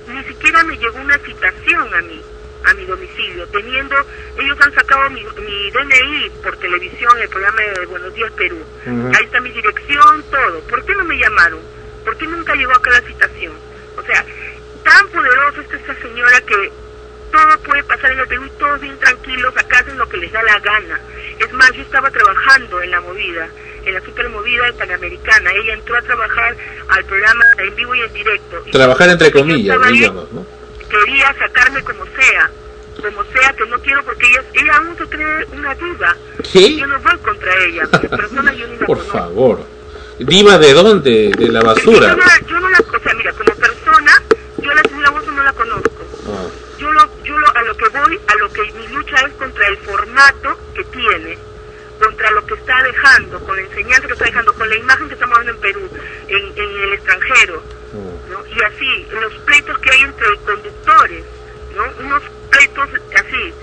[0.08, 2.22] ni siquiera me llegó una citación a mí
[2.64, 3.96] a mi domicilio, teniendo,
[4.38, 9.24] ellos han sacado mi, mi DNI por televisión, el programa de Buenos Días Perú, ahí
[9.24, 11.60] está mi dirección, todo, ¿por qué no me llamaron?
[12.04, 13.69] ¿Por qué nunca llegó acá la citación?
[14.10, 14.24] Sea,
[14.84, 16.72] tan poderosa está esta señora que
[17.30, 20.32] todo puede pasar en el Perú y todos bien tranquilos, acá hacen lo que les
[20.32, 21.00] da la gana.
[21.38, 23.48] Es más, yo estaba trabajando en la movida,
[23.84, 25.50] en la supermovida Panamericana.
[25.52, 26.56] Ella entró a trabajar
[26.88, 28.62] al programa en vivo y en directo.
[28.72, 30.44] Trabajar entre comillas, digamos, ¿no?
[30.88, 32.50] Quería sacarme como sea,
[33.00, 36.16] como sea que no quiero porque ella, ella aún se cree una diva.
[36.52, 36.76] ¿Qué?
[36.78, 39.18] Yo no voy contra ella, persona yo ni la Por conozco.
[39.18, 39.60] favor.
[40.18, 41.32] ¿Diva de dónde?
[41.38, 42.08] De la Yo basura.
[42.08, 43.49] no, la- yo no la, o sea, mira, como
[43.90, 44.22] persona,
[44.58, 46.06] yo la señora Bozo no la conozco.
[46.26, 46.46] Ah.
[46.78, 49.66] Yo, lo, yo lo, a lo que voy, a lo que mi lucha es contra
[49.66, 51.38] el formato que tiene,
[51.98, 55.14] contra lo que está dejando, con la enseñanza que está dejando, con la imagen que
[55.14, 55.90] estamos dando en Perú,
[56.28, 57.62] en, en el extranjero,
[58.30, 58.46] ¿no?
[58.46, 61.24] Y así, los pleitos que hay entre conductores,
[61.74, 62.04] ¿no?
[62.04, 63.54] Unos pleitos así,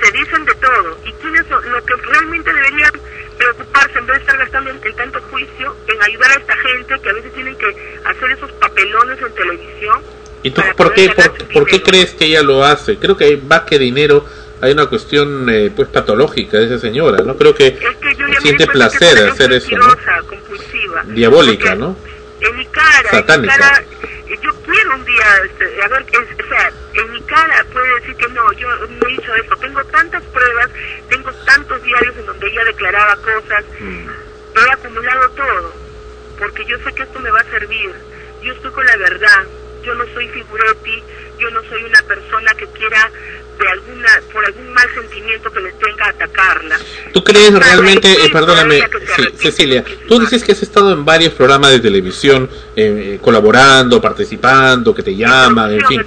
[0.00, 0.98] se dicen de todo.
[1.04, 1.70] ¿Y quiénes son?
[1.70, 2.92] Lo que realmente deberían
[3.38, 6.94] preocuparse en vez de estar gastando en, en tanto juicio, en ayudar a esta gente
[7.02, 7.66] que a veces tienen que
[8.04, 10.02] hacer esos papelones en televisión.
[10.42, 12.98] ¿Y tú por qué, por, por qué crees que ella lo hace?
[12.98, 14.26] Creo que más que dinero
[14.60, 17.36] hay una cuestión eh, pues patológica de esa señora, ¿no?
[17.36, 19.76] Creo que Es que siente que placer hacer eso.
[21.06, 21.96] Diabólica, ¿no?
[22.48, 23.84] En mi cara, en mi cara,
[24.42, 28.16] yo quiero un día, este, a ver, es- o sea, en mi cara puede decir
[28.16, 30.68] que no, yo no he hecho eso, tengo tantas pruebas,
[31.08, 33.64] tengo tantos diarios en donde ella declaraba cosas,
[34.56, 35.74] he acumulado todo,
[36.38, 37.90] porque yo sé que esto me va a servir,
[38.42, 39.44] yo estoy con la verdad,
[39.82, 41.02] yo no soy figuretti,
[41.38, 43.10] yo no soy una persona que quiera
[43.58, 46.78] de alguna, por algún mal sentimiento que le tenga atacarla.
[47.12, 48.80] ¿Tú crees realmente, eh, perdóname,
[49.16, 54.00] sí, Cecilia, tú dices que has estado en varios programas de televisión, eh, eh, colaborando,
[54.00, 56.04] participando, que te llaman, en fin.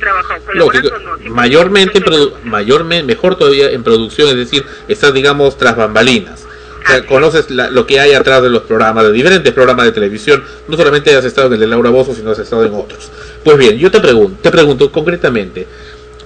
[0.53, 0.89] Lógico,
[1.29, 6.43] mayormente, en mayormente, mejor todavía en producción, es decir, estás, digamos, tras bambalinas.
[6.83, 9.91] O sea, conoces la- lo que hay atrás de los programas, de diferentes programas de
[9.91, 10.41] televisión.
[10.69, 13.11] No solamente has estado en el de Laura Bozo, sino has estado en otros.
[13.43, 15.67] Pues bien, yo te pregunto, te pregunto concretamente,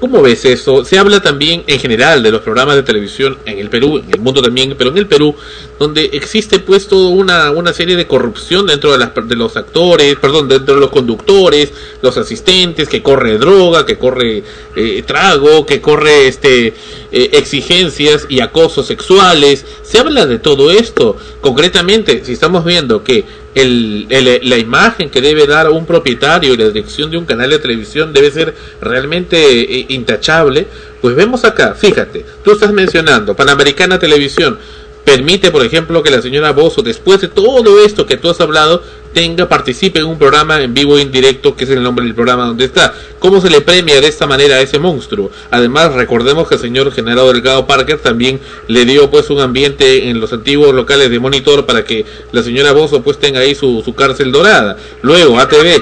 [0.01, 0.83] ¿Cómo ves eso?
[0.83, 4.19] Se habla también en general de los programas de televisión en el Perú, en el
[4.19, 5.35] mundo también, pero en el Perú,
[5.77, 10.15] donde existe pues toda una, una serie de corrupción dentro de, las, de los actores,
[10.15, 11.71] perdón, dentro de los conductores,
[12.01, 14.41] los asistentes, que corre droga, que corre
[14.75, 16.73] eh, trago, que corre este
[17.11, 19.67] eh, exigencias y acosos sexuales.
[19.83, 21.15] Se habla de todo esto.
[21.41, 23.23] Concretamente, si estamos viendo que
[23.55, 27.49] el, el- la imagen que debe dar un propietario y la dirección de un canal
[27.49, 29.37] de televisión debe ser realmente
[29.79, 30.67] eh, intachable,
[31.01, 34.57] pues vemos acá, fíjate, tú estás mencionando Panamericana Televisión,
[35.03, 38.83] permite, por ejemplo, que la señora Bozo, después de todo esto que tú has hablado,
[39.13, 42.45] tenga, participe en un programa en vivo e indirecto, que es el nombre del programa
[42.45, 42.93] donde está.
[43.19, 45.31] ¿Cómo se le premia de esta manera a ese monstruo?
[45.49, 50.19] Además, recordemos que el señor general Delgado Parker también le dio pues un ambiente en
[50.19, 53.93] los antiguos locales de monitor para que la señora Bozo pues tenga ahí su, su
[53.93, 54.77] cárcel dorada.
[55.01, 55.81] Luego, ATV.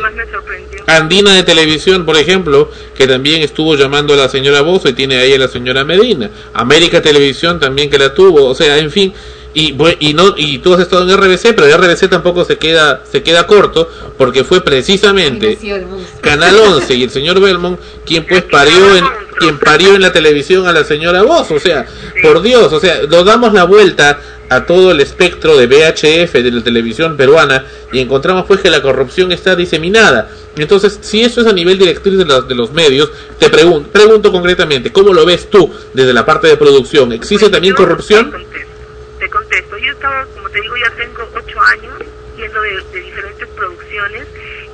[0.97, 5.17] Andina de Televisión, por ejemplo, que también estuvo llamando a la señora Bozo y tiene
[5.17, 6.29] ahí a la señora Medina.
[6.53, 9.13] América Televisión también que la tuvo, o sea, en fin.
[9.53, 13.23] Y, y no y tú has estado en RBC, pero RBC tampoco se queda se
[13.23, 15.57] queda corto porque fue precisamente
[16.21, 19.05] Canal 11 y el señor Belmont quien pues parió en
[19.39, 21.87] quien parió en la televisión a la señora Voz, o sea,
[22.21, 24.19] por Dios, o sea, nos damos la vuelta
[24.49, 28.81] a todo el espectro de VHF de la televisión peruana y encontramos pues que la
[28.81, 30.29] corrupción está diseminada.
[30.57, 34.31] Entonces, si eso es a nivel directriz de los, de los medios, te pregunto, pregunto
[34.31, 37.13] concretamente, ¿cómo lo ves tú desde la parte de producción?
[37.13, 38.33] ¿Existe también corrupción?
[39.29, 39.77] Te contesto.
[39.77, 41.99] Yo he estado, como te digo, ya tengo ocho años
[42.35, 44.27] yendo de, de diferentes producciones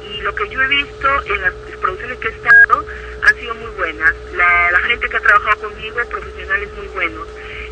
[0.10, 2.86] y lo que yo he visto en las producciones que he estado
[3.22, 4.15] han sido muy buenas.
[4.34, 7.27] La, la gente que ha trabajado conmigo, profesionales muy buenos.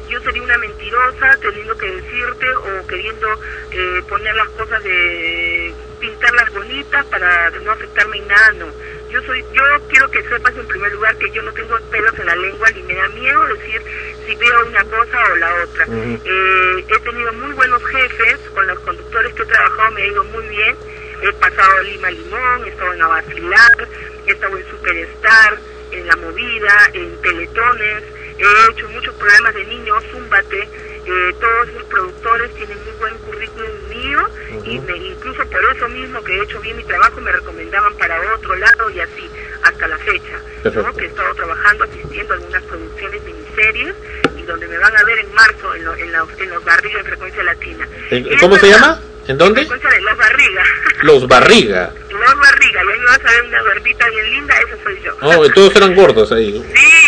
[0.10, 3.28] Yo sería una mentirosa teniendo que decirte o queriendo
[3.72, 8.66] eh, poner las cosas de pintarlas bonitas para no afectarme en nada, no.
[9.14, 12.26] Yo soy, yo quiero que sepas en primer lugar que yo no tengo pelos en
[12.26, 13.80] la lengua ni me da miedo decir
[14.26, 15.86] si veo una cosa o la otra.
[15.88, 20.24] Eh, he tenido muy buenos jefes, con los conductores que he trabajado me ha ido
[20.24, 20.76] muy bien.
[21.22, 23.88] He pasado Lima Limón, he estado en Abacilar,
[24.26, 25.60] he estado en Superstar,
[25.92, 28.04] en La Movida, en Teletones,
[28.40, 30.68] he hecho muchos programas de niños, Zúmbate,
[31.06, 34.30] eh, todos mis productores tienen muy buen currículum mío
[34.66, 38.20] y me- incluso por eso mismo que he hecho bien mi trabajo me recomendaban para
[38.36, 39.30] otro lado y así
[39.64, 40.40] hasta la fecha.
[40.82, 40.94] ¿no?
[40.94, 43.96] Que he estado trabajando, asistiendo a algunas producciones, miniseries
[44.38, 47.00] y donde me van a ver en marzo en, lo- en, la- en los barrigas
[47.00, 47.88] en frecuencia latina.
[48.12, 49.00] ¿En- ¿Cómo se llama?
[49.28, 49.64] ¿En dónde?
[49.64, 50.68] De los barrigas.
[51.04, 51.92] Los Barriga.
[52.10, 55.14] Los barrigas, y ahí me vas a ver una barbita bien linda, esa soy yo.
[55.22, 56.64] Oh, todos eran gordos ahí.
[56.74, 57.03] Sí,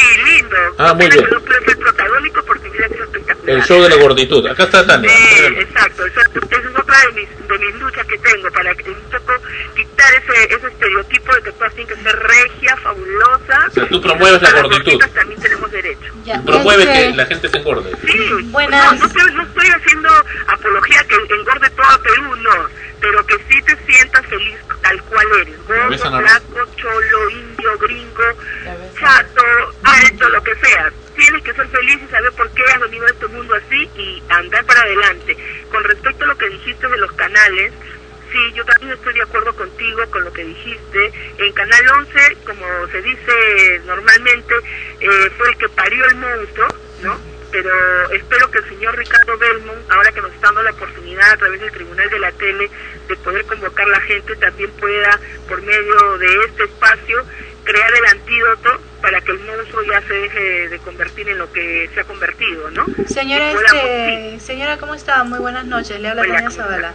[0.45, 0.76] lindo.
[0.77, 1.26] Ah, muy bien.
[1.30, 3.55] no ser protagónico porque hubiera sido espectacular.
[3.57, 4.45] El show de la gorditud.
[4.47, 5.09] Acá está Tania.
[5.09, 6.05] Sí, exacto.
[6.05, 9.34] Esa, es otra de mis, de mis luchas que tengo para que un poco
[9.76, 13.67] quitar ese, ese estereotipo de que todas tienen que ser regia, fabulosa.
[13.67, 14.99] O sea, tú promueves la gorditud.
[15.13, 16.13] también tenemos derecho.
[16.45, 17.91] Promueve Este- que la gente se engorde.
[18.05, 18.17] Sí,
[18.51, 20.09] no, no, estoy, no estoy haciendo
[20.47, 22.69] apología que engorde todo a Perú, no,
[22.99, 28.23] pero que sí te sientas feliz tal cual eres, gordo, flaco, cholo, indio, gringo,
[28.99, 29.41] chato,
[29.84, 30.91] alto, lo que sea.
[31.16, 34.24] Tienes que ser feliz y saber por qué has venido a este mundo así y
[34.30, 35.38] andar para adelante.
[35.72, 37.74] Con respecto a lo que dijiste de los canales,
[38.32, 41.14] Sí, yo también estoy de acuerdo contigo con lo que dijiste.
[41.38, 44.53] En Canal 11, como se dice normalmente,
[44.99, 46.68] eh, fue el que parió el monstruo,
[47.02, 47.18] ¿no?
[47.52, 51.38] Pero espero que el señor Ricardo Belmont, ahora que nos está dando la oportunidad a
[51.38, 52.70] través del Tribunal de la Tele
[53.07, 55.18] de poder convocar la gente, también pueda,
[55.48, 57.24] por medio de este espacio,
[57.65, 61.89] crear el antídoto para que el monstruo ya se deje de convertir en lo que
[61.93, 62.85] se ha convertido, ¿no?
[63.07, 65.23] Señora, este, señora, ¿cómo está?
[65.23, 65.99] Muy buenas noches.
[65.99, 66.93] Le habla Hola, Tania ¿cómo Zavala.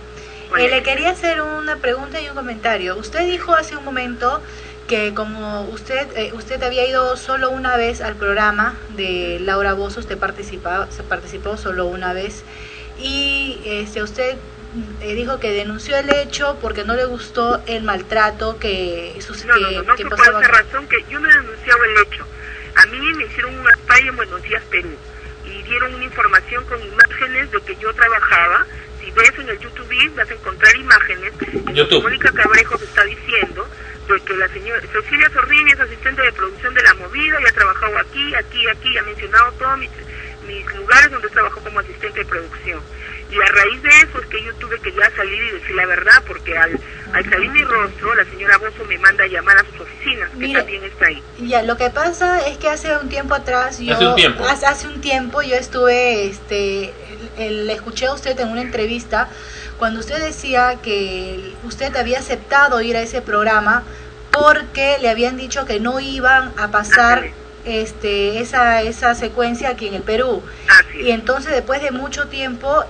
[0.58, 2.96] Eh, le quería hacer una pregunta y un comentario.
[2.96, 4.40] Usted dijo hace un momento
[4.88, 10.00] que como usted eh, usted había ido solo una vez al programa de Laura Bozo,
[10.00, 12.42] usted participaba, se participó solo una vez
[12.98, 14.36] y este usted
[15.00, 19.54] eh, dijo que denunció el hecho porque no le gustó el maltrato que sus No,
[19.54, 22.06] que, no, no, no que fue por esa razón que yo no he denunciado el
[22.06, 22.26] hecho.
[22.76, 24.90] A mí me hicieron un spy en Buenos Días, Perú,
[25.44, 28.66] y dieron una información con imágenes de que yo trabajaba.
[29.00, 31.32] Si ves en el YouTube vas a encontrar imágenes
[31.74, 32.02] YouTube.
[32.02, 33.66] Mónica Cabrejos está diciendo
[34.06, 37.52] de que la señora Cecilia Zorrini es asistente de producción de La Movida y ha
[37.52, 39.90] trabajado aquí, aquí, aquí, ha mencionado todos mis,
[40.46, 42.80] mis lugares donde trabajó como asistente de producción.
[43.30, 45.86] Y a raíz de eso es que yo tuve que ya salir y decir la
[45.86, 46.78] verdad, porque al,
[47.12, 50.36] al salir mi rostro, la señora Bozo me manda a llamar a sus oficinas, que
[50.36, 51.22] Mire, también está ahí.
[51.40, 54.44] Ya, lo que pasa es que hace un tiempo atrás yo Hace un tiempo.
[54.44, 56.92] hace, hace un tiempo yo estuve este
[57.38, 59.28] le escuché a usted en una entrevista
[59.78, 63.82] cuando usted decía que usted había aceptado ir a ese programa
[64.30, 67.30] porque le habían dicho que no iban a pasar
[67.64, 70.42] este esa esa secuencia aquí en el Perú.
[70.98, 72.84] Y entonces después de mucho tiempo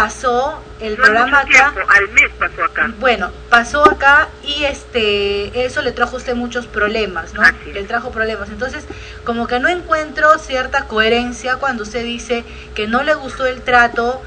[0.00, 1.72] pasó el No programa mucho acá.
[1.72, 2.92] tiempo, al mes pasó acá.
[2.98, 7.42] Bueno, pasó acá y este eso le trajo a usted muchos problemas, ¿no?
[7.72, 8.50] Le trajo problemas.
[8.50, 8.84] Entonces,
[9.24, 12.44] como que no encuentro cierta coherencia cuando usted dice
[12.74, 14.20] que no le gustó el trato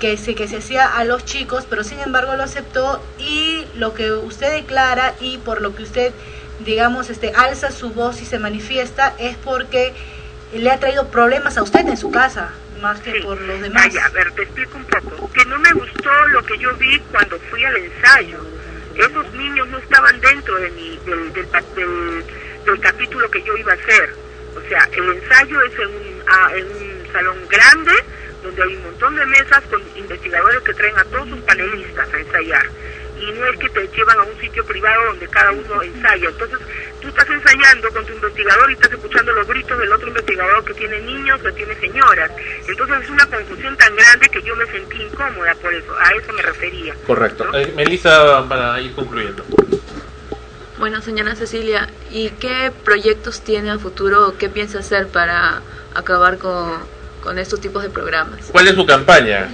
[0.00, 3.94] que se que se hacía a los chicos, pero sin embargo lo aceptó y lo
[3.94, 6.12] que usted declara y por lo que usted
[6.64, 9.94] digamos este alza su voz y se manifiesta es porque
[10.52, 12.50] le ha traído problemas a usted en su casa.
[12.84, 13.20] Más que Sí.
[13.22, 13.82] por los demás.
[13.86, 15.32] Vaya, a ver, te explico un poco.
[15.32, 18.38] Que no me gustó lo que yo vi cuando fui al ensayo.
[18.94, 22.24] Esos niños no estaban dentro de mi, del, del, del-
[22.64, 24.14] del capítulo que yo iba a hacer.
[24.56, 27.92] O sea, el ensayo es en un, ah, en un salón grande
[28.42, 32.18] donde hay un montón de mesas con investigadores que traen a todos sus panelistas a
[32.18, 32.66] ensayar.
[33.20, 36.28] Y no es que te llevan a un sitio privado donde cada uno ensaya.
[36.28, 36.58] Entonces,
[37.00, 40.74] tú estás ensayando con tu investigador y estás escuchando los gritos del otro investigador que
[40.74, 42.30] tiene niños, que tiene señoras.
[42.66, 45.94] Entonces es una confusión tan grande que yo me sentí incómoda por eso.
[45.98, 46.94] A eso me refería.
[47.06, 47.46] Correcto.
[47.52, 49.44] Eh, Melissa, para ir concluyendo.
[50.78, 55.60] Bueno, señora Cecilia, ¿y qué proyectos tiene a futuro o qué piensa hacer para
[55.94, 56.78] acabar con,
[57.22, 58.46] con estos tipos de programas?
[58.50, 59.48] ¿Cuál es su campaña?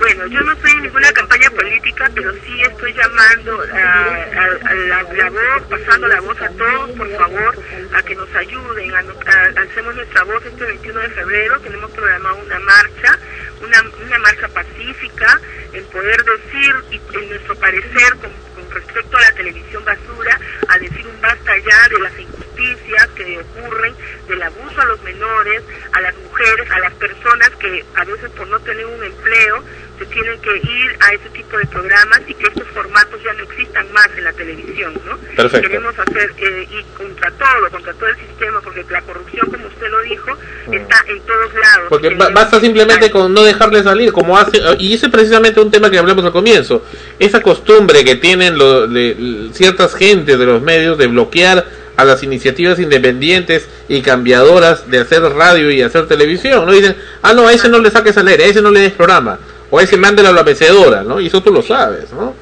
[0.00, 5.62] Bueno, yo no estoy en ninguna campaña política, pero sí estoy llamando a, la, voz,
[5.68, 7.58] pasando la voz a todos, por favor,
[7.94, 12.36] a que nos ayuden, a, a- alcemos nuestra voz este 21 de febrero, tenemos programado
[12.36, 13.18] una marcha,
[13.60, 15.38] una, una marcha pacífica,
[15.74, 20.78] en poder decir, y en nuestro parecer, con, con respecto a la televisión basura, a
[20.78, 22.18] decir un basta ya de las
[22.60, 23.94] injusticias que ocurren,
[24.28, 25.62] del abuso a los menores,
[25.92, 29.62] a las mujeres, a las personas que a veces por no tener un empleo
[29.98, 33.42] se tienen que ir a ese tipo de programas y que estos formatos ya no
[33.44, 35.18] existan más en la televisión, ¿no?
[35.36, 35.68] Perfecto.
[35.68, 39.88] Queremos hacer, eh, y contra todo, contra todo el sistema, porque la corrupción, como usted
[39.90, 40.30] lo dijo,
[40.72, 41.86] está en todos lados.
[41.90, 45.90] Porque basta simplemente con no dejarle salir, como hace, y ese es precisamente un tema
[45.90, 46.82] que hablamos al comienzo,
[47.18, 51.66] esa costumbre que tienen lo- de- ciertas gentes de los medios de bloquear
[52.00, 56.72] a las iniciativas independientes y cambiadoras de hacer radio y hacer televisión, ¿no?
[56.72, 58.92] Dicen, ah, no, a ese no le saques al aire, a ese no le des
[58.92, 59.38] programa,
[59.70, 61.20] o a ese mándelo a la mecedora, ¿no?
[61.20, 62.34] Y eso tú lo sabes, ¿no?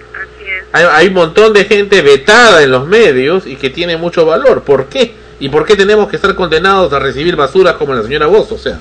[0.72, 4.62] Hay, hay un montón de gente vetada en los medios y que tiene mucho valor.
[4.62, 5.14] ¿Por qué?
[5.40, 8.50] ¿Y por qué tenemos que estar condenados a recibir basuras como la señora Voz?
[8.52, 8.78] O sea,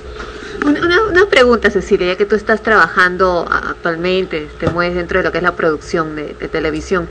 [0.67, 5.31] Una, una- pregunta, Cecilia, ya que tú estás trabajando actualmente, te mueves dentro de lo
[5.31, 7.07] que es la producción de, televisión.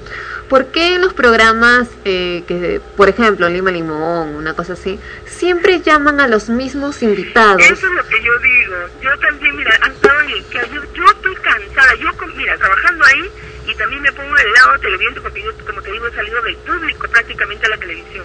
[0.48, 5.80] ¿Por qué en los programas, eh, que, por ejemplo, Lima Limón, una cosa así, siempre
[5.80, 7.62] llaman a los mismos invitados?
[7.62, 8.74] Eso es lo que yo digo.
[9.00, 11.94] Yo también, mira, Antonio, yo, yo estoy cansada.
[11.96, 13.30] Yo, mira, trabajando ahí
[13.68, 16.56] y también me pongo del lado televidente porque yo, como te digo, he salido del
[16.56, 18.24] público prácticamente a la televisión.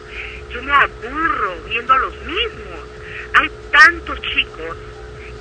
[0.51, 2.79] Yo me aburro viendo a los mismos.
[3.33, 4.77] Hay tantos chicos,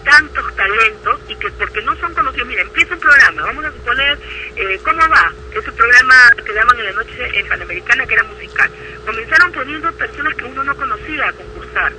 [0.04, 4.18] tantos talentos y que porque no son conocidos, mira, empieza un programa, vamos a suponer,
[4.56, 5.32] eh, ¿cómo va?
[5.54, 6.14] Ese programa
[6.44, 8.70] que daban en la noche en Panamericana que era musical.
[9.04, 11.92] Comenzaron poniendo personas que uno no conocía a concursar.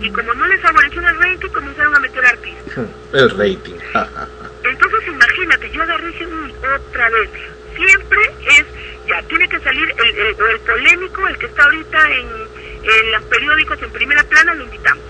[0.00, 2.86] Y como no les favoreció el rating, comenzaron a meter artistas.
[3.12, 3.74] el rating.
[4.64, 6.54] Entonces imagínate, yo agarré y dije, "Uy,
[6.88, 7.30] otra vez.
[7.76, 8.18] Siempre
[8.58, 8.64] es,
[9.06, 12.26] ya, tiene que salir el, el, o el polémico, el que está ahorita en,
[12.82, 15.04] en los periódicos en primera plana, lo invitamos.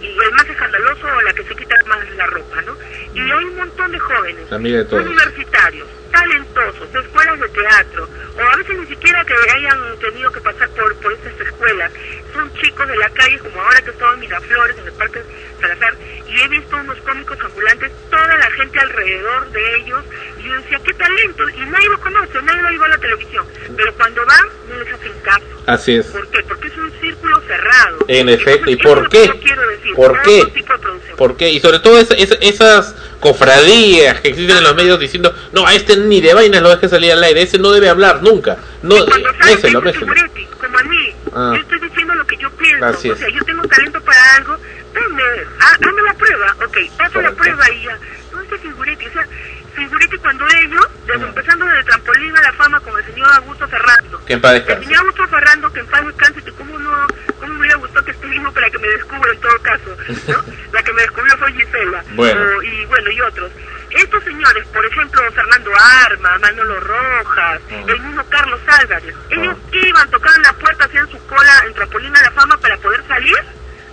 [0.00, 2.76] Y el más escandaloso o la que se quita más la ropa, ¿no?
[3.14, 5.04] Y hay un montón de jóvenes, de todos.
[5.06, 10.68] universitarios, talentosos, escuelas de teatro, o a veces ni siquiera que hayan tenido que pasar
[10.70, 11.90] por, por estas escuelas.
[12.32, 15.22] Son chicos de la calle, como ahora que he estado en Miraflores, en el Parque
[15.60, 15.94] Salazar,
[16.28, 20.04] y he visto unos cómicos ambulantes, toda la gente alrededor de ellos,
[20.38, 23.46] y yo decía, qué talento, y nadie lo conoce, nadie lo iba a la televisión,
[23.76, 25.44] pero cuando van, no les hacen caso.
[25.66, 26.06] Así es.
[26.06, 26.42] ¿Por qué?
[26.46, 27.98] Porque es un círculo cerrado.
[28.08, 28.70] En efecto.
[28.70, 29.20] ¿Y por qué?
[29.20, 30.46] decir, ¿Por qué?
[30.78, 31.16] producción.
[31.16, 31.50] ¿Por qué?
[31.50, 35.74] Y sobre todo esa- esa- esas cofradías que existen en los medios diciendo, no, a
[35.74, 38.56] este ni de vainas lo deje salir al aire, ese no debe hablar nunca.
[38.82, 38.96] No,
[39.44, 40.12] méselo, méselo.
[40.60, 41.14] Como a mí.
[41.34, 41.52] Ah.
[41.54, 42.84] Yo estoy diciendo lo que yo pienso.
[42.86, 44.56] Así o sea, yo tengo talento para algo.
[44.94, 45.22] Dame,
[45.60, 46.56] ha- hazme la prueba.
[46.64, 47.98] Ok, paso la prueba y ya.
[48.32, 49.06] No es de Figuretti.
[49.06, 49.26] O sea,
[49.74, 53.68] Figuretti cuando ellos, desde empezando desde el trampolín a la fama con el señor Augusto
[53.68, 54.24] Ferrando.
[54.24, 54.84] Que en paz El descanse.
[54.84, 57.06] señor Augusto Ferrando, que en paz descanse, que cómo no,
[57.38, 59.96] cómo me hubiera gustado que esté vivo para que me descubra en todo caso.
[60.28, 60.44] ¿no?
[60.72, 62.04] la que me descubrió fue Gisela.
[62.14, 62.40] Bueno.
[62.56, 63.50] O- y bueno, y otros.
[63.96, 65.70] Estos señores, por ejemplo, Fernando
[66.04, 71.64] Arma, Manolo Rojas, el mismo Carlos Álvarez, ellos iban, tocaban la puerta, hacían su cola
[71.66, 73.38] en trampolín a la fama para poder salir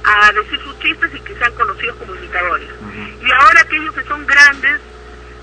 [0.04, 2.68] a decir sus chistes y que sean conocidos como imitadores.
[3.22, 4.82] Y ahora aquellos que son grandes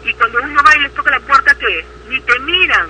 [0.05, 2.89] y cuando uno va y les toca la puerta, que Ni te miran.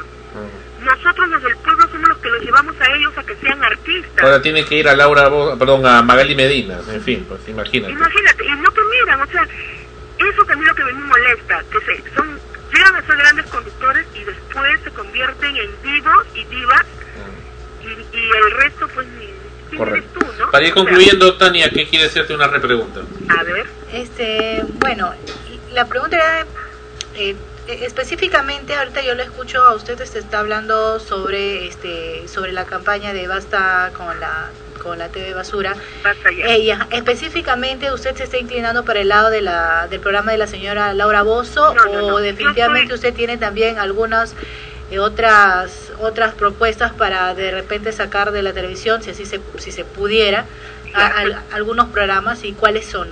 [0.83, 4.25] Nosotros desde el pueblo somos los que los llevamos a ellos a que sean artistas.
[4.25, 5.25] Ahora tiene que ir a Laura,
[5.59, 7.93] perdón, a Magali Medina, en fin, pues imagínate.
[7.93, 9.47] Imagínate, y no te miran, o sea,
[10.29, 12.39] eso también es lo que me molesta, que se, son,
[12.73, 16.85] llegan a ser grandes conductores y después se convierten en divos y divas
[17.83, 19.27] y, y el resto pues ni
[19.71, 20.21] ¿quién eres Correcto.
[20.21, 20.51] tú, no?
[20.51, 23.01] Para ir O sea, concluyendo, Tania, ¿qué quiere hacerte una repregunta?
[23.29, 23.67] a ver.
[23.93, 25.13] Este, bueno,
[25.73, 26.47] la pregunta era
[27.17, 27.35] eh,
[27.67, 32.65] eh, específicamente ahorita yo lo escucho a usted este, está hablando sobre este sobre la
[32.67, 34.51] campaña de basta con la
[34.83, 35.75] con la TV Basura.
[36.45, 40.47] Ella, específicamente, ¿usted se está inclinando para el lado de la, del programa de la
[40.47, 42.19] señora Laura Bozo No, no, o no.
[42.19, 44.35] definitivamente usted tiene también algunas
[44.91, 49.71] eh, otras otras propuestas para de repente sacar de la televisión, si así se, si
[49.71, 50.47] se pudiera,
[50.95, 53.09] a- algunos programas y cuáles son?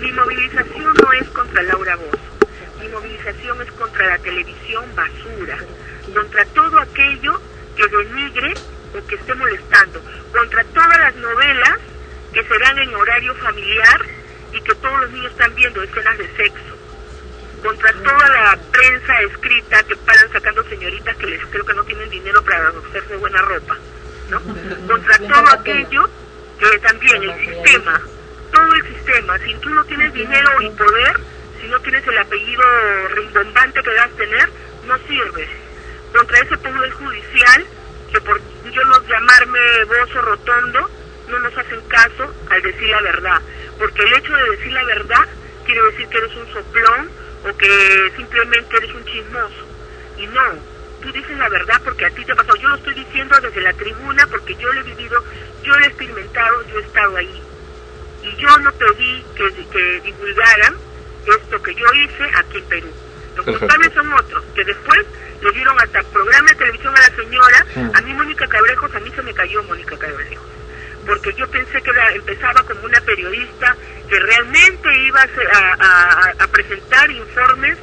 [0.00, 2.18] Mi movilización no es contra Laura Bozo,
[2.82, 5.56] mi movilización es contra la televisión basura,
[6.14, 7.40] contra todo aquello
[7.76, 8.54] que denigre
[8.96, 10.00] o que esté molestando,
[10.32, 11.78] contra todas las novelas
[12.32, 14.00] que se dan en horario familiar
[14.52, 16.76] y que todos los niños están viendo escenas de sexo,
[17.62, 22.10] contra toda la prensa escrita que paran sacando señoritas que les creo que no tienen
[22.10, 23.76] dinero para hacerse buena ropa,
[24.30, 24.40] ¿no?
[24.86, 26.08] Contra todo aquello
[26.58, 28.00] que también el sistema,
[28.52, 31.20] todo el sistema, si tú no tienes dinero y poder,
[31.60, 32.62] si no tienes el apellido
[33.14, 34.48] rimbombante que debas tener,
[34.86, 35.48] no sirves.
[36.14, 37.66] Contra ese poder judicial,
[38.12, 38.40] que por
[38.76, 40.90] yo no llamarme bozo rotondo,
[41.28, 43.40] no nos hacen caso al decir la verdad.
[43.78, 45.26] Porque el hecho de decir la verdad
[45.64, 47.10] quiere decir que eres un soplón
[47.44, 49.64] o que simplemente eres un chismoso.
[50.18, 50.42] Y no,
[51.00, 52.54] tú dices la verdad porque a ti te pasó.
[52.56, 55.24] Yo lo estoy diciendo desde la tribuna porque yo lo he vivido,
[55.62, 57.42] yo lo he experimentado, yo he estado ahí.
[58.24, 60.74] Y yo no pedí que, que divulgaran
[61.26, 62.92] esto que yo hice aquí en Perú.
[63.36, 63.58] Los Perfecto.
[63.66, 65.00] culpables son otros, que después
[65.42, 67.66] le dieron hasta programa de televisión a la señora.
[67.94, 70.46] A mí Mónica Cabrejos, a mí se me cayó Mónica Cabrejos.
[71.06, 73.76] Porque yo pensé que empezaba como una periodista
[74.08, 77.78] que realmente iba a- a- a presentar informes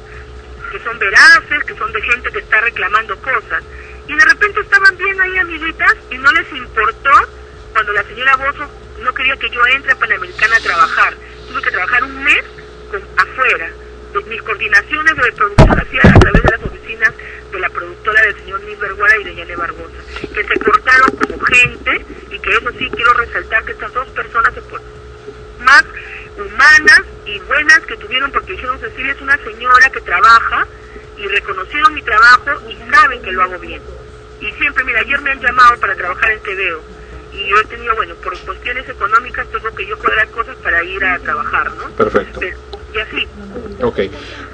[0.70, 3.62] que son veraces, que son de gente que está reclamando cosas.
[4.08, 7.10] Y de repente estaban bien ahí amiguitas y no les importó
[7.72, 8.68] cuando la señora Bozo
[9.00, 11.14] no quería que yo entre a Panamericana a trabajar.
[11.48, 12.44] Tuve que trabajar un mes
[12.90, 13.70] con, afuera.
[14.22, 17.12] Mis coordinaciones de producción hacía a través de las oficinas
[17.50, 22.04] de la productora del señor Vergara y de Yane Barbosa, que se cortaron como gente
[22.30, 24.60] y que eso sí quiero resaltar que estas dos personas se
[25.64, 25.84] más
[26.36, 30.66] humanas y buenas que tuvieron porque dijeron Cecilia es una señora que trabaja
[31.16, 33.82] y reconocieron mi trabajo y saben que lo hago bien.
[34.40, 36.84] Y siempre, mira, ayer me han llamado para trabajar en TVO
[37.32, 41.04] y yo he tenido, bueno, por cuestiones económicas tengo que yo cuadrar cosas para ir
[41.04, 41.90] a trabajar, ¿no?
[41.90, 42.40] Perfecto.
[42.40, 43.26] Pero- Y así.
[43.82, 44.00] Ok.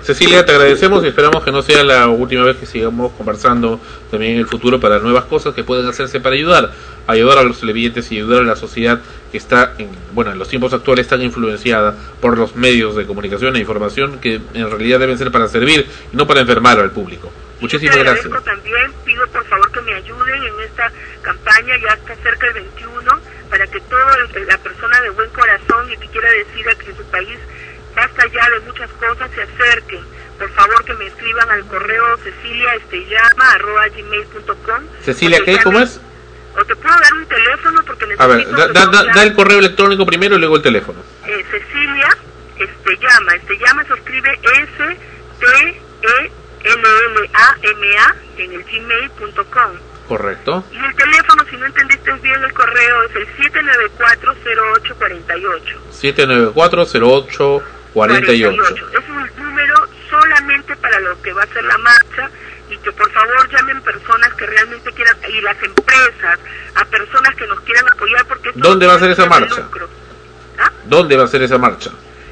[0.02, 3.78] Cecilia, te agradecemos y esperamos que no sea la última vez que sigamos conversando
[4.10, 6.72] también en el futuro para nuevas cosas que pueden hacerse para ayudar,
[7.06, 9.00] ayudar a los televidentes y ayudar a la sociedad
[9.30, 13.56] que está, en, bueno, en los tiempos actuales tan influenciada por los medios de comunicación
[13.56, 17.30] e información que en realidad deben ser para servir y no para enfermar al público.
[17.60, 18.44] Muchísimas Te gracias.
[18.44, 20.90] también, pido por favor que me ayuden en esta
[21.20, 24.16] campaña, ya está cerca el 21, para que toda
[24.48, 27.38] la persona de buen corazón y que quiera decir a que su país
[27.94, 30.00] basta ya de muchas cosas se acerquen.
[30.38, 35.58] Por favor que me escriban al correo ceciliaestellama.gmail.com Cecilia, ¿qué?
[35.62, 36.00] ¿Cómo es?
[36.58, 38.24] O te puedo dar un teléfono porque necesito...
[38.24, 40.98] A ver, da, da- da- da el correo electrónico primero y luego el teléfono.
[41.26, 42.08] eh, Cecilia
[42.58, 43.34] Estellama.
[43.34, 44.38] Estellama se escribe
[46.90, 49.70] S-T-E-L-L-A-M-A en el gmail.com.
[50.08, 50.64] Correcto.
[50.72, 55.76] Y el teléfono, si no entendiste bien el correo, es el 794-0848.
[55.92, 57.62] 794-0848.
[57.94, 58.62] 48.
[58.92, 62.30] Es un número solamente para lo que va a ser la marcha
[62.70, 66.38] y que por favor llamen personas que realmente quieran, y las empresas,
[66.74, 69.68] a personas que nos quieran apoyar porque esto ¿Dónde va a ser esa marcha?
[70.84, 71.90] ¿Dónde va a ser esa marcha?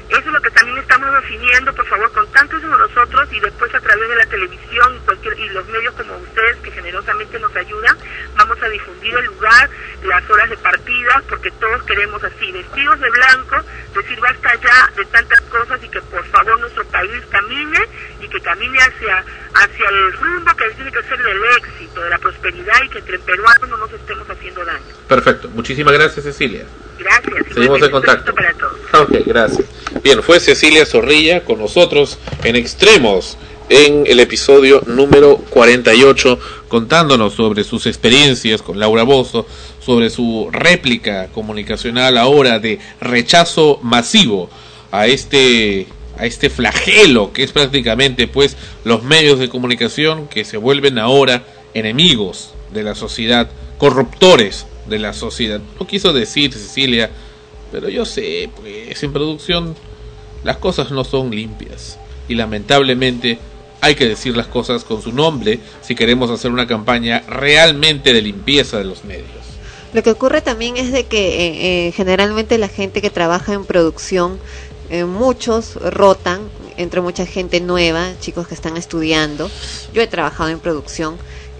[0.09, 3.79] Eso es lo que también estamos definiendo, por favor, contacten con nosotros y después a
[3.79, 7.95] través de la televisión y, cualquier, y los medios como ustedes que generosamente nos ayudan,
[8.35, 9.69] vamos a difundir el lugar,
[10.03, 13.57] las horas de partida, porque todos queremos así, vestidos de blanco,
[13.93, 17.79] decir basta ya de tantas cosas y que por favor nuestro país camine
[18.19, 19.23] y que camine hacia,
[19.53, 23.19] hacia el rumbo que tiene que ser del éxito, de la prosperidad y que entre
[23.19, 24.95] peruanos no nos estemos haciendo daño.
[25.07, 25.49] Perfecto.
[25.49, 26.65] Muchísimas gracias, Cecilia.
[26.99, 27.53] Gracias.
[27.53, 28.33] Seguimos en contacto.
[29.01, 29.65] Ok, gracias.
[30.03, 33.37] Bien, fue Cecilia Zorrilla con nosotros en Extremos
[33.69, 39.45] en el episodio número 48 contándonos sobre sus experiencias con Laura Bozo,
[39.79, 44.49] sobre su réplica comunicacional ahora de rechazo masivo
[44.91, 50.57] a este a este flagelo que es prácticamente pues los medios de comunicación que se
[50.57, 51.43] vuelven ahora
[51.73, 55.61] enemigos de la sociedad, corruptores de la sociedad.
[55.79, 57.09] No quiso decir Cecilia,
[57.71, 59.75] pero yo sé, pues en producción
[60.43, 61.97] las cosas no son limpias
[62.27, 63.39] y lamentablemente
[63.81, 68.21] hay que decir las cosas con su nombre si queremos hacer una campaña realmente de
[68.21, 69.27] limpieza de los medios.
[69.93, 73.65] Lo que ocurre también es de que eh, eh, generalmente la gente que trabaja en
[73.65, 74.39] producción,
[74.89, 76.41] eh, muchos rotan
[76.77, 79.49] entre mucha gente nueva, chicos que están estudiando.
[79.93, 81.17] Yo he trabajado en producción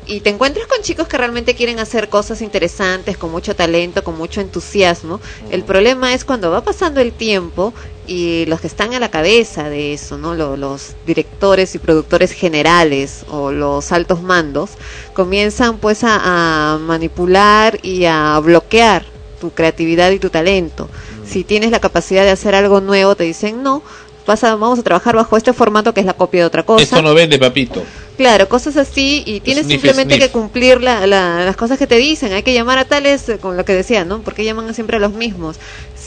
[0.10, 4.18] y te encuentras con chicos que realmente quieren hacer cosas interesantes, con mucho talento, con
[4.18, 5.22] mucho entusiasmo.
[5.52, 7.74] El problema es cuando va pasando el tiempo
[8.08, 10.34] y los que están a la cabeza de eso, ¿no?
[10.34, 14.72] Lo- los directores y productores generales o los altos mandos
[15.14, 19.06] comienzan pues a, a manipular y a bloquear
[19.40, 20.90] tu creatividad y tu talento.
[21.24, 23.84] Si tienes la capacidad de hacer algo nuevo, te dicen no.
[24.26, 26.84] Vas a- vamos a trabajar bajo este formato que es la copia de otra cosa.
[26.84, 27.84] Esto no vende, papito.
[28.18, 30.28] Claro, cosas así y tienes Sniff, simplemente sniff.
[30.28, 32.34] que cumplir la- la- las cosas que te dicen.
[32.34, 34.20] Hay que llamar a tales, eh, con lo que decía, ¿no?
[34.22, 35.56] Porque llaman siempre a los mismos.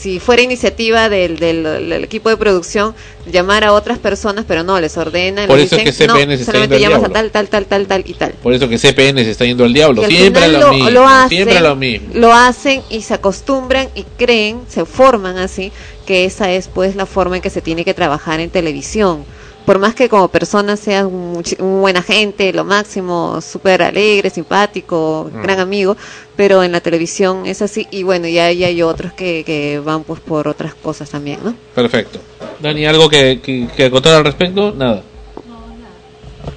[0.03, 2.93] Si fuera iniciativa del, del, del equipo de producción,
[3.31, 5.47] llamar a otras personas, pero no, les ordenan.
[5.47, 7.31] Por les eso dicen, que CPN se no, está solamente yendo al llamas a diablo.
[7.31, 8.33] tal, tal, tal, tal, tal y tal.
[8.33, 10.03] Por eso que CPN se está yendo al diablo.
[10.03, 10.89] Siempre lo, lo- mismo.
[10.89, 12.09] lo hacen, siempre lo mismo.
[12.15, 15.71] Lo hacen y se acostumbran y creen, se forman así,
[16.05, 19.23] que esa es pues la forma en que se tiene que trabajar en televisión.
[19.65, 25.29] Por más que como persona seas un, un buena gente, lo máximo, súper alegre, simpático,
[25.33, 25.41] Mm.
[25.41, 25.95] gran amigo,
[26.35, 30.03] pero en la televisión es así y bueno, ya, ya hay otros que, que van
[30.03, 31.55] pues por otras cosas también, ¿no?
[31.73, 32.19] Perfecto.
[32.59, 34.73] Dani, ¿algo que, que, que acotar al respecto?
[34.75, 35.01] Nada.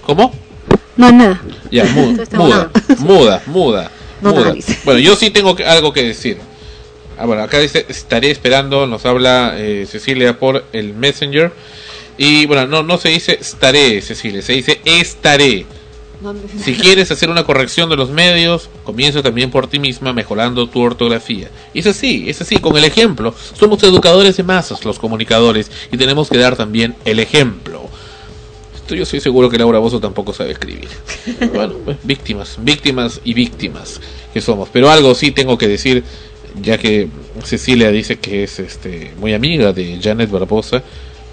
[0.05, 0.33] ¿Cómo?
[0.97, 1.41] No, nada.
[1.71, 3.91] Ya, mu- Esto está muda, muda, muda,
[4.23, 4.45] No, muda.
[4.47, 4.57] nada.
[4.85, 6.39] Bueno, yo sí tengo que- algo que decir.
[7.19, 11.53] Ah, bueno, acá dice, estaré esperando, nos habla eh, Cecilia por el Messenger.
[12.19, 15.67] Y bueno, no, no se dice estaré, Cecilia, se dice estaré.
[16.65, 20.81] Si quieres hacer una corrección de los medios, comienza también por ti misma mejorando tu
[20.81, 21.51] ortografía.
[21.75, 23.35] Y es así, es así, con el ejemplo.
[23.55, 27.83] Somos educadores de masas, los comunicadores, y tenemos que dar también el ejemplo.
[28.75, 30.89] Esto yo estoy seguro que Laura Bozo tampoco sabe escribir.
[31.53, 34.01] Bueno, pues, víctimas, víctimas y víctimas
[34.33, 34.69] que somos.
[34.73, 36.03] Pero algo sí tengo que decir,
[36.63, 37.09] ya que
[37.45, 40.83] Cecilia dice que es este muy amiga de Janet Barbosa.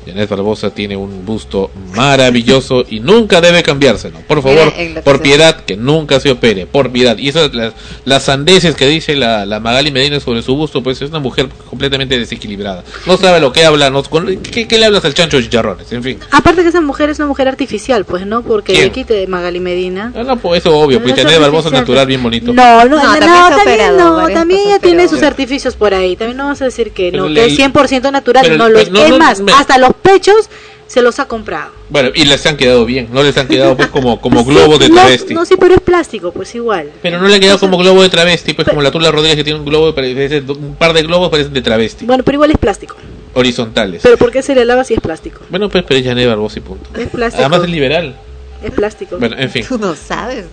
[0.05, 4.19] Janet Barbosa tiene un busto maravilloso y nunca debe cambiárselo.
[4.27, 4.73] Por favor,
[5.03, 7.17] por piedad, que nunca se opere, por piedad.
[7.17, 7.73] Y esas las,
[8.05, 11.49] las sandeces que dice la, la Magali Medina sobre su busto, pues es una mujer
[11.69, 12.83] completamente desequilibrada.
[13.05, 15.91] No sabe lo que habla, no, con- ¿qué, qué le hablas al chancho chicharrones?
[15.91, 16.19] En fin.
[16.31, 18.41] Aparte que esa mujer es una mujer artificial, pues, ¿no?
[18.43, 18.85] Porque ¿Quién?
[18.85, 20.11] le quite de Magali Medina.
[20.15, 22.53] Ah, no, pues eso obvio, pues No, es Janet Barbosa es natural, bien bonito.
[22.53, 26.15] No, no, No, no, también no, también, no, ella tiene sus artificios por ahí.
[26.15, 28.69] También no vamos a decir que Pero no, le- que es 100% natural, pero- no
[28.69, 28.91] lo es.
[28.91, 30.49] no, es no, más, me- hasta los pechos
[30.87, 31.71] se los ha comprado.
[31.89, 34.89] Bueno, y les han quedado bien, no les han quedado pues como, como globo de
[34.89, 35.33] travesti.
[35.33, 36.91] No, sí, pero es plástico, pues igual.
[37.01, 39.43] Pero no le han quedado como globo de travesti, pues como la Tula Rodríguez que
[39.43, 42.51] tiene un globo, de- parece- un par de globos parecen de travesti, Bueno, pero igual
[42.51, 42.95] es plástico.
[43.33, 44.01] horizontales.
[44.03, 45.39] Pero ¿por qué se le lava si es plástico?
[45.49, 46.87] Bueno, pues pero es Janet Barbosa y punto.
[46.99, 47.41] Es plástico.
[47.41, 48.15] Además es liberal.
[48.63, 49.17] Es plástico.
[49.17, 49.65] Bueno, en fin.
[49.67, 50.45] Tú no sabes.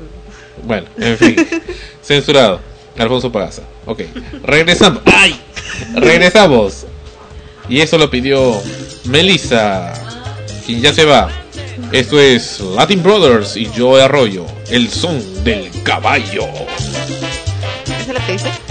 [0.65, 1.37] Bueno, en fin.
[2.03, 2.61] Censurado.
[2.99, 3.63] Alfonso Pagaza.
[3.87, 4.03] Ok.
[4.43, 5.01] Regresamos.
[5.07, 5.39] ¡Ay!
[5.95, 6.87] Regresamos.
[7.71, 8.61] Y eso lo pidió
[9.05, 9.95] Melissa,
[10.67, 11.31] quien ya se va.
[11.93, 14.45] Esto es Latin Brothers y Joe Arroyo.
[14.71, 16.47] El son del caballo.
[17.85, 18.70] ¿Eso es lo que dice?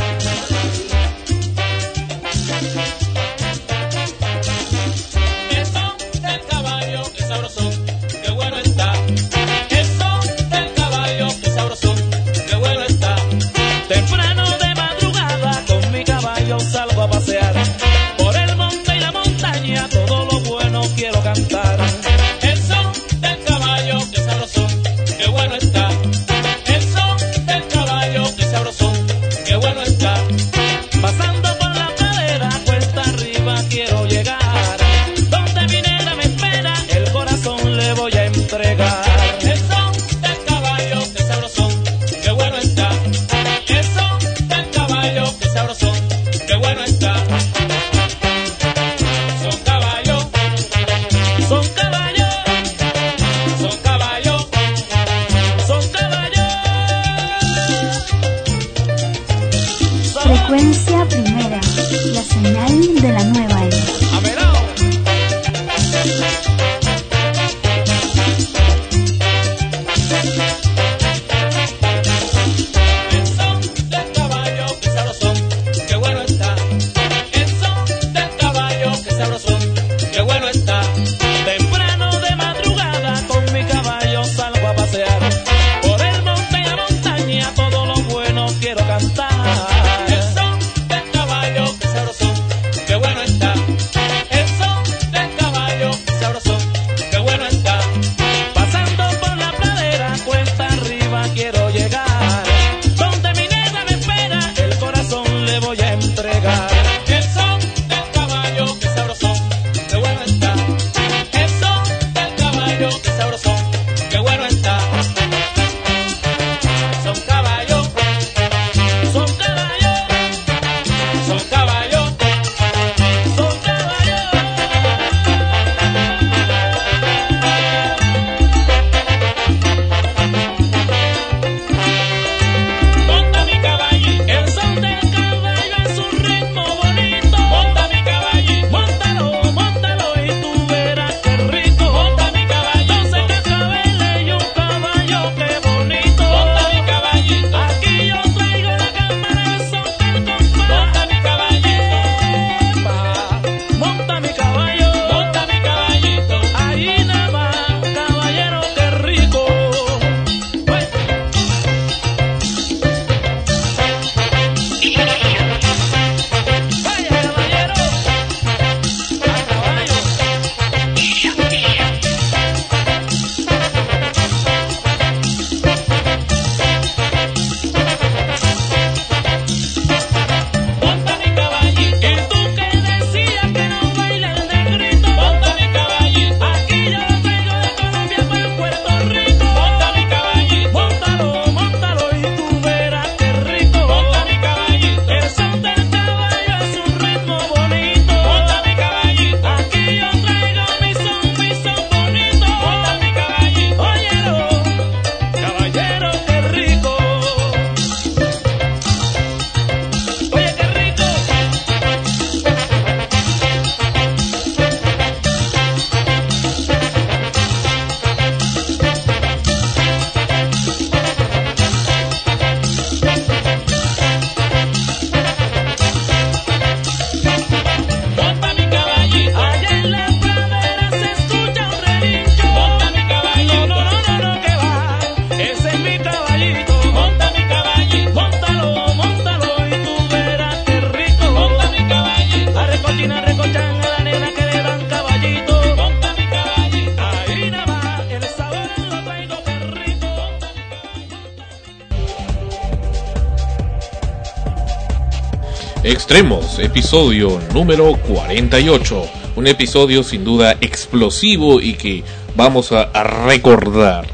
[256.80, 259.03] Episodio número 48.
[259.35, 262.06] Un episodio sin duda explosivo y que
[262.38, 264.07] vamos a, a recordar.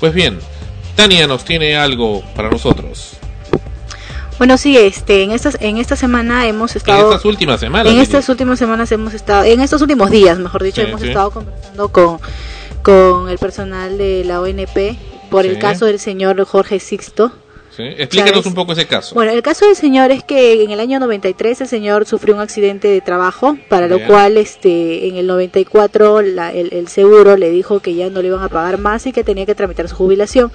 [0.00, 0.38] Pues bien,
[0.96, 3.10] Tania nos tiene algo para nosotros.
[4.38, 7.92] Bueno, sí, este, en estas, en esta semana hemos En estado, estas últimas semanas.
[7.92, 11.08] en estas últimas semanas hemos estado, en estos últimos días, mejor dicho, Sí, hemos sí.
[11.08, 12.18] estado conversando con,
[12.82, 14.96] con el personal de la ONP
[15.30, 17.32] por el caso del señor Jorge Sixto.
[17.78, 18.46] Sí, Explícanos Chávez.
[18.46, 19.14] un poco ese caso.
[19.14, 22.40] Bueno, el caso del señor es que en el año 93 el señor sufrió un
[22.40, 27.50] accidente de trabajo, para lo cual este en el 94 la- el, el seguro le
[27.50, 29.94] dijo que ya no le iban a pagar más y que tenía que tramitar su
[29.94, 30.50] jubilación.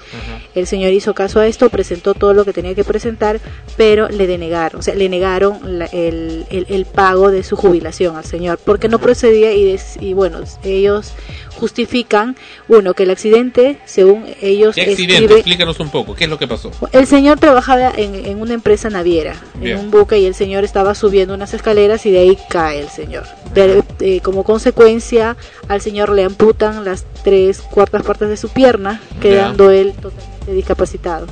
[0.54, 3.40] El señor hizo caso a esto, presentó todo lo que tenía que presentar,
[3.78, 8.16] pero le denegaron, o sea, le negaron la- el, el- el pago de su jubilación
[8.16, 11.12] al señor, porque no procedía y, des- y bueno, ellos
[11.54, 12.36] justifican,
[12.68, 15.14] uno, que el accidente, según ellos, ¿Qué accidente?
[15.24, 16.14] escribe- Explícanos un poco.
[16.14, 16.70] ¿Qué es lo que pasó?
[16.92, 19.78] el señor trabajaba en, en una empresa naviera, Bien.
[19.78, 22.88] en un buque, y el señor estaba subiendo unas escaleras y de ahí cae el
[22.88, 23.24] señor.
[23.54, 25.36] De- eh, como consecuencia,
[25.68, 31.26] al señor le amputan las tres cuartas partes de su pierna, quedando él totalmente discapacitado.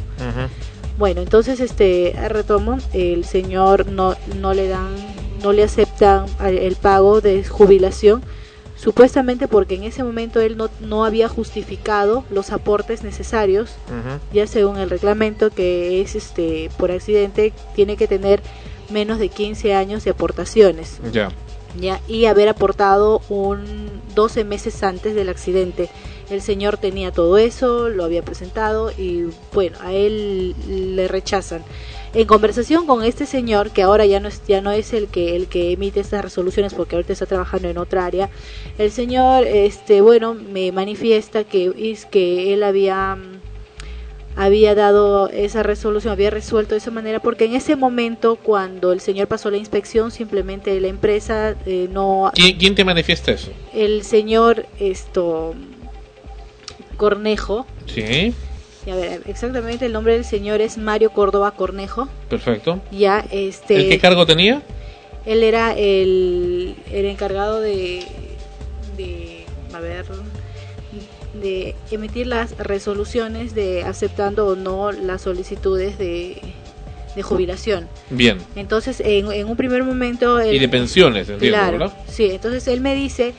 [0.98, 4.88] Bueno, entonces este retomo, el señor no no le dan
[5.42, 8.22] no le aceptan al- el pago de jubilación
[8.82, 13.76] supuestamente porque en ese momento él no, no había justificado los aportes necesarios
[14.32, 18.42] ya según el reglamento que es este por accidente tiene que tener
[18.90, 21.30] menos de 15 años de aportaciones Ya.
[21.80, 23.62] ya y haber aportado un
[24.14, 25.88] 12 meses antes del accidente.
[26.28, 31.62] El señor tenía todo eso, lo había presentado y bueno, a él le rechazan.
[32.14, 35.34] En conversación con este señor, que ahora ya no es, ya no es el que
[35.34, 38.28] el que emite estas resoluciones porque ahorita está trabajando en otra área,
[38.76, 43.16] el señor este bueno, me manifiesta que es que él había
[44.36, 49.00] había dado esa resolución, había resuelto de esa manera, porque en ese momento, cuando el
[49.00, 53.50] señor pasó la inspección, simplemente la empresa eh, no, ¿Quién, quién te manifiesta eso?
[53.74, 55.54] el señor esto
[56.96, 58.32] Cornejo, Sí,
[58.86, 62.80] ver, exactamente el nombre del señor es Mario Córdoba Cornejo, perfecto.
[62.90, 64.62] ya este, ¿El qué cargo tenía?
[65.24, 68.04] él era el, el encargado de,
[68.96, 70.04] de, a ver,
[71.40, 76.38] de emitir las resoluciones de aceptando o no las solicitudes de,
[77.16, 77.88] de jubilación.
[78.10, 78.38] Bien.
[78.56, 80.38] Entonces, en, en un primer momento...
[80.40, 81.96] él- Y de pensiones, entiendo, Claro, ¿verdad?
[82.08, 82.30] sí.
[82.32, 83.32] Entonces, él me dice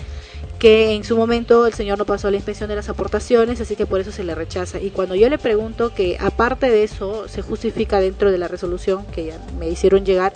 [0.63, 3.85] que en su momento el señor no pasó la inspección de las aportaciones, así que
[3.85, 4.79] por eso se le rechaza.
[4.79, 9.05] Y cuando yo le pregunto que aparte de eso se justifica dentro de la resolución
[9.07, 10.31] que ya me hicieron llegar,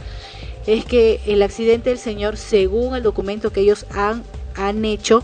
[0.65, 4.21] es que el accidente del señor, según el documento que ellos han,
[4.55, 5.23] han hecho,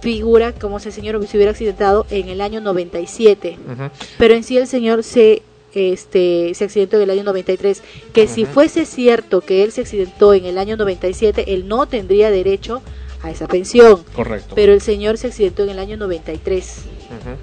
[0.00, 3.90] figura como si el señor se hubiera accidentado en el año 97 Ujú.
[4.18, 5.42] pero en sí el señor se
[5.74, 7.82] este se accidentó en el año 93
[8.12, 8.52] que si Ujú.
[8.52, 12.82] fuese cierto que él se accidentó en el año 97 él no tendría derecho
[13.22, 14.54] a esa pensión Correcto.
[14.54, 17.36] pero el señor se accidentó en el año 93 Ujú.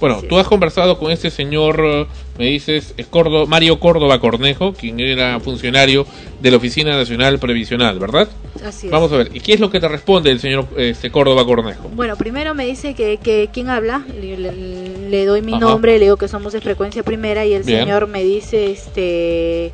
[0.00, 2.06] Bueno, tú has conversado con este señor, eh,
[2.36, 6.04] me dices, es Córdoba, Mario Córdoba Cornejo, quien era funcionario
[6.40, 8.28] de la Oficina Nacional Previsional, ¿verdad?
[8.66, 11.12] así es Vamos a ver, ¿y qué es lo que te responde el señor este,
[11.12, 11.88] Córdoba Cornejo?
[11.94, 15.60] Bueno, primero me dice que, que quién habla, le, le- le doy mi Ajá.
[15.60, 17.82] nombre, le digo que somos de frecuencia primera y el Bien.
[17.82, 19.70] señor me dice, este,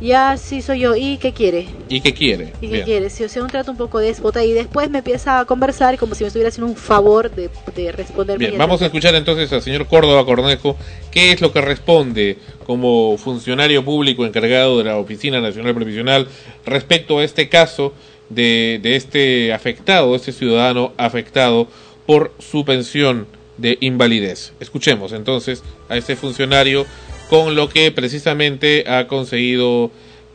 [0.00, 1.66] ya sí soy yo, ¿y qué quiere?
[1.88, 2.52] ¿Y qué quiere?
[2.60, 3.10] ¿Y qué quiere?
[3.10, 6.14] Sí, o sea, un trato un poco déspota y después me empieza a conversar como
[6.14, 8.46] si me estuviera haciendo un favor de, de responderme.
[8.46, 10.76] Bien, vamos a escuchar entonces al señor Córdoba Cornejo
[11.10, 16.28] qué es lo que responde como funcionario público encargado de la Oficina Nacional Previsional
[16.64, 17.92] respecto a este caso
[18.28, 21.68] de, de este afectado, este ciudadano afectado
[22.06, 23.26] por su pensión
[23.56, 24.52] de invalidez.
[24.60, 26.86] Escuchemos entonces a este funcionario
[27.28, 29.90] con lo que precisamente ha conseguido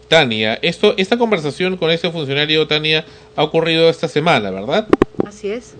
[0.08, 0.60] Tania.
[0.62, 3.06] Esto, esta conversación con este funcionario Tania
[3.36, 4.88] ha ocurrido esta semana, ¿verdad?
[5.26, 5.74] Así es.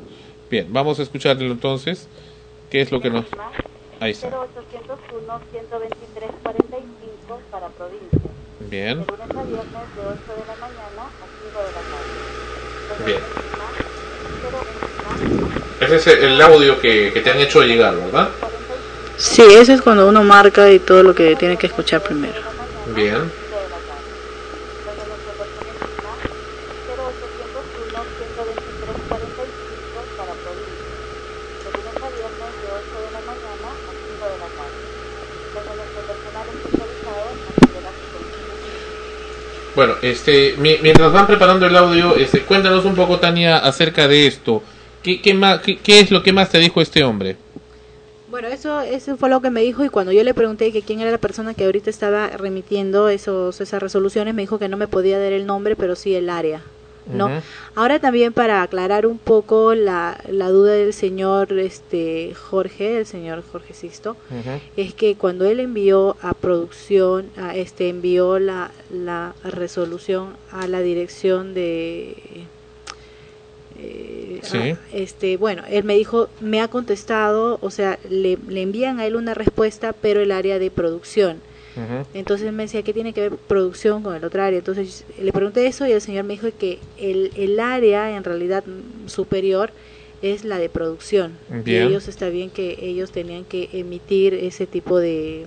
[0.50, 2.08] Bien, vamos a escucharlo entonces.
[2.70, 3.26] ¿Qué es lo que nos...
[4.00, 4.28] Ahí está.
[4.28, 8.20] 0801 123 45 para provincia.
[8.70, 11.82] Bien, De lunes a viernes de 8 de la mañana a 5 de la
[12.98, 13.06] tarde.
[13.06, 13.20] bien.
[15.80, 18.30] Ese es el audio que, que te han hecho llegar, ¿verdad?
[19.18, 22.34] Sí, eso es cuando uno marca y todo lo que tiene que escuchar primero.
[22.96, 23.32] Bien.
[26.88, 30.98] 0801 123 45 para provincia.
[31.64, 34.82] De lunes a viernes de 8 de la mañana a 5 de la tarde.
[35.54, 38.74] Donde nuestro personal especializado atenderá sus solicitudes.
[39.76, 44.28] Bueno, este, mi- mientras van preparando el audio, este, cuéntanos un poco, Tania, acerca de
[44.28, 44.64] esto.
[45.02, 47.38] ¿Qué, qué, más, qué es lo que más te dijo este hombre?
[48.34, 51.00] Bueno, eso, eso fue lo que me dijo y cuando yo le pregunté que quién
[51.00, 54.88] era la persona que ahorita estaba remitiendo esos, esas resoluciones, me dijo que no me
[54.88, 56.64] podía dar el nombre, pero sí el área.
[57.06, 57.30] ¿no?
[57.76, 63.44] Ahora también para aclarar un poco la, la duda del señor este Jorge, el señor
[63.52, 64.18] Jorge Sisto,
[64.78, 70.80] es que cuando él envió a producción, a este envió la, la resolución a la
[70.80, 72.48] dirección de
[73.84, 74.58] eh, Sí.
[74.58, 79.06] ah, este bueno él me dijo me ha contestado o sea le, le envían a
[79.06, 81.38] él una respuesta pero el área de producción
[82.14, 85.66] entonces me decía que tiene que ver producción con el otro área entonces le pregunté
[85.66, 89.72] eso y el señor me dijo que el, el área en realidad mm, superior
[90.22, 91.84] es la de producción Bien.
[91.84, 95.46] y ellos está bien que ellos tenían que emitir ese tipo de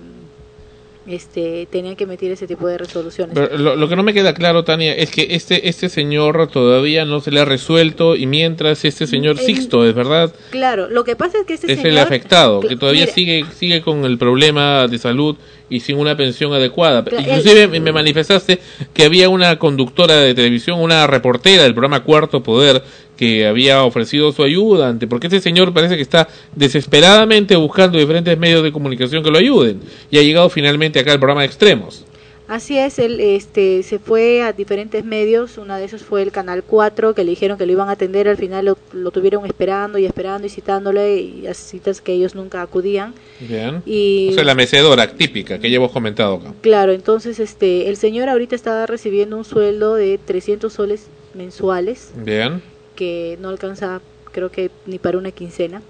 [1.07, 3.33] este tenían que emitir ese tipo de resoluciones.
[3.33, 7.05] Pero lo, lo que no me queda claro, Tania, es que este, este señor todavía
[7.05, 11.03] no se le ha resuelto y mientras este señor El- Sixto, es verdad, claro lo
[11.03, 14.05] que pasa es que este es señor el afectado, que todavía mira, sigue sigue con
[14.05, 15.35] el problema de salud
[15.69, 17.03] y sin una pensión adecuada.
[17.03, 18.59] Claro, Inclusive me- me manifestaste
[18.93, 22.81] que había una conductora de televisión, una reportera del programa Cuarto Poder,
[23.17, 28.37] que había ofrecido su ayuda, ante, porque este señor parece que está desesperadamente buscando diferentes
[28.37, 29.81] medios de comunicación que lo ayuden
[30.11, 32.05] y ha llegado finalmente acá al programa de Extremos.
[32.47, 36.63] Así es, él este, se fue a diferentes medios, una de esos fue el Canal
[36.63, 39.97] 4, que le dijeron que lo iban a atender, al final lo, lo tuvieron esperando
[39.97, 43.13] y esperando y citándole, y a citas que ellos nunca acudían.
[43.41, 43.83] Bien.
[43.85, 46.53] Y O sea, la mecedora típica que ya hemos comentado acá.
[46.61, 52.61] claro, entonces este, el señor ahorita estaba recibiendo un sueldo de 300 soles mensuales, Bien.
[52.95, 54.01] que no alcanza
[54.31, 55.81] creo que ni para una quincena.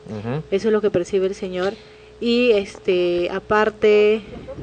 [0.51, 1.73] Eso es lo que percibe el señor.
[2.19, 4.21] Y este aparte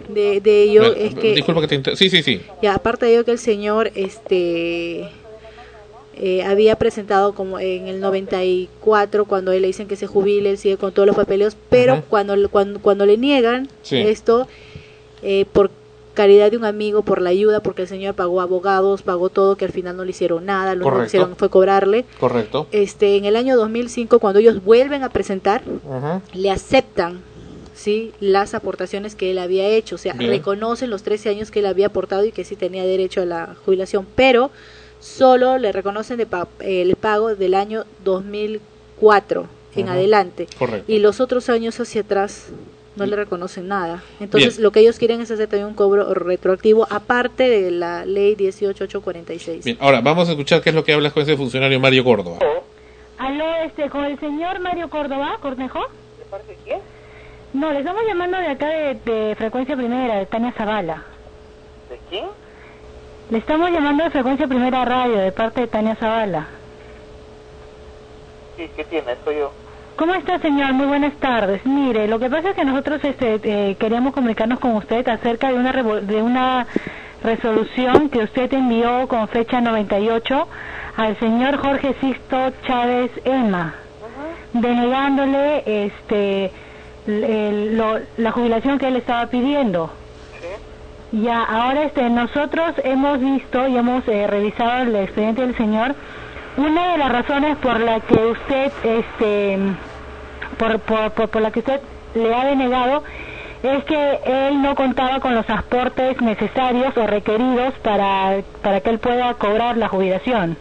[0.08, 2.40] de, de ello es que Disculpa que te inter- Sí, sí, sí.
[2.60, 5.08] y aparte de ello que el señor este
[6.16, 10.58] eh, había presentado como en el 94 cuando él le dicen que se jubile, él
[10.58, 13.98] sigue con todos los papeleos, pero cuando, cuando cuando le niegan Sí.
[13.98, 14.46] esto
[15.22, 15.70] eh, por
[16.14, 19.64] caridad de un amigo, por la ayuda, porque el señor pagó abogados, pagó todo, que
[19.64, 22.04] al final no le hicieron nada, lo único que hicieron fue cobrarle.
[22.20, 22.68] Correcto.
[22.70, 25.62] Este, en el año 2005, cuando ellos vuelven a presentar,
[26.32, 27.20] le aceptan
[27.84, 30.30] sí las aportaciones que él había hecho, o sea, Bien.
[30.30, 33.54] reconocen los 13 años que él había aportado y que sí tenía derecho a la
[33.64, 34.50] jubilación, pero
[35.00, 39.46] solo le reconocen de pa- el pago del año 2004
[39.76, 40.90] en adelante Correcto.
[40.90, 42.46] y los otros años hacia atrás
[42.96, 44.04] no le reconocen nada.
[44.20, 44.62] Entonces, Bien.
[44.62, 49.64] lo que ellos quieren es hacer también un cobro retroactivo aparte de la ley 18846.
[49.64, 52.38] Bien, ahora vamos a escuchar qué es lo que hablas con ese funcionario Mario Córdoba.
[53.18, 55.80] Aló, este, con el señor Mario Córdoba, Cornejo.
[56.18, 56.78] ¿De parte de quién?
[57.54, 61.04] No, le estamos llamando de acá de, de Frecuencia Primera, de Tania Zavala.
[61.88, 62.26] ¿De quién?
[63.30, 66.48] Le estamos llamando de Frecuencia Primera Radio, de parte de Tania Zavala.
[68.56, 69.14] Sí, ¿qué tiene?
[69.24, 69.52] Soy yo.
[69.94, 70.72] ¿Cómo está, señor?
[70.72, 71.64] Muy buenas tardes.
[71.64, 75.54] Mire, lo que pasa es que nosotros este, eh, queríamos comunicarnos con usted acerca de
[75.54, 76.66] una, de una
[77.22, 80.48] resolución que usted envió con fecha 98
[80.96, 83.74] al señor Jorge Sisto Chávez Emma,
[84.52, 86.50] denegándole este,
[87.06, 89.90] el- lo- la jubilación que él estaba pidiendo.
[91.12, 95.94] Ya, ahora este, nosotros hemos visto y hemos eh, revisado el expediente del señor.
[96.56, 99.58] Una de las razones por la que usted, este,
[100.58, 101.80] por, por, por, por la que usted
[102.14, 103.02] le ha denegado
[103.62, 108.98] es que él no contaba con los aportes necesarios o requeridos para, para que él
[108.98, 110.56] pueda cobrar la jubilación.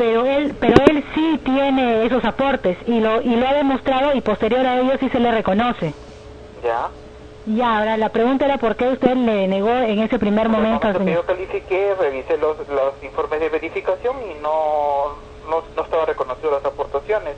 [0.00, 4.22] Pero él, pero él sí tiene esos aportes y lo, y lo ha demostrado y
[4.22, 5.92] posterior a ello sí se le reconoce.
[6.64, 6.88] Ya.
[7.44, 10.94] Ya, ahora la pregunta era por qué usted le negó en ese primer momento al
[10.94, 11.20] Porque señor.
[11.20, 15.16] yo califiqué, revisé los, los informes de verificación y no,
[15.50, 17.34] no, no estaba reconocido las aportaciones.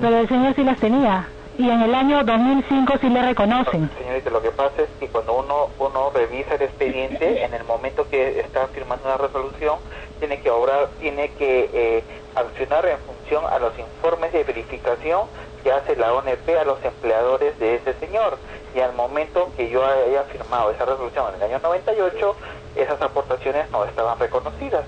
[0.00, 1.28] Pero el señor sí las tenía.
[1.58, 3.90] Y en el año 2005 sí le reconocen.
[3.98, 8.06] Señorita, lo que pasa es que cuando uno, uno revisa el expediente, en el momento
[8.10, 9.78] que está firmando una resolución,
[10.18, 12.04] tiene que obrar, tiene que eh,
[12.34, 15.22] accionar en función a los informes de verificación
[15.64, 18.36] que hace la ONP a los empleadores de ese señor.
[18.74, 22.36] Y al momento que yo haya firmado esa resolución en el año 98,
[22.76, 24.84] esas aportaciones no estaban reconocidas.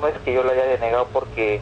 [0.00, 1.60] No es que yo lo haya denegado porque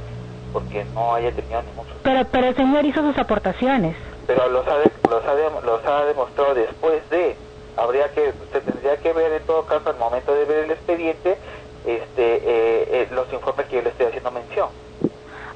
[0.52, 3.94] porque no haya tenido ningún Pero, pero el señor hizo sus aportaciones.
[4.28, 7.34] Pero los ha, de- los ha, de- los ha demostrado después de
[7.76, 11.36] habría que usted tendría que ver en todo caso al momento de ver el expediente
[11.86, 14.68] este eh, eh, los informes que yo le estoy haciendo mención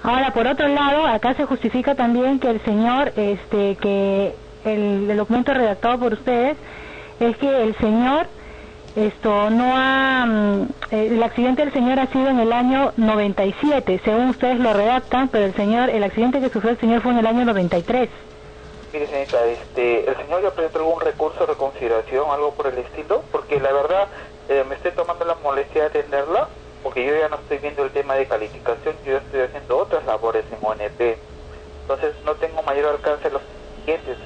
[0.04, 4.34] Ahora, por otro lado, acá se justifica también que el señor, este, que
[4.64, 6.56] el, el documento redactado por ustedes
[7.20, 8.26] es que el señor,
[8.96, 14.00] esto no ha, mm, eh, el accidente del señor ha sido en el año 97,
[14.04, 17.18] según ustedes lo redactan, pero el señor, el accidente que sufrió el señor fue en
[17.18, 18.08] el año 93.
[18.92, 23.24] Mire, señorita, este, ¿el señor ya presentó algún recurso de reconsideración, algo por el estilo?
[23.32, 24.08] Porque la verdad,
[24.48, 26.50] eh, me estoy tomando la molestia de atenderla,
[26.82, 30.44] porque yo ya no estoy viendo el tema de calificación, yo estoy haciendo otras labores
[30.52, 31.18] en ONP.
[31.80, 33.42] Entonces, no tengo mayor alcance en los
[33.84, 34.18] clientes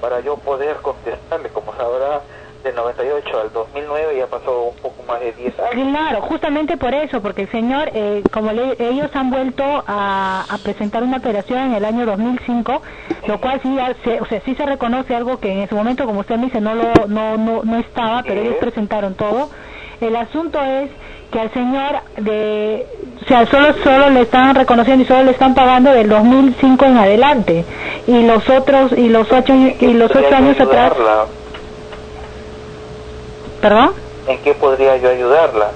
[0.00, 2.22] para yo poder contestarle, como sabrá,
[2.62, 5.88] del 98 al 2009 ya pasó un poco más de 10 años.
[5.90, 10.58] Claro, justamente por eso, porque el señor, eh, como le- ellos han vuelto a, a
[10.58, 12.82] presentar una operación en el año 2005,
[13.26, 16.20] lo cual sí, se, o sea, sí se reconoce algo que en ese momento, como
[16.20, 19.50] usted me dice, no, lo, no, no, no estaba, pero ellos presentaron todo.
[20.00, 20.90] El asunto es
[21.30, 22.86] que al señor de,
[23.22, 26.96] o sea, solo solo le están reconociendo y solo le están pagando del 2005 en
[26.98, 27.64] adelante
[28.06, 30.92] y los otros y los ocho y los ocho ¿Podría años atrás?
[33.62, 33.94] Perdón,
[34.26, 35.74] ¿En qué podría yo ayudarla?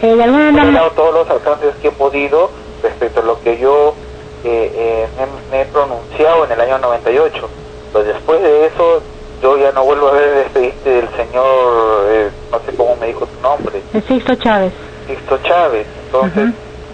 [0.00, 2.52] eh, de alguna He manera dado todos los alcances que he podido
[2.82, 3.96] respecto a lo que yo
[4.42, 7.50] eh, eh, me, me he pronunciado en el año 98.
[7.92, 9.04] Pues después de eso,
[9.42, 13.06] yo ya no vuelvo a ver el expediente del señor, eh, no sé cómo me
[13.08, 14.72] dijo su nombre, el Sixto Chávez.
[15.06, 15.86] Sixto Chávez.
[15.98, 16.50] Entonces,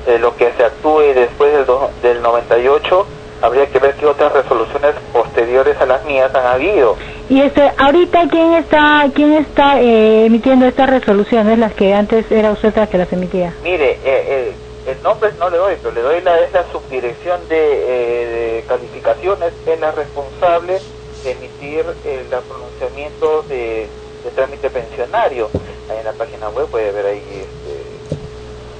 [0.06, 3.08] eh, lo que se actúe después del, do- del 98,
[3.42, 6.96] habría que ver qué otras resoluciones posteriores a las mías han habido.
[7.28, 12.52] Y este, ahorita quién está, quién está eh, emitiendo estas resoluciones, las que antes era
[12.52, 13.52] usted la que las emitía.
[13.62, 14.52] Mire, eh, eh,
[14.86, 18.64] el nombre no le doy, pero le doy la, es la subdirección de, eh, de
[18.68, 20.80] calificaciones, es la responsable
[21.24, 21.84] de emitir
[22.30, 23.88] los pronunciamientos de,
[24.24, 25.50] de trámite pensionario.
[25.88, 27.82] Ahí en la página web puede ver ahí este,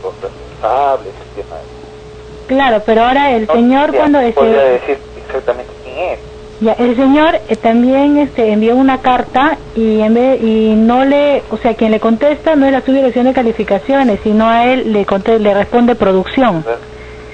[0.03, 1.57] los responsables, el tema.
[2.53, 6.19] Claro, pero ahora el No, señor ya, cuando podría este, decir exactamente quién es.
[6.61, 11.43] ya, el señor eh, también este envió una carta y en vez, y no le,
[11.51, 15.07] o sea, quien le contesta no es la subdirección de calificaciones, sino a él le
[15.07, 16.63] conte- le responde producción.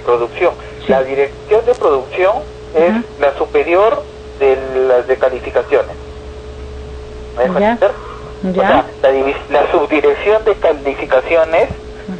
[0.04, 0.52] Producción.
[0.86, 2.32] La dirección de producción
[2.74, 4.04] es la superior
[4.38, 5.96] de las de calificaciones.
[7.36, 7.70] ¿Me dejo Ya.
[7.72, 7.90] entender?
[8.50, 11.68] O sea, la, divis- la subdirección de calificaciones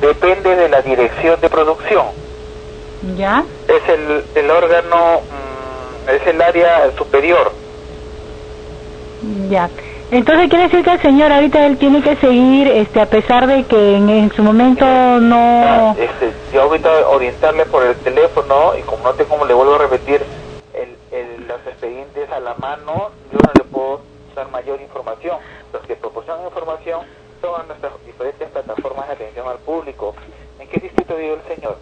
[0.01, 2.07] depende de la dirección de producción.
[3.01, 3.45] ¿Ya?
[3.69, 7.53] Es el, el órgano, mm, es el área superior.
[9.49, 9.71] Ya.
[10.11, 13.65] Entonces quiere decir que el señor ahorita él tiene que seguir, este, a pesar de
[13.67, 15.95] que en, en su momento no.
[15.99, 19.79] Este, yo ahorita orientarle por el teléfono y como no tengo, como le vuelvo a
[19.79, 20.25] repetir,
[20.75, 24.01] el, el- los expedientes a la mano, yo no le puedo
[24.35, 25.37] dar mayor información.
[25.73, 27.01] Los que proporcionan información
[27.43, 30.15] son nuestras diferentes plataformas de atención al público.
[30.61, 31.77] ¿En qué distrito vive el señor?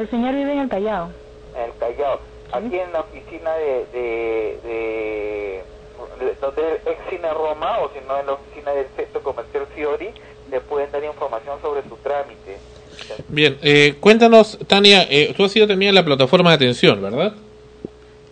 [0.00, 1.10] El señor vive en el Callao.
[1.54, 2.20] En el Callao.
[2.52, 5.62] Aquí en la oficina de, de, de,
[6.20, 10.08] de- donde ex Cine Roma o si no en la oficina del Centro Comercial Fiori
[10.50, 12.56] le pueden dar información sobre su trámite.
[13.28, 17.34] Bien, eh, cuéntanos, Tania, eh, tú has sido también en la plataforma de atención, ¿verdad?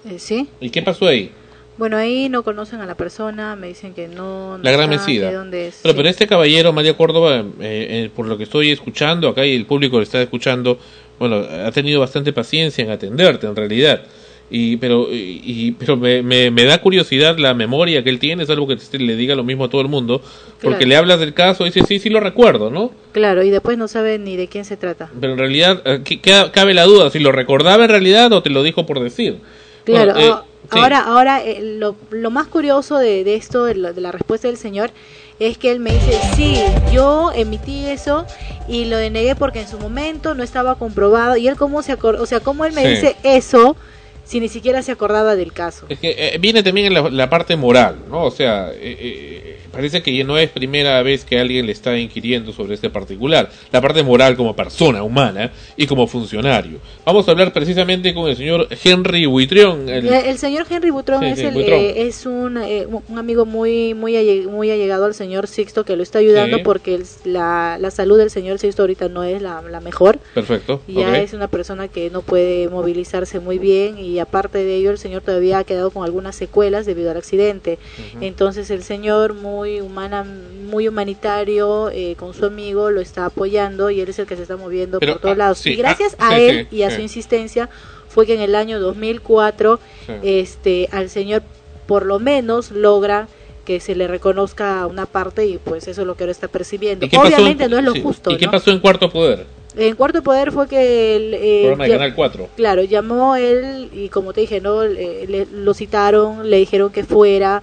[0.09, 0.49] Eh, sí.
[0.61, 1.32] ¿Y qué pasó ahí?
[1.77, 4.57] Bueno, ahí no conocen a la persona, me dicen que no.
[4.59, 5.81] no La gran es.
[5.82, 9.55] Pero, pero este caballero, María Córdoba, eh, eh, por lo que estoy escuchando acá y
[9.55, 10.78] el público lo está escuchando,
[11.19, 11.36] bueno,
[11.66, 14.03] ha tenido bastante paciencia en atenderte, en realidad.
[14.51, 18.49] Y, pero, y, pero me, me, me da curiosidad la memoria que él tiene, es
[18.51, 20.23] algo que te- le diga lo mismo a todo el mundo,
[20.62, 20.86] porque Claro.
[20.86, 22.90] le hablas del caso y dice, sí, sí lo recuerdo, ¿no?
[23.12, 25.11] Claro, y después no saben ni de quién se trata.
[25.20, 28.43] Pero en realidad, eh, ¿qué- qué- cabe la duda, si lo recordaba en realidad o
[28.43, 29.36] te lo dijo por decir.
[29.85, 30.78] Claro, Bueno, eh, a- sí.
[30.81, 34.49] ahora, ahora eh, lo, lo más curioso de, de esto, de, lo- de la respuesta
[34.49, 34.93] del señor,
[35.39, 38.24] es que él me dice, sí, yo emití eso
[38.69, 41.36] y lo denegué porque en su momento no estaba comprobado.
[41.36, 42.89] Y él cómo se acor- o sea, cómo él me Sí.
[42.89, 43.77] dice eso
[44.24, 45.86] si ni siquiera se acordaba del caso.
[45.89, 48.24] Es que eh, viene también la, la parte moral, ¿no?
[48.24, 51.96] O sea, eh, eh, parece que ya no es primera vez que alguien le está
[51.96, 53.48] inquiriendo sobre este particular.
[53.70, 56.78] La parte moral como persona humana y como funcionario.
[57.05, 59.88] Vamos a hablar precisamente con el señor Henry Buitrión.
[59.88, 63.18] el- El, el señor Henry Butrón Sí, es, sí, el, eh, es un, eh, un
[63.18, 66.62] amigo muy muy alle- muy allegado al señor Sixto que lo está ayudando Sí.
[66.64, 70.18] porque el- la, la salud del señor Sixto ahorita no es la, la mejor.
[70.34, 70.82] Perfecto.
[70.88, 74.98] Ya es una persona que no puede movilizarse muy bien y aparte de ello el
[74.98, 77.78] señor todavía ha quedado con algunas secuelas debido al accidente.
[78.20, 80.24] Entonces el señor muy humana,
[80.69, 84.43] muy humanitario eh, con su amigo lo está apoyando y él es el que se
[84.43, 85.59] está moviendo Pero, por todos ah, lados.
[85.59, 87.69] sí, y gracias ah, a sí, él sí, y a su insistencia
[88.09, 90.12] fue que en el año 2004 Sí.
[90.23, 91.43] este al señor
[91.86, 93.28] por lo menos logra
[93.65, 97.05] que se le reconozca una parte y pues eso es lo que ahora está percibiendo.
[97.05, 98.31] ¿Y qué pasó en- Obviamente no es lo justo.
[98.31, 98.53] ¿Y qué ¿no?
[98.53, 99.45] pasó en Cuarto Poder?
[99.77, 102.49] En Cuarto Poder fue que el, eh, Programa de ya- Canal 4.
[102.57, 107.05] Claro, llamó él y como te dije, no, Le- le- lo citaron, le dijeron que
[107.05, 107.62] fuera,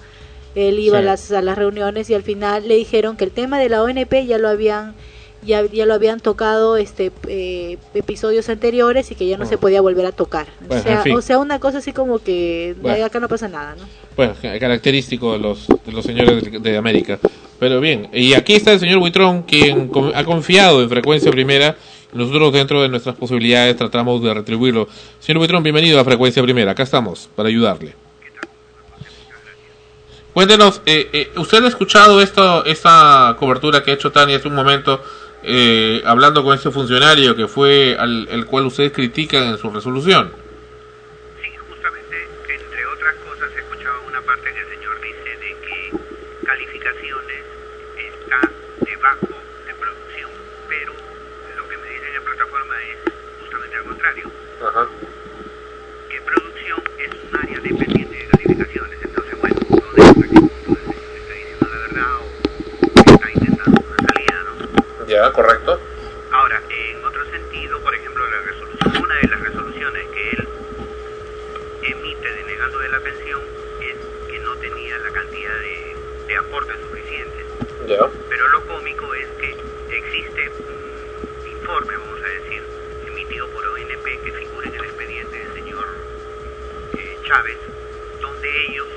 [0.56, 1.04] él iba Sí.
[1.04, 3.84] a las a las reuniones y al final le dijeron que el tema de la
[3.84, 4.94] ONP ya lo habían
[5.44, 9.80] ya, ya lo habían tocado este eh, episodios anteriores y que ya no se podía
[9.80, 10.48] volver a tocar.
[10.68, 11.16] Bueno, o, sea, en fin.
[11.16, 13.06] o sea, una cosa así como que Bueno.
[13.06, 13.84] acá no pasa nada, ¿no?
[14.16, 17.20] Bueno, ca- característico de los, de los señores de, de América.
[17.60, 21.76] Pero bien, y aquí está el señor Buitrón, quien ha confiado en frecuencia primera.
[22.12, 24.88] Nosotros, dentro de nuestras posibilidades, tratamos de retribuirlo.
[25.20, 26.72] Señor Buitrón, bienvenido a frecuencia primera.
[26.72, 27.94] Acá estamos para ayudarle.
[30.36, 34.54] Cuéntenos, eh, eh, ¿usted ha escuchado esto, esta cobertura que ha hecho Tania hace un
[34.54, 35.02] momento,
[35.42, 40.34] eh, hablando con ese funcionario que fue al el cual ustedes critican en su resolución?
[42.50, 47.42] entre otras cosas, he escuchado una parte que el señor dice de que calificaciones
[47.96, 48.52] está
[48.82, 49.28] debajo
[49.66, 50.32] de producción,
[50.68, 50.92] pero
[51.56, 54.32] lo que me dicen en plataforma es justamente al contrario,
[56.10, 59.00] que producción es un área dependiente de calificaciones.
[59.02, 63.32] Entonces, bueno, no sé hasta qué punto el señor está diciendo la verdad o está
[63.32, 64.95] intentando una salida, ¿no?
[65.08, 65.80] Ya, correcto.
[66.32, 70.48] Ahora, en otro sentido, por ejemplo, la resolución, una de las resoluciones que él
[71.84, 73.42] emite denegando de la pensión
[73.82, 73.96] es
[74.32, 75.96] que no tenía la cantidad de,
[76.28, 77.46] de aportes suficientes.
[77.88, 78.10] Ya.
[78.30, 79.56] Pero lo cómico es que
[79.96, 82.64] existe un informe, vamos a decir,
[83.08, 85.86] emitido por ONP que figura en el expediente del señor
[86.98, 87.58] eh, Chávez,
[88.22, 88.88] donde ellos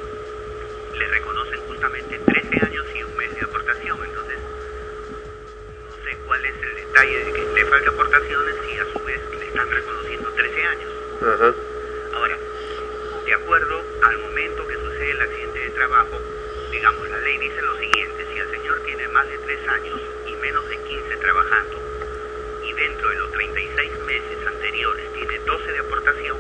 [0.96, 3.98] le reconocen justamente 13 años y un mes de aportación.
[4.02, 4.37] Entonces,
[6.28, 9.70] cuál es el detalle de que le falta aportaciones y a su vez le están
[9.70, 10.92] reconociendo 13 años.
[12.12, 12.38] Ahora,
[13.24, 16.20] de acuerdo al momento que sucede el accidente de trabajo,
[16.70, 20.32] digamos, la ley dice lo siguiente, si el señor tiene más de 3 años y
[20.36, 21.78] menos de 15 trabajando,
[22.62, 26.36] y dentro de los 36 meses anteriores tiene 12 de aportación,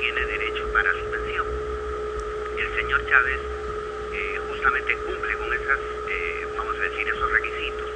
[0.00, 1.46] tiene derecho para su pensión.
[2.58, 3.40] El señor Chávez
[4.12, 5.78] eh, justamente cumple con esas,
[6.08, 7.95] eh, vamos a decir, esos requisitos.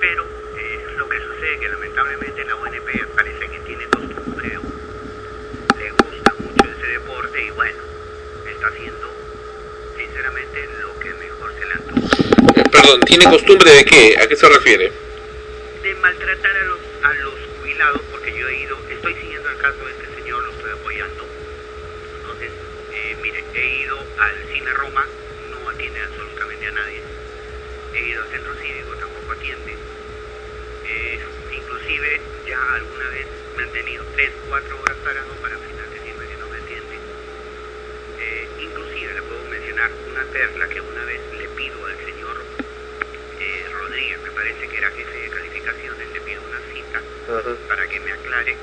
[0.00, 0.24] Pero
[0.56, 5.90] eh, lo que sucede es que lamentablemente la ONP parece que tiene costumbre, o le
[5.90, 7.82] gusta mucho ese deporte y bueno,
[8.50, 9.10] está haciendo
[9.96, 12.16] sinceramente lo que mejor se le antoja.
[12.56, 14.16] Eh, perdón, ¿tiene costumbre de qué?
[14.20, 14.92] ¿A qué se refiere?
[15.86, 19.84] de maltratar a los, a los jubilados, porque yo he ido, estoy siguiendo el caso
[19.84, 21.24] de este señor, lo estoy apoyando.
[22.18, 22.50] Entonces,
[22.92, 25.06] eh, mire, he ido al Cine Roma,
[25.48, 27.00] no atiende absolutamente a nadie.
[27.94, 29.76] He ido al Centro Cívico, tampoco atiende.
[30.88, 31.20] Eh,
[31.96, 36.36] inclusive, ya alguna vez me han tenido 3, 4 horas parado para final decirme que
[36.36, 36.96] no me atiende.
[38.20, 42.36] Eh, inclusive le puedo mencionar una perla que una vez le pido al señor
[43.40, 47.00] eh, Rodríguez, me parece que era jefe de calificaciones, le pido una cita
[47.68, 48.56] para que me aclare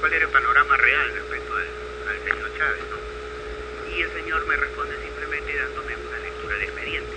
[0.00, 1.66] cuál era el panorama real respecto al,
[2.08, 3.94] al señor Chávez, ¿no?
[3.94, 7.16] Y el señor me responde simplemente dándome una lectura de expediente.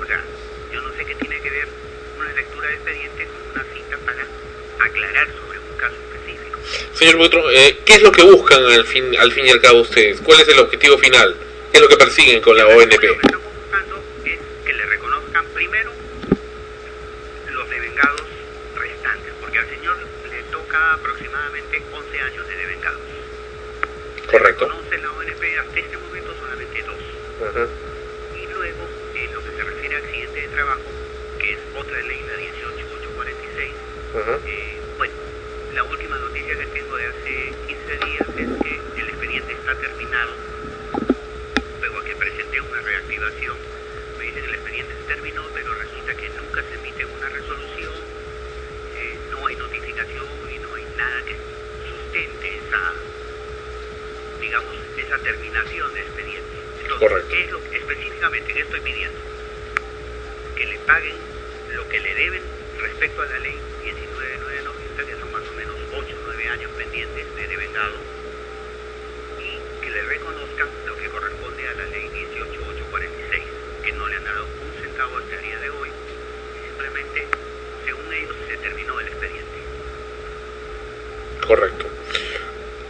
[0.00, 0.22] O sea,
[0.72, 1.68] yo no sé qué tiene que ver
[2.18, 4.26] una lectura de expediente con una cita para
[4.80, 6.58] aclarar sobre un caso específico.
[6.94, 9.80] Señor Buitrón, eh, ¿qué es lo que buscan al fin, al fin y al cabo
[9.80, 10.20] ustedes?
[10.20, 11.34] ¿Cuál es el objetivo final?
[11.70, 13.00] ¿Qué es lo que persiguen con la ONP?
[14.64, 15.90] que le reconozcan primero
[17.50, 18.22] los devengados
[18.76, 19.96] restantes, porque al señor
[20.30, 23.00] le toca aproximadamente 11 años de devengados.
[24.30, 24.68] Correcto.
[24.68, 26.98] Conoce la ONP hasta este momento solamente dos.
[28.36, 30.82] Y luego, en lo que se refiere a accidente de trabajo,
[31.38, 33.72] que es otra ley, la 18846,
[34.14, 35.12] eh, bueno,
[35.74, 40.32] la última noticia que tengo de hace 15 días es que el expediente está terminado.
[41.80, 43.56] Luego que presenté una reactivación,
[44.18, 47.94] me dicen que el expediente se terminó, pero resulta que nunca se emite una resolución,
[48.96, 51.36] eh, no hay notificación y no hay nada que
[51.92, 52.94] sustente esa,
[54.40, 56.56] digamos, esa terminación de expediente.
[56.82, 57.28] Entonces, Correcto.
[57.28, 59.20] ¿qué es lo que específicamente que estoy pidiendo?
[60.56, 61.16] Que le paguen
[61.76, 66.16] lo que le deben respecto a la ley 19990, que son más o menos 8
[66.16, 67.96] o 9 años pendientes de devengado,
[69.38, 73.42] y que le reconozcan lo que corresponde a la ley 18846,
[73.84, 75.88] que no le han dado un centavo hasta el día de hoy,
[76.66, 77.26] simplemente,
[77.84, 79.58] según ellos, se terminó el expediente.
[81.46, 81.86] Correcto.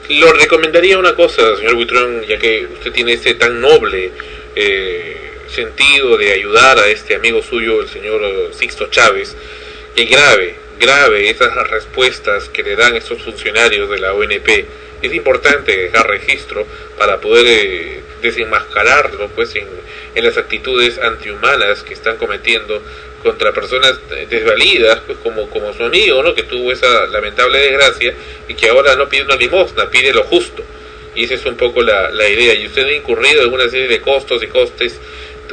[0.09, 4.10] Lo recomendaría una cosa, señor Buitrón, ya que usted tiene ese tan noble
[4.56, 9.36] eh, sentido de ayudar a este amigo suyo, el señor eh, Sixto Chávez,
[9.98, 14.64] que grave, grave esas respuestas que le dan estos funcionarios de la ONP.
[15.02, 16.64] Es importante dejar registro
[16.96, 19.66] para poder eh, desenmascararlo pues en,
[20.22, 22.80] las actitudes antihumanas que están cometiendo
[23.24, 23.98] contra personas
[24.30, 26.32] desvalidas, pues como, como su amigo, ¿no?
[26.32, 28.14] que tuvo esa lamentable desgracia
[28.46, 30.62] y que ahora no pide una limosna, pide lo justo.
[31.16, 32.54] Y esa es un poco la, la idea.
[32.54, 34.96] Y usted ha incurrido en una serie de costos y costes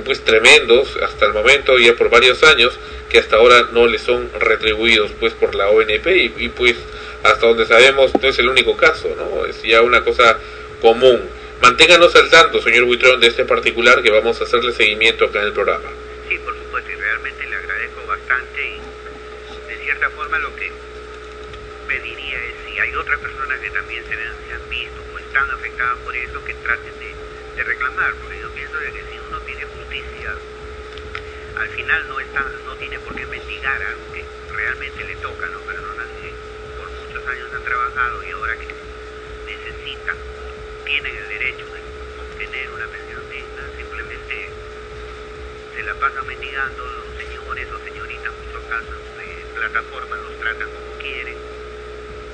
[0.03, 2.77] pues tremendos hasta el momento, ya por varios años,
[3.09, 6.75] que hasta ahora no les son retribuidos pues por la ONP y, y, pues
[7.23, 9.45] hasta donde sabemos no es el único caso, ¿no?
[9.45, 10.37] Es ya una cosa
[10.81, 11.29] común.
[11.61, 15.45] Manténganos al tanto, señor Buitrón, de este particular que vamos a hacerle seguimiento acá en
[15.45, 15.89] el programa.
[16.29, 20.71] Sí, por supuesto, y realmente le agradezco bastante y de cierta forma lo que
[21.87, 26.15] pediría es si hay otras personas que también se han visto o están afectadas por
[26.15, 30.35] eso, que traten de, de reclamar, porque yo pienso de que si uno tiene justicia,
[31.57, 34.23] al final no está, no tiene por qué mendigar algo que
[34.53, 35.59] realmente le toca, ¿no?
[35.59, 36.31] Personas que
[36.77, 38.67] por muchos años han trabajado y ahora que
[39.45, 40.17] necesitan,
[40.85, 41.79] tienen el derecho de
[42.21, 44.49] obtener una pensión digna, simplemente
[45.75, 50.69] se la pasan mendigando los señores o señoritas, en muchos casos de plataformas los tratan
[50.69, 51.35] como quieren.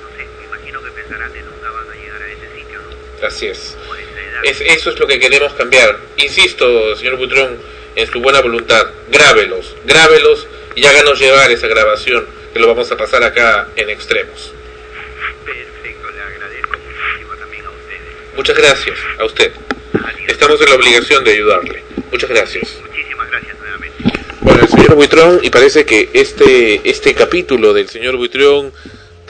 [0.02, 3.26] No sé, me imagino que pensarán que nunca van a llegar a ese sitio, ¿no?
[3.26, 3.58] Así es.
[3.58, 4.11] es.
[4.44, 5.98] Eso es lo que queremos cambiar.
[6.16, 7.58] Insisto, señor Butrón,
[7.94, 12.96] en su buena voluntad, grábelos, grábelos y háganos llevar esa grabación que lo vamos a
[12.96, 14.52] pasar acá en extremos.
[15.44, 18.36] Perfecto, le agradezco muchísimo también a ustedes.
[18.36, 19.52] Muchas gracias a usted.
[20.26, 21.82] Estamos en la obligación de ayudarle.
[22.10, 22.78] Muchas gracias.
[22.86, 24.02] Muchísimas gracias nuevamente.
[24.40, 28.72] Bueno, el señor Buitrón, y parece que este, este capítulo del señor Buitrón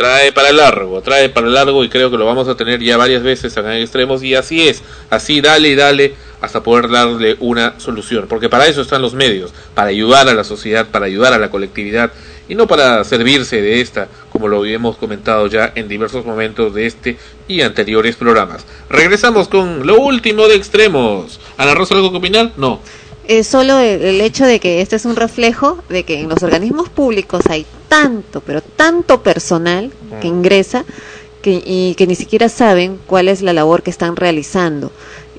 [0.02, 3.22] trae para largo, trae para largo y creo que lo vamos a tener ya varias
[3.22, 7.78] veces acá en extremos y así es, así dale y dale hasta poder darle una
[7.78, 11.38] solución, porque para eso están los medios, para ayudar a la sociedad, para ayudar a
[11.38, 12.10] la colectividad
[12.48, 16.86] y no para servirse de esta, como lo hemos comentado ya en diversos momentos de
[16.86, 17.16] este
[17.46, 18.66] y anteriores programas.
[18.90, 21.38] Regresamos con lo último de extremos.
[21.58, 22.50] Ana Rosa, ¿algo que opinar?
[22.56, 22.80] No.
[23.28, 26.88] es solo el hecho de que este es un reflejo de que en los organismos
[26.88, 29.92] públicos hay tanto, pero tanto personal
[30.22, 30.86] que ingresa
[31.42, 34.90] que, y que ni siquiera saben cuál es la labor que están realizando.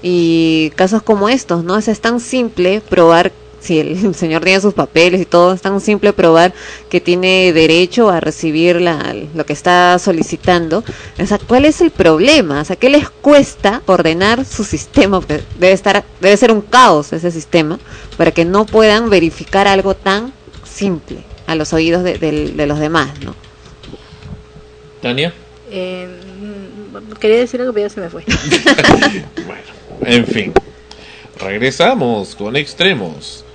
[0.03, 1.79] Y casos como estos, ¿no?
[1.79, 5.81] Es, es tan simple probar si el señor tiene sus papeles y todo, es tan
[5.81, 6.53] simple probar
[6.89, 10.83] que tiene derecho a recibir la, lo que está solicitando.
[11.19, 12.61] O sea, ¿cuál es el problema?
[12.61, 15.19] O sea, ¿qué les cuesta ordenar su sistema?
[15.21, 17.79] Porque debe estar, debe ser un caos ese sistema
[18.15, 20.31] para que no puedan verificar algo tan
[20.63, 23.35] simple a los oídos de, del- de los demás, ¿no?
[25.01, 25.33] Tania.
[25.71, 26.07] Eh,
[27.19, 28.23] quería decir algo, pero ya se me fue.
[30.05, 30.51] En fin,
[31.39, 33.45] regresamos con extremos.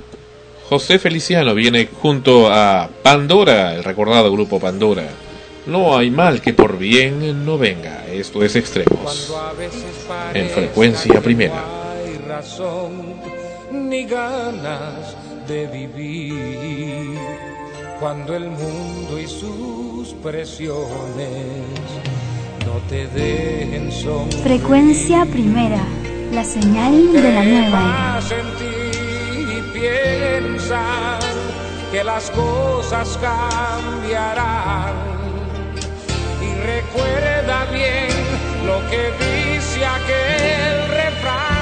[0.68, 5.08] José Feliciano viene junto a Pandora, el recordado grupo Pandora.
[5.66, 8.06] No hay mal que por bien no venga.
[8.10, 9.30] Esto es extremos.
[10.32, 11.62] En frecuencia primera.
[11.92, 13.14] hay razón
[13.70, 15.14] ni ganas
[15.46, 17.18] de vivir
[18.00, 20.76] cuando el mundo y sus presiones
[22.64, 25.80] no te dejen son Frecuencia primera,
[26.32, 28.20] la señal de la nueva era.
[28.20, 31.18] sentir y piensan
[31.90, 34.94] que las cosas cambiarán.
[36.40, 38.08] Y recuerda bien
[38.66, 41.57] lo que dice aquel refrán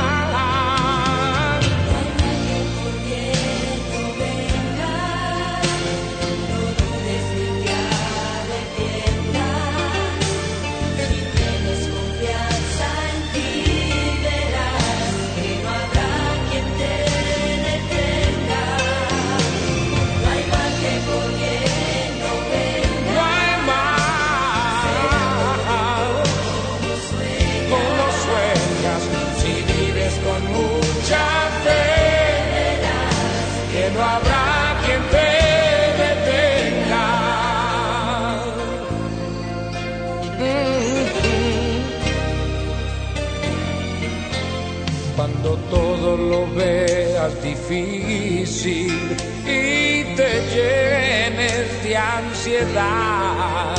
[47.27, 53.77] veas difícil y te llenes de ansiedad,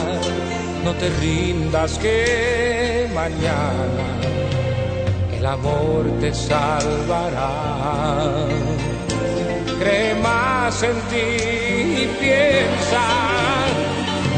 [0.83, 4.07] no te rindas que mañana
[5.37, 7.51] el amor te salvará.
[9.79, 13.03] Cree más en ti y piensa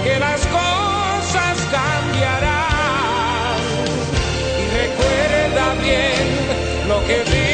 [0.04, 3.60] que las cosas cambiarán.
[4.60, 7.49] Y recuerda bien lo que dice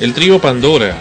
[0.00, 0.96] El trío Pandora,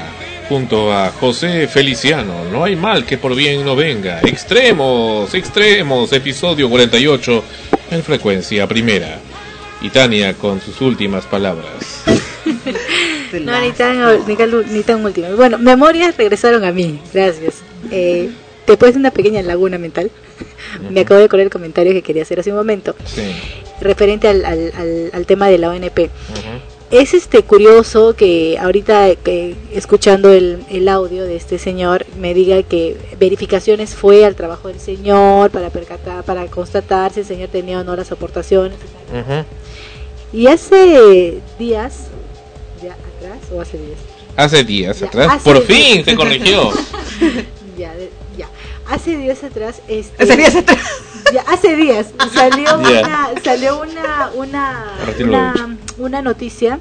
[0.50, 4.20] junto a José Feliciano, no hay mal que por bien no venga.
[4.22, 7.44] Extremos, extremos, episodio 48
[7.92, 9.20] en frecuencia primera.
[9.82, 12.04] Y Tania con sus últimas palabras.
[13.32, 15.28] No, ni tan, ni, tan- ni tan último.
[15.36, 17.58] Bueno, memorias regresaron a mí, gracias.
[17.92, 18.32] Eh,
[18.66, 20.10] después de una pequeña laguna mental,
[20.90, 23.22] me acabo de acordar el comentario que quería hacer hace un momento, Sí.
[23.82, 26.10] referente al, al, al, al tema de la ONP.
[26.92, 32.64] Es este curioso que ahorita que escuchando el, el audio de este señor me diga
[32.64, 37.82] que verificaciones fue al trabajo del señor para percatar, para constatar si el señor tenía
[37.82, 38.78] o no las aportaciones.
[39.12, 39.46] Ujú.
[40.34, 42.08] Y hace días,
[42.84, 44.00] ya atrás o hace días,
[44.36, 45.68] Hace días Ya, atrás, hace por días.
[45.68, 46.72] fin se corrigió.
[47.78, 48.48] ya, de- ya.
[48.88, 50.80] Hace días atrás, este, Hace días atrás.
[51.34, 54.86] Ya, hace días salió una, salió una, una,
[55.20, 56.80] una, una noticia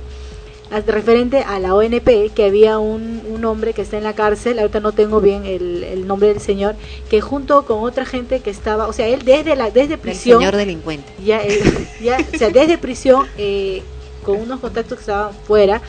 [0.86, 4.80] referente a la ONP que había un, un hombre que está en la cárcel, ahorita
[4.80, 6.74] no tengo bien el, el nombre del señor,
[7.08, 10.40] que junto con otra gente que estaba, o sea, él desde la desde El prisión
[10.40, 11.10] señor delincuente.
[11.24, 13.82] ya, eh, ya o sea, desde prisión, eh,
[14.24, 15.80] con unos contactos que estaban fuera,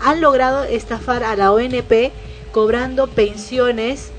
[0.00, 2.12] han logrado estafar a la ONP
[2.52, 4.10] cobrando pensiones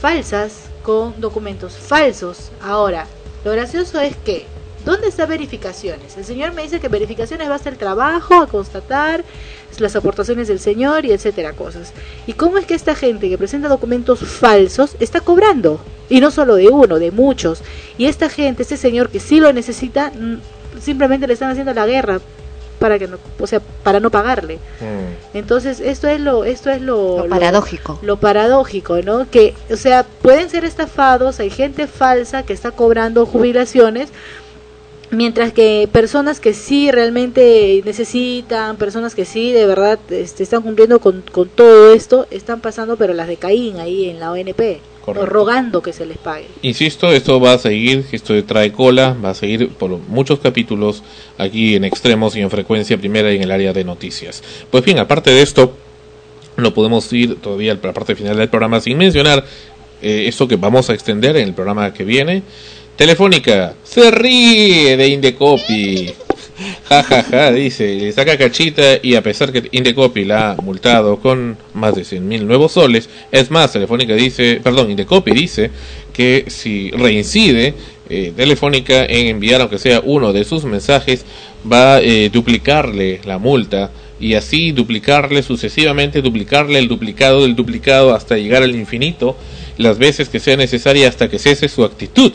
[0.00, 2.50] falsas con documentos falsos.
[2.60, 3.06] Ahora,
[3.44, 4.46] lo gracioso es que,
[4.84, 6.16] ¿dónde está verificaciones?
[6.16, 9.24] El señor me dice que verificaciones va a ser trabajo, a constatar
[9.78, 11.92] las aportaciones del señor y etcétera cosas.
[12.26, 15.80] ¿Y cómo es que esta gente que presenta documentos falsos está cobrando?
[16.08, 17.62] Y no solo de uno, de muchos.
[17.98, 21.86] Y esta gente, este señor que sí lo necesita, mm, simplemente le están haciendo la
[21.86, 22.20] guerra
[22.82, 24.58] para que no, o sea, para no pagarle.
[25.34, 28.00] Entonces, esto es lo esto es lo, Lo paradójico.
[28.02, 29.30] Lo, paradójico, ¿no?
[29.30, 34.08] Que, o sea, pueden ser estafados, hay gente falsa que está cobrando jubilaciones
[35.12, 41.00] Mientras que personas que sí realmente necesitan, personas que sí de verdad este, están cumpliendo
[41.00, 45.26] con, con todo esto, están pasando pero las de Caín ahí en la ONP, Correcto.
[45.26, 46.46] rogando que se les pague.
[46.62, 51.02] Insisto, esto va a seguir, esto trae cola, va a seguir por muchos capítulos
[51.38, 54.42] aquí en extremos y en frecuencia primera y en el área de noticias.
[54.70, 55.76] Pues bien, aparte de esto,
[56.56, 59.44] no podemos ir todavía a la parte final del programa sin mencionar
[60.00, 62.42] eh, esto que vamos a extender en el programa que viene.
[62.96, 66.14] Telefónica se ríe de Indecopy.
[66.88, 71.18] Ja, ja, ja, dice, le saca cachita y a pesar que Indecopy la ha multado
[71.18, 75.70] con más de 100 mil nuevos soles, es más, Telefónica dice, perdón, Indecopy dice
[76.12, 77.74] que si reincide
[78.08, 81.24] eh, Telefónica en enviar aunque sea uno de sus mensajes,
[81.70, 88.14] va a eh, duplicarle la multa y así duplicarle sucesivamente, duplicarle el duplicado del duplicado
[88.14, 89.36] hasta llegar al infinito,
[89.78, 92.32] las veces que sea necesaria hasta que cese su actitud.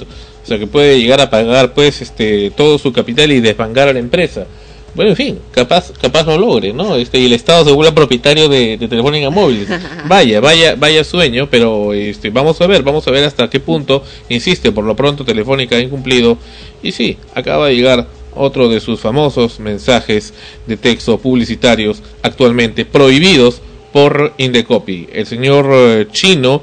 [0.47, 3.93] O sea que puede llegar a pagar pues este todo su capital y desbancar a
[3.93, 4.47] la empresa.
[4.95, 6.95] Bueno, en fin, capaz capaz no logre, ¿no?
[6.95, 9.67] Este y el Estado se vuelve propietario de, de Telefónica Móviles.
[10.07, 14.05] Vaya, vaya, vaya sueño, pero este vamos a ver, vamos a ver hasta qué punto
[14.29, 14.71] insiste.
[14.71, 16.37] Por lo pronto Telefónica ha incumplido
[16.81, 20.33] y sí, acaba de llegar otro de sus famosos mensajes
[20.65, 23.61] de texto publicitarios actualmente prohibidos
[23.91, 25.09] por Indecopy.
[25.11, 26.61] El señor eh, chino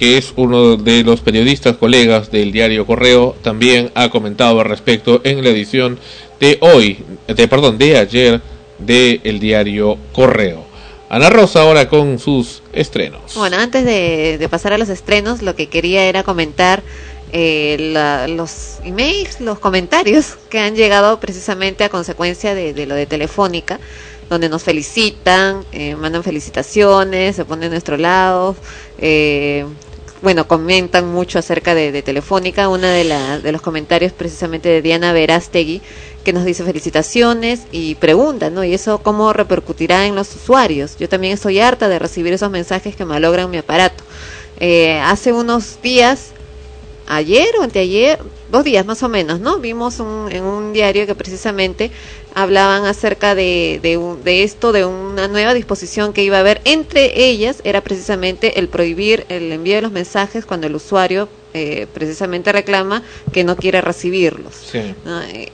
[0.00, 5.20] que es uno de los periodistas colegas del diario Correo, también ha comentado al respecto
[5.24, 5.98] en la edición
[6.40, 8.40] de hoy, de perdón, de ayer
[8.78, 10.64] de el diario Correo.
[11.10, 13.34] Ana Rosa ahora con sus estrenos.
[13.34, 16.82] Bueno, antes de, de pasar a los estrenos, lo que quería era comentar
[17.32, 22.94] eh, la- los emails, los comentarios que han llegado precisamente a consecuencia de, de lo
[22.94, 23.78] de Telefónica,
[24.30, 28.56] donde nos felicitan, eh, mandan felicitaciones, se ponen a nuestro lado,
[28.98, 29.66] eh,
[30.22, 32.68] bueno, comentan mucho acerca de, Telefónica.
[32.68, 33.04] Una de,
[33.42, 35.80] de los comentarios precisamente de Diana Verástegui,
[36.24, 38.62] que nos dice felicitaciones y pregunta, ¿no?
[38.62, 40.96] ¿Y eso cómo repercutirá en los usuarios?
[40.98, 44.04] Yo también estoy harta de recibir esos mensajes que malogran mi aparato.
[44.58, 46.32] Eh, hace unos días,
[47.08, 48.18] ayer o anteayer,
[48.50, 49.58] dos días más o menos, ¿no?
[49.58, 51.90] Vimos un- en un diario que precisamente
[52.34, 56.60] hablaban acerca de, de, un- de esto, de una nueva disposición que iba a haber.
[56.64, 61.86] Entre ellas era precisamente el prohibir el envío de los mensajes cuando el usuario eh,
[61.92, 63.02] precisamente reclama
[63.32, 64.54] que no quiere recibirlos.
[64.70, 64.94] Sí.
[65.04, 65.20] ¿no?
[65.22, 65.48] Eh,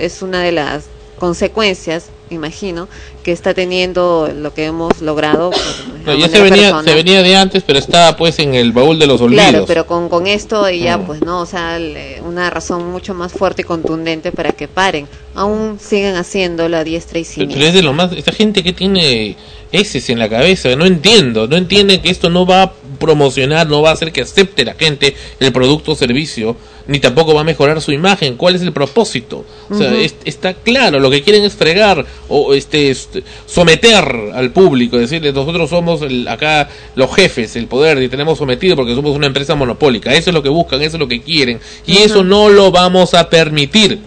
[0.00, 0.84] es una de las
[1.18, 2.88] consecuencias, imagino,
[3.28, 5.50] que está teniendo lo que hemos logrado.
[5.50, 8.98] pues, No, ya se venía, se venía de antes, pero estaba pues en el baúl
[8.98, 9.44] de los olvidos.
[9.50, 13.30] Claro, pero con, con esto ya pues no, o sea, le- una razón mucho más
[13.34, 15.06] fuerte y contundente para que paren.
[15.34, 17.54] Aún siguen haciéndolo a diestra y siniestra.
[17.58, 19.36] pero es de lo más, esta gente que tiene
[19.72, 23.90] heces en la cabeza, no entiendo, no entienden que esto no va promocionar, no va
[23.90, 27.80] a hacer que acepte la gente el producto o servicio, ni tampoco va a mejorar
[27.82, 28.36] su imagen.
[28.36, 29.44] ¿Cuál es el propósito?
[29.70, 29.96] O sea, Ujú.
[29.96, 34.04] es- está claro, lo que quieren es fregar o este, este, someter
[34.34, 38.94] al público, decirle, nosotros somos el- acá los jefes, el poder, y tenemos sometido porque
[38.94, 40.14] somos una empresa monopólica.
[40.14, 43.14] Eso es lo que buscan, eso es lo que quieren, y eso no lo vamos
[43.14, 43.98] a permitir.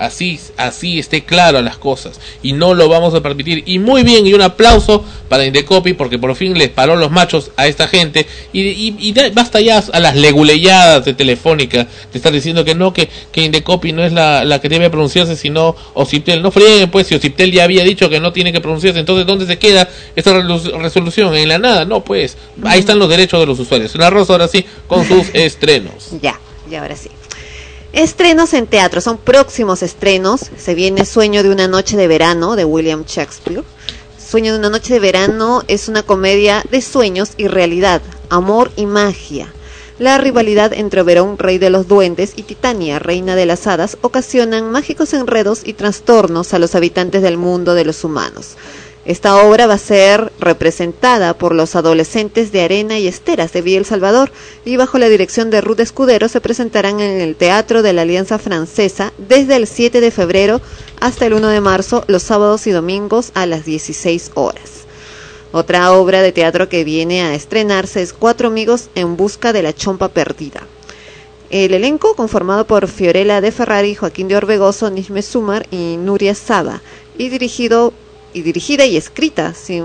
[0.00, 2.18] Así, así esté claro las cosas.
[2.42, 3.62] Y no lo vamos a permitir.
[3.66, 7.50] Y muy bien, y un aplauso para Indecopy porque por fin les paró los machos
[7.58, 8.26] a esta gente.
[8.54, 12.94] Y, y, y basta ya a las leguleyadas de Telefónica de estar diciendo que no,
[12.94, 16.40] que, que Indecopy no es la, la que debe pronunciarse, sino Ociptel.
[16.40, 19.00] No frieguen, pues, si Ociptel ya había dicho que no tiene que pronunciarse.
[19.00, 21.36] Entonces, ¿dónde se queda esta resolución?
[21.36, 22.38] En la nada, no, pues.
[22.64, 23.94] Ahí están los derechos de los usuarios.
[23.96, 26.08] La Rosa ahora sí, con sus estrenos.
[26.22, 27.10] Ya, y ahora sí.
[27.92, 30.42] Estrenos en teatro, son próximos estrenos.
[30.56, 33.64] Se viene Sueño de una noche de verano de William Shakespeare.
[34.16, 38.86] Sueño de una noche de verano es una comedia de sueños y realidad, amor y
[38.86, 39.52] magia.
[39.98, 44.70] La rivalidad entre Oberón, rey de los duendes, y Titania, reina de las hadas, ocasionan
[44.70, 48.56] mágicos enredos y trastornos a los habitantes del mundo de los humanos.
[49.06, 53.78] Esta obra va a ser representada por los adolescentes de Arena y Esteras de Villa
[53.78, 54.30] El Salvador
[54.66, 58.38] y bajo la dirección de Ruth Escudero se presentarán en el Teatro de la Alianza
[58.38, 60.60] Francesa desde el 7 de febrero
[61.00, 64.80] hasta el 1 de marzo los sábados y domingos a las 16 horas.
[65.52, 69.72] Otra obra de teatro que viene a estrenarse es Cuatro amigos en busca de la
[69.72, 70.60] chompa perdida.
[71.48, 76.82] El elenco, conformado por Fiorella de Ferrari, Joaquín de Orbegoso, Nishme Sumar y Nuria Saba,
[77.18, 77.92] y dirigido
[78.32, 79.80] y dirigida y escrita, si,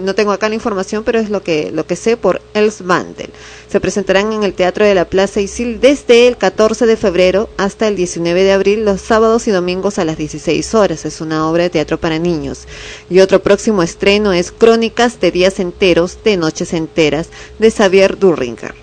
[0.00, 3.30] no tengo acá la información, pero es lo que lo que sé por Els Vandel.
[3.68, 7.88] Se presentarán en el Teatro de la Plaza Isil desde el 14 de febrero hasta
[7.88, 11.04] el 19 de abril, los sábados y domingos a las 16 horas.
[11.04, 12.66] Es una obra de teatro para niños.
[13.08, 18.74] Y otro próximo estreno es Crónicas de días enteros, de noches enteras, de Xavier Durringer.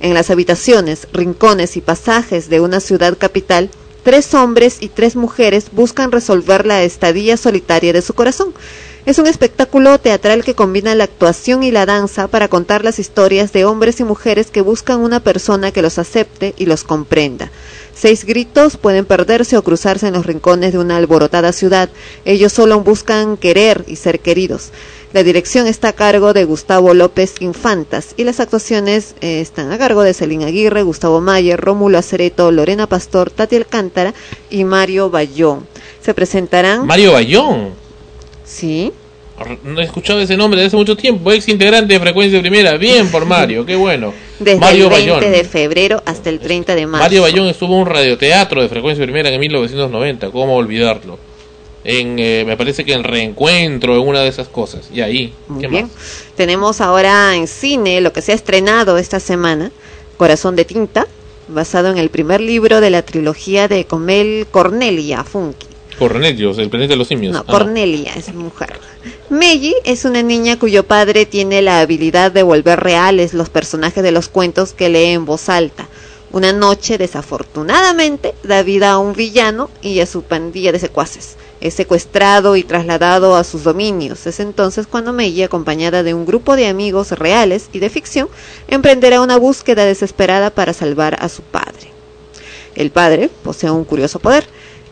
[0.00, 3.70] En las habitaciones, rincones y pasajes de una ciudad capital,
[4.08, 8.54] tres hombres y tres mujeres buscan resolver la estadía solitaria de su corazón.
[9.04, 13.52] Es un espectáculo teatral que combina la actuación y la danza para contar las historias
[13.52, 17.50] de hombres y mujeres que buscan una persona que los acepte y los comprenda.
[17.94, 21.90] Seis gritos pueden perderse o cruzarse en los rincones de una alborotada ciudad.
[22.24, 24.70] Ellos solo buscan querer y ser queridos.
[25.18, 29.76] La dirección está a cargo de Gustavo López Infantas y las actuaciones eh, están a
[29.76, 34.14] cargo de Celina Aguirre, Gustavo Mayer, Rómulo Acereto, Lorena Pastor, Tati Alcántara
[34.48, 35.66] y Mario Bayón.
[36.00, 36.86] Se presentarán.
[36.86, 37.70] Mario Bayón.
[38.44, 38.92] Sí.
[39.64, 41.32] No he escuchado ese nombre desde hace mucho tiempo.
[41.32, 42.76] Ex integrante de Frecuencia Primera.
[42.76, 44.14] Bien por Mario, qué bueno.
[44.38, 45.32] Desde Mario el 20 Bayón.
[45.32, 47.02] de febrero hasta el 30 de marzo.
[47.02, 50.30] Mario Bayón estuvo en un radioteatro de Frecuencia Primera en 1990.
[50.30, 51.18] ¿Cómo olvidarlo?
[51.84, 54.88] En, eh, me parece que en Reencuentro, en una de esas cosas.
[54.92, 55.32] Y ahí.
[55.46, 55.84] Muy ¿Qué bien.
[55.84, 55.92] más?
[56.36, 59.70] Tenemos ahora en cine lo que se ha estrenado esta semana,
[60.16, 61.06] Corazón de Tinta,
[61.48, 65.66] basado en el primer libro de la trilogía de Comel Cornelia Funky.
[65.98, 67.32] Cornelius, el planeta de los simios.
[67.32, 68.78] No, Ah, Cornelia es mujer.
[69.30, 74.12] Meiji es una niña cuyo padre tiene la habilidad de volver reales los personajes de
[74.12, 75.88] los cuentos que lee en voz alta.
[76.30, 81.36] Una noche, desafortunadamente, da vida a un villano y a su pandilla de secuaces.
[81.60, 84.26] Es secuestrado y trasladado a sus dominios.
[84.26, 88.28] Es entonces cuando Meiji, acompañada de un grupo de amigos reales y de ficción,
[88.68, 91.92] emprenderá una búsqueda desesperada para salvar a su padre.
[92.74, 94.46] El padre posee un curioso poder,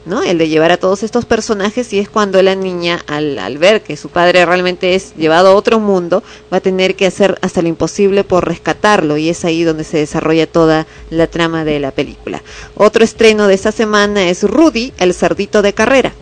[0.06, 0.22] ¿no?
[0.22, 3.82] El de llevar a todos estos personajes y es cuando la niña, al, al ver
[3.82, 6.22] que su padre realmente es llevado a otro mundo,
[6.52, 9.98] va a tener que hacer hasta lo imposible por rescatarlo y es ahí donde se
[9.98, 12.42] desarrolla toda la trama de la película.
[12.76, 16.12] Otro estreno de esta semana es Rudy, el cerdito de carrera.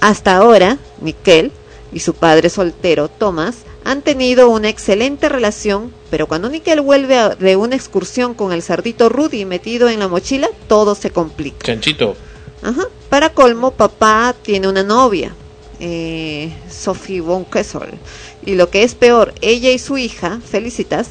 [0.00, 1.52] Hasta ahora, Miquel
[1.92, 7.34] y su padre soltero, Thomas, han tenido una excelente relación, pero cuando Miquel vuelve a-
[7.34, 11.66] de una excursión con el cerdito Rudy metido en la mochila, todo se complica.
[11.66, 12.16] Chanchito.
[12.62, 12.84] Ajá.
[13.08, 15.34] Para colmo, papá tiene una novia,
[15.80, 17.98] eh, Sophie von Kessel.
[18.44, 21.08] Y lo que es peor, ella y su hija, Felicitas,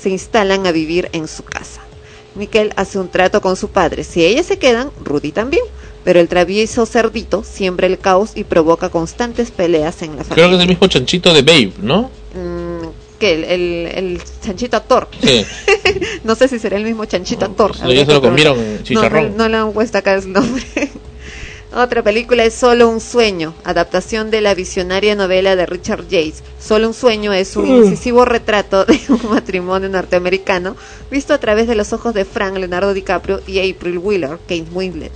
[0.00, 1.80] se instalan a vivir en su casa.
[2.34, 4.04] Miquel hace un trato con su padre.
[4.04, 5.62] Si ellas se quedan, Rudy también.
[6.04, 10.48] Pero el travieso cerdito siembra el caos y provoca constantes peleas en la Creo familia.
[10.50, 12.10] que es el mismo chanchito de Babe, ¿no?
[12.34, 12.88] Mm,
[13.18, 15.08] que el, el, el chanchito actor.
[15.22, 15.46] Sí.
[16.24, 17.74] no sé si será el mismo chanchito actor.
[17.80, 18.58] no, ya se lo comieron.
[18.90, 20.62] No, no le han puesto acá el nombre.
[21.76, 26.44] Otra película es Solo un sueño, adaptación de la visionaria novela de Richard Yates.
[26.60, 27.82] Solo un sueño es un Mm.
[27.82, 30.76] incisivo retrato de un matrimonio norteamericano
[31.10, 35.10] visto a través de los ojos de Frank Leonardo DiCaprio y April Wheeler, Kate Winslet.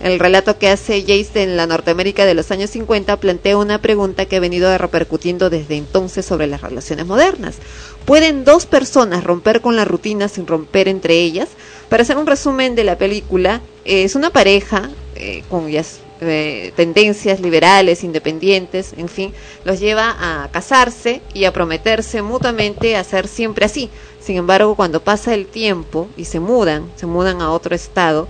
[0.00, 4.26] El relato que hace Jace en la Norteamérica de los años 50 plantea una pregunta
[4.26, 7.56] que ha venido repercutiendo desde entonces sobre las relaciones modernas.
[8.04, 11.48] ¿Pueden dos personas romper con la rutina sin romper entre ellas?
[11.88, 15.82] Para hacer un resumen de la película, es una pareja eh, con ya
[16.20, 19.32] eh, tendencias liberales, independientes, en fin,
[19.64, 23.90] los lleva a casarse y a prometerse mutuamente a ser siempre así.
[24.20, 28.28] Sin embargo, cuando pasa el tiempo y se mudan, se mudan a otro estado,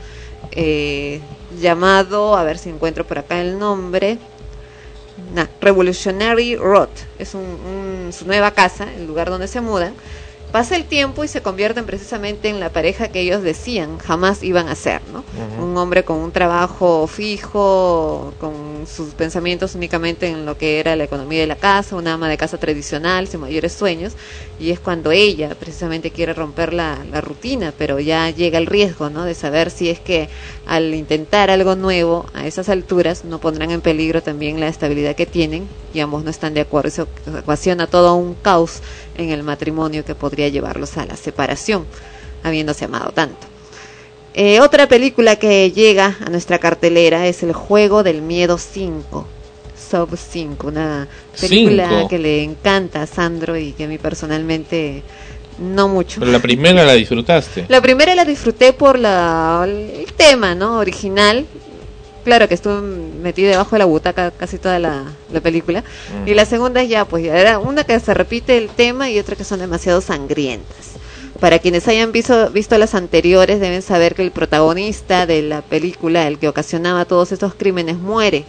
[0.53, 1.21] eh,
[1.61, 4.19] llamado, a ver si encuentro por acá el nombre,
[5.61, 6.89] Revolutionary Road,
[7.19, 9.95] es un- un- su nueva casa, el lugar donde se mudan.
[10.55, 14.69] Pasa el tiempo y se convierten precisamente en la pareja que ellos decían jamás iban
[14.69, 15.25] a ser, ¿no?
[15.61, 21.03] Un hombre con un trabajo fijo, con sus pensamientos únicamente en lo que era la
[21.03, 24.13] economía de la casa, una ama de casa tradicional, sin mayores sueños,
[24.61, 29.11] y es cuando ella precisamente quiere romper la, la rutina, pero ya llega el riesgo,
[29.11, 29.25] ¿no?
[29.25, 30.29] De saber si es que
[30.67, 35.27] al intentar algo nuevo a esas alturas no pondrán en peligro también la estabilidad que
[35.27, 36.89] tienen y ambos no están de acuerdo.
[36.89, 37.09] Eso
[37.43, 38.81] ocasiona todo un caos
[39.17, 41.85] en el matrimonio que podría llevarlos a la separación,
[42.43, 43.47] habiéndose amado tanto.
[44.37, 49.29] Eh, otra película que llega a nuestra cartelera es El Juego del Miedo 5.
[49.91, 51.07] Sub 5, una
[51.41, 52.09] película Cinco.
[52.09, 55.03] que le encanta a Sandro y que a mí personalmente
[55.59, 56.21] no mucho.
[56.21, 57.67] Pero la primera la disfrutaste.
[57.69, 60.79] La primera la disfruté por la, el tema, ¿no?
[60.79, 61.47] Original.
[62.25, 65.81] Claro que estuve metida debajo de la butaca casi toda la, la película.
[66.25, 66.29] Mm.
[66.29, 69.37] Y la segunda ya, pues ya era una que se repite el tema y otra
[69.37, 70.95] que son demasiado sangrientas.
[71.41, 76.27] Para quienes hayan visto, visto las anteriores, deben saber que el protagonista de la película,
[76.27, 78.45] el que ocasionaba todos estos crímenes, muere.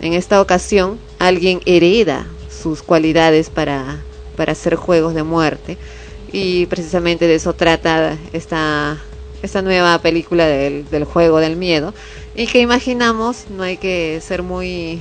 [0.00, 3.98] En esta ocasión, alguien hereda sus cualidades para,
[4.36, 5.78] para hacer juegos de muerte.
[6.36, 9.00] Y precisamente de eso trata esta,
[9.40, 11.94] esta nueva película del, del juego del miedo.
[12.34, 15.00] Y que imaginamos, no hay que ser muy,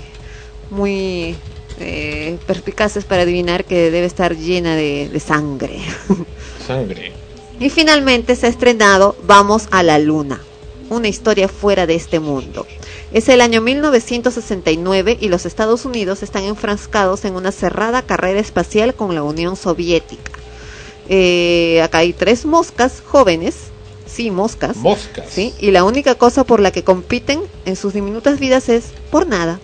[0.69, 1.35] muy
[1.79, 5.79] eh, perspicaces para adivinar que debe estar llena de, de sangre.
[6.67, 7.13] Sangre.
[7.59, 10.39] Y finalmente se ha estrenado Vamos a la Luna,
[10.91, 12.67] una historia fuera de este mundo.
[13.11, 18.93] Es el año 1969 y los Estados Unidos están enfrascados en una cerrada carrera espacial
[18.93, 20.42] con la Unión Soviética.
[21.09, 23.55] Eh, acá hay tres moscas jóvenes,
[24.05, 24.77] sí, moscas.
[24.77, 25.25] Moscas.
[25.29, 29.27] Sí, y la única cosa por la que compiten en sus diminutas vidas es por
[29.27, 29.59] nada.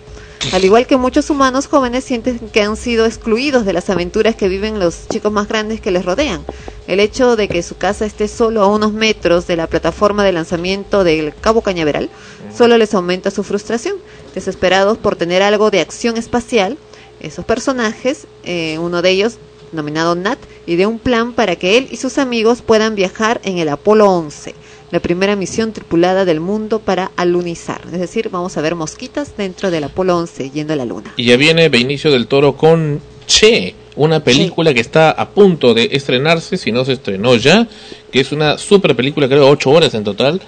[0.53, 4.47] Al igual que muchos humanos jóvenes sienten que han sido excluidos de las aventuras que
[4.47, 6.45] viven los chicos más grandes que les rodean.
[6.87, 10.31] El hecho de que su casa esté solo a unos metros de la plataforma de
[10.31, 12.09] lanzamiento del Cabo Cañaveral
[12.55, 13.97] solo les aumenta su frustración.
[14.33, 16.77] Desesperados por tener algo de acción espacial,
[17.19, 19.39] esos personajes, eh, uno de ellos
[19.71, 23.69] nominado Nat, ideó un plan para que él y sus amigos puedan viajar en el
[23.69, 24.55] Apolo 11,
[24.91, 27.81] la primera misión tripulada del mundo para alunizar.
[27.91, 31.13] Es decir, vamos a ver mosquitas dentro del Apolo 11 yendo a la luna.
[31.17, 35.89] Y ya viene Benicio del Toro con Che, una película que está a punto de
[35.91, 37.67] estrenarse, si no se estrenó ya,
[38.11, 40.41] que es una super película, creo, ocho horas en total.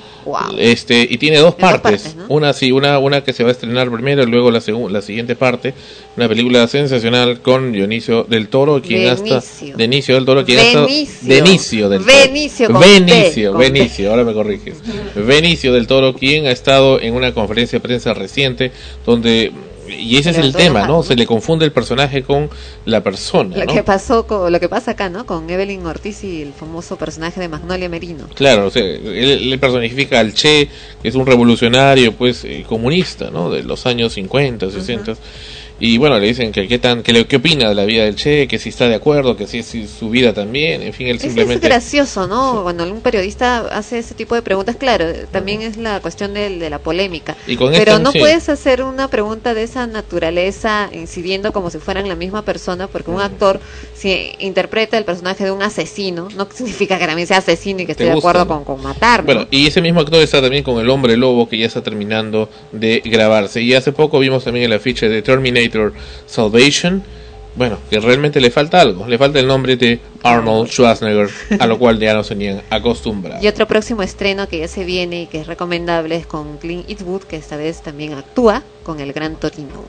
[0.58, 2.16] Este, y tiene dos partes.
[2.28, 5.36] Una sí, una, una que se va a estrenar primero y luego la, la siguiente
[5.36, 5.76] parte.
[6.18, 9.44] Una película sensacional con Dionisio del Toro, quien hasta.
[9.76, 10.88] Denicio del Toro, quien del Toro.
[11.22, 14.82] Benicio con Benicio, T, con Benicio, ahora me corriges.
[15.16, 18.72] Benicio del Toro, quien ha estado en una conferencia de prensa reciente
[19.06, 19.52] donde
[19.92, 21.04] y ese es el tema, la ¿no?
[21.04, 22.50] Se le confunde el personaje con
[22.86, 23.74] la persona, Lo ¿no?
[23.74, 25.26] que pasó con, lo que pasa acá, ¿no?
[25.26, 28.28] Con Evelyn Ortiz y el famoso personaje de Magnolia Merino.
[28.34, 30.70] Claro, o sea, él, él personifica al Che,
[31.02, 33.50] que es un revolucionario, pues, eh, comunista, ¿no?
[33.50, 35.14] De los años 50, 60.
[35.82, 38.16] Y bueno, le dicen que qué tan, que le- qué opina de la vida del
[38.16, 41.08] Che, que si está de acuerdo, que si es si su vida también, en fin,
[41.08, 41.68] él Es, es simplemente...
[41.68, 42.62] gracioso, ¿no?
[42.64, 46.78] Cuando un periodista hace ese tipo de preguntas, claro, también es la cuestión de, la
[46.80, 47.36] polémica.
[47.48, 48.20] Y con Pero esta, no sí.
[48.20, 53.10] puedes hacer una pregunta de esa naturaleza incidiendo como si fueran la misma persona, porque
[53.10, 53.60] un actor,
[53.96, 57.94] si interpreta el personaje de un asesino, no significa que también sea asesino y que
[57.94, 59.26] esté de acuerdo con, con matar, ¿no?
[59.26, 62.50] Bueno, y ese mismo actor está también con El Hombre Lobo, que ya está terminando
[62.72, 63.62] de grabarse.
[63.64, 65.71] Y hace poco vimos también el afiche de Terminator
[66.26, 67.04] Salvation.
[67.54, 69.06] Bueno, que realmente le falta algo.
[69.08, 73.44] Le falta el nombre de Arnold Schwarzenegger, a lo cual ya nos tenían acostumbrados.
[73.44, 76.90] Y otro próximo estreno que ya se viene y que es recomendable es con Clint
[76.90, 79.84] Eastwood, que esta vez también actúa con el gran Torino.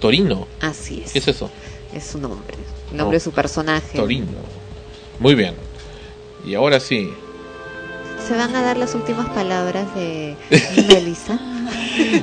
[0.00, 0.46] Torino.
[0.60, 1.12] Así es.
[1.12, 1.50] ¿Qué es eso?
[1.94, 2.54] Es su nombre,
[2.90, 3.98] el nombre Oh, de su personaje.
[3.98, 4.26] Torino.
[5.18, 5.54] Muy bien.
[6.46, 7.10] Y ahora sí.
[8.28, 10.36] Se van a dar las últimas palabras de
[10.88, 11.38] Melissa.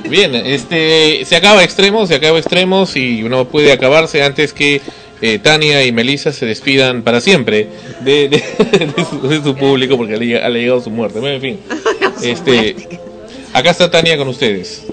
[0.08, 4.80] Bien, este, se acaba extremos, se acaba extremos y uno puede acabarse antes que
[5.20, 7.68] eh, Tania y Melissa se despidan para siempre
[8.02, 8.44] de, de-
[8.96, 11.18] de su, de su público porque le ha le ha llegado su muerte.
[11.20, 11.60] Bueno, en fin,
[12.22, 13.00] este,
[13.52, 14.84] Acá está Tania con ustedes.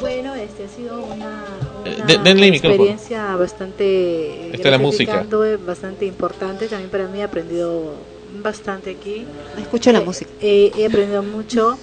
[0.00, 1.44] Bueno, este ha sido una,
[1.84, 2.84] Eh, una de- denle el micrófono.
[2.84, 5.26] experiencia bastante Está la música.
[5.66, 6.66] bastante importante.
[6.68, 7.94] También para mí he aprendido
[8.42, 9.24] bastante aquí.
[9.58, 10.30] Escucho la Eh, música.
[10.40, 11.78] eh, he aprendido mucho.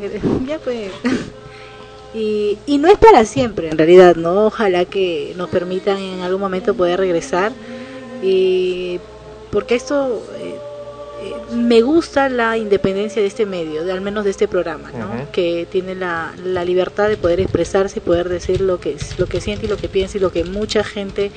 [0.46, 0.90] ya pues.
[2.14, 4.46] Y, y no es para siempre, en realidad, ¿no?
[4.46, 7.52] Ojalá que nos permitan en algún momento poder regresar.
[8.22, 9.00] Y
[9.50, 10.54] porque esto eh,
[11.22, 15.30] eh, me gusta la independencia de este medio, de, al menos de este programa, ¿no?
[15.32, 19.40] Que tiene la, la libertad de poder expresarse y poder decir lo que lo que
[19.40, 21.30] siente y lo que piensa y lo que mucha gente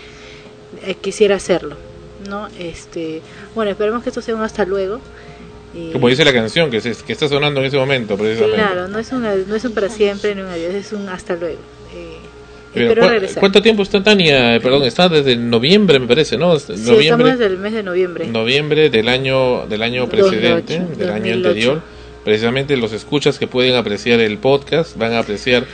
[0.83, 1.77] eh, quisiera hacerlo,
[2.27, 2.47] ¿no?
[2.59, 3.21] Este,
[3.53, 4.99] bueno, esperemos que esto sea un hasta luego.
[5.73, 8.57] Y- Como dice la canción que, se- que está sonando en ese momento, precisamente.
[8.57, 11.35] Claro, no es, un, no es un para siempre ni un adiós, es un hasta
[11.35, 11.59] luego.
[11.93, 12.17] Eh,
[12.81, 13.39] espero ¿cu- regresar.
[13.41, 14.55] ¿Cuánto tiempo está Tania?
[14.55, 16.57] Eh, Perdón, está desde noviembre, me parece, ¿no?
[16.59, 18.27] Sí, estamos noviembre, desde el mes de noviembre.
[18.27, 21.47] noviembre del año del año 2008, precedente, del año 2008.
[21.49, 21.81] anterior.
[22.23, 25.65] Precisamente los escuchas que pueden apreciar el podcast van a apreciar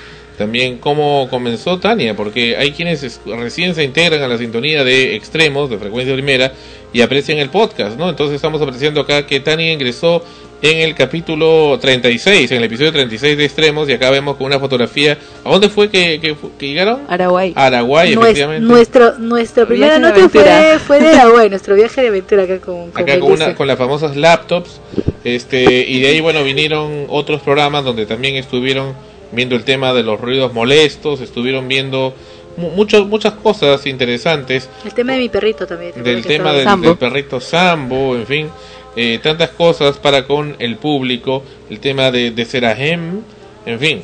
[0.41, 5.15] también cómo comenzó Tania, porque hay quienes es- recién se integran a la sintonía de
[5.15, 6.51] extremos, de frecuencia primera,
[6.91, 8.09] y aprecian el podcast, ¿no?
[8.09, 10.23] Entonces estamos apreciando acá que Tania ingresó
[10.63, 14.59] en el capítulo 36, en el episodio 36 de extremos, y acá vemos con una
[14.59, 15.17] fotografía.
[15.43, 17.01] ¿A dónde fue que, que, fu- que llegaron?
[17.07, 17.53] Araguay.
[17.55, 18.67] Araguay, Nues- efectivamente.
[18.67, 23.01] nuestro, nuestra primera nota fue, fue de Araguay, nuestro viaje de aventura acá con, con
[23.03, 24.79] acá con, una, con las famosas laptops
[25.23, 28.93] este y de ahí bueno vinieron otros programas donde también estuvieron
[29.31, 32.13] viendo el tema de los ruidos molestos estuvieron viendo
[32.57, 34.69] mu- muchas muchas cosas interesantes.
[34.85, 35.93] El tema de mi perrito también.
[35.93, 38.49] ¿te del tema del perrito Sambo en fin
[38.95, 41.43] eh, tantas cosas para con el público.
[41.69, 43.21] El tema de, de Serahem
[43.65, 44.01] en fin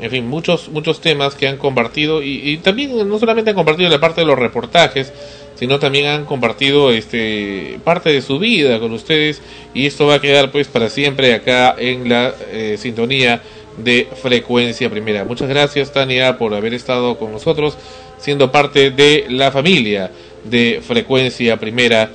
[0.00, 3.90] en fin muchos muchos temas que han compartido y, y también no solamente han compartido
[3.90, 5.12] la parte de los reportajes
[5.56, 9.42] sino también han compartido este parte de su vida con ustedes.
[9.74, 13.42] Y esto va a quedar pues para siempre acá en la eh, sintonía
[13.76, 17.76] de frecuencia primera muchas gracias Tania por haber estado con nosotros
[18.18, 20.10] siendo parte de la familia
[20.44, 22.10] de frecuencia primera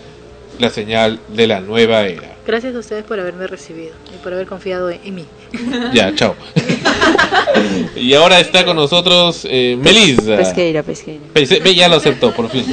[0.59, 4.45] la señal de la nueva era Gracias a ustedes por haberme recibido y por haber
[4.45, 5.25] confiado en, mí.
[5.95, 6.35] ya chao
[7.95, 11.23] y ahora está con nosotros eh, Melissa Pesqueira, pesqueira.
[11.33, 12.63] Pese- ya lo aceptó, por fin.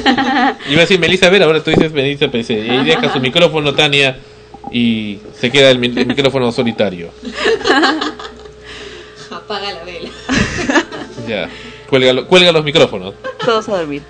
[0.69, 2.53] Iba a decir Melissa, a ver, ahora tú dices Melissa Pese.
[2.53, 4.17] Y deja su micrófono, Tania,
[4.71, 7.09] y se queda el, mi- el micrófono solitario.
[9.43, 10.09] Apaga la vela.
[11.27, 11.49] Ya.
[11.89, 13.13] Cuelga, lo- cuelga los micrófonos.
[13.45, 14.01] Todos a dormir.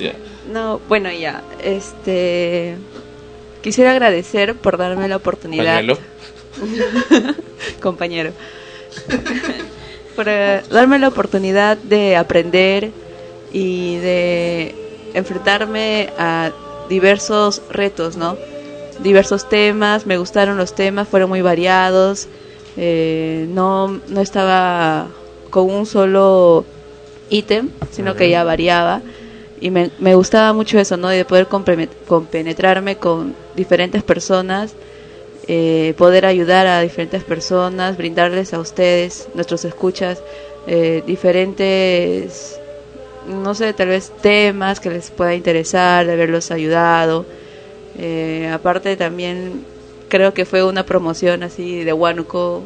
[0.00, 0.12] Ya.
[0.50, 1.42] No, bueno, ya.
[1.62, 2.76] Este.
[3.62, 5.82] Quisiera agradecer por darme la oportunidad.
[7.82, 8.32] Compañero.
[10.16, 12.90] por eh, darme la oportunidad de aprender
[13.52, 14.74] y de
[15.14, 16.50] enfrentarme a
[16.88, 18.36] diversos retos, ¿no?
[19.00, 22.26] Diversos temas, me gustaron los temas, fueron muy variados.
[22.80, 25.08] Eh, no, no estaba
[25.50, 26.64] con un solo
[27.28, 29.02] ítem, sino que ya variaba.
[29.60, 31.08] Y me, me gustaba mucho eso, ¿no?
[31.08, 34.74] De poder compenetrarme con diferentes personas,
[35.48, 40.22] eh, poder ayudar a diferentes personas, brindarles a ustedes, nuestros escuchas,
[40.68, 42.60] eh, diferentes,
[43.26, 47.26] no sé, tal vez temas que les pueda interesar, de haberlos ayudado.
[47.98, 49.64] Eh, aparte también
[50.08, 52.62] creo que fue una promoción así de Huánuco.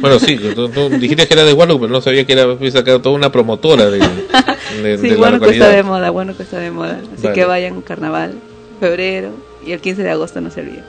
[0.00, 2.74] Bueno, sí, tú, tú dijiste que era de Huánuco, pero no sabía que era pues,
[2.76, 3.98] acá toda una promotora de,
[4.82, 7.00] de, Sí, de la Huánuco está de moda, Huánuco está de moda.
[7.14, 7.34] Así Vale.
[7.34, 8.34] que vayan carnaval,
[8.80, 9.30] febrero
[9.66, 10.84] y el 15 de agosto no se olviden.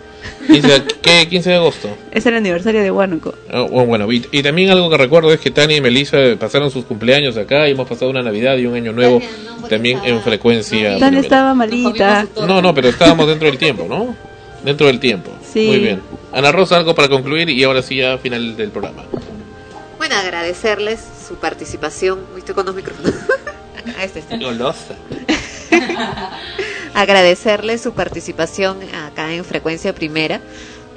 [0.48, 1.90] 15, ¿Qué 15 de agosto?
[2.12, 3.34] Es el aniversario de Huánuco.
[3.52, 6.70] Ah, bueno, bueno, y, y también algo que recuerdo es que Tania y Melissa pasaron
[6.72, 9.22] sus cumpleaños acá y hemos pasado una Navidad y un año nuevo
[9.70, 10.92] también en frecuencia.
[10.92, 11.20] Tan primera.
[11.22, 12.28] estaba malita.
[12.48, 14.29] No, no, pero estábamos dentro del tiempo, ¿no?
[14.64, 15.32] Dentro del tiempo.
[15.52, 15.68] Sí.
[15.68, 16.02] Muy bien.
[16.32, 19.04] Ana Rosa, algo para concluir y ahora sí ya final del programa.
[19.98, 22.20] Bueno, agradecerles su participación.
[22.38, 23.14] Estoy con dos micrófonos.
[24.04, 24.38] Este, este.
[24.38, 24.96] Golosa.
[26.94, 30.42] agradecerles su participación acá en Frecuencia Primera,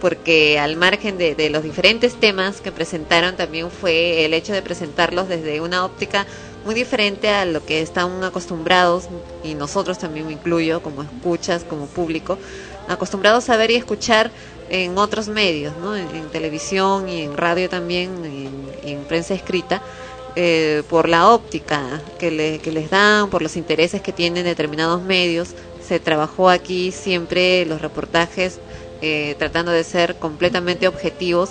[0.01, 4.63] porque al margen de, de los diferentes temas que presentaron, también fue el hecho de
[4.63, 6.27] presentarlos desde una óptica
[6.65, 9.09] muy diferente a lo que están acostumbrados,
[9.45, 12.39] y nosotros también me incluyo, como escuchas, como público,
[12.89, 14.31] acostumbrados a ver y escuchar
[14.71, 15.97] en otros medios, ¿no?
[15.97, 19.83] en, televisión y en radio también, en, en prensa escrita,
[20.35, 25.51] eh, por la óptica que, que les dan, por los intereses que tienen determinados medios.
[25.87, 28.61] Se trabajó aquí siempre los reportajes
[29.03, 31.51] eh, tratando de ser completamente objetivos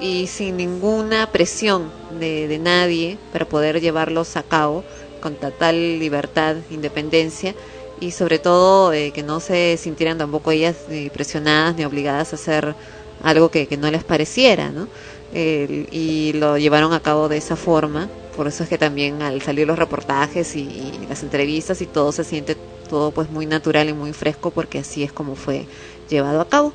[0.00, 4.84] y sin ninguna presión de, de nadie para poder llevarlos a cabo
[5.20, 7.54] con total libertad, independencia
[8.00, 12.36] y sobre todo eh, que no se sintieran tampoco ellas ni presionadas ni obligadas a
[12.36, 12.74] hacer
[13.22, 14.88] algo que, que no les pareciera, ¿no?
[15.36, 18.08] y lo llevaron a cabo de esa forma.
[18.36, 22.22] Por eso es que también al salir los reportajes y, las entrevistas y todo se
[22.22, 22.56] siente
[22.88, 25.66] todo pues muy natural y muy fresco porque así es como fue
[26.08, 26.72] llevado a cabo.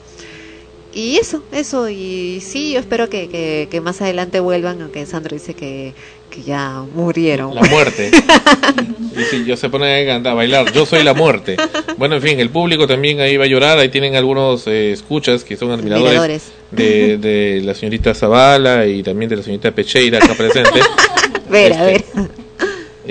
[0.91, 5.53] Y eso, eso, y sí, yo espero que, que más adelante vuelvan, aunque Sandro dice
[5.53, 5.93] que,
[6.29, 7.53] que ya murieron.
[7.55, 8.11] La muerte.
[9.17, 11.57] Y si yo se pone a bailar, yo soy la muerte.
[11.97, 13.79] Bueno, en fin, el público también ahí va a llorar.
[13.79, 16.51] Ahí tienen algunos eh, escuchas que son admiradores, Admiradores.
[16.71, 20.79] De, de la señorita Zavala y también de la señorita Pecheira acá presente.
[21.49, 22.05] Ver, a ver.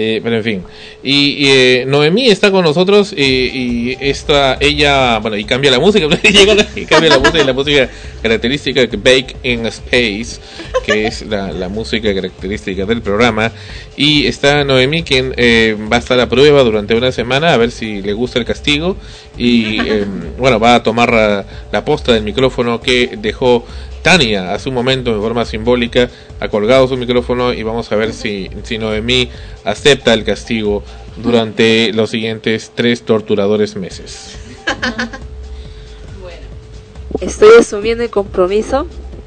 [0.00, 0.62] Eh, pero en fin.
[1.02, 5.80] Y, y, eh, Noemí está con nosotros y, y esta, ella, bueno, y cambia la
[5.80, 7.90] música, llega la- y cambia la música, la música
[8.22, 10.40] característica que Bake in Space,
[10.86, 13.50] que es la, la música característica del programa.
[13.96, 17.72] Y está Noemí, quien eh, va a estar a prueba durante una semana a ver
[17.72, 18.96] si le gusta el castigo.
[19.36, 20.04] Y eh,
[20.38, 23.66] bueno, va a tomar la, la posta del micrófono que dejó
[24.08, 26.08] Tania hace un momento en forma simbólica
[26.40, 29.28] ha colgado su micrófono y vamos a ver si, si Noemí
[29.64, 30.82] acepta el castigo
[31.18, 34.38] durante los siguientes tres torturadores meses.
[37.20, 38.86] Estoy asumiendo el compromiso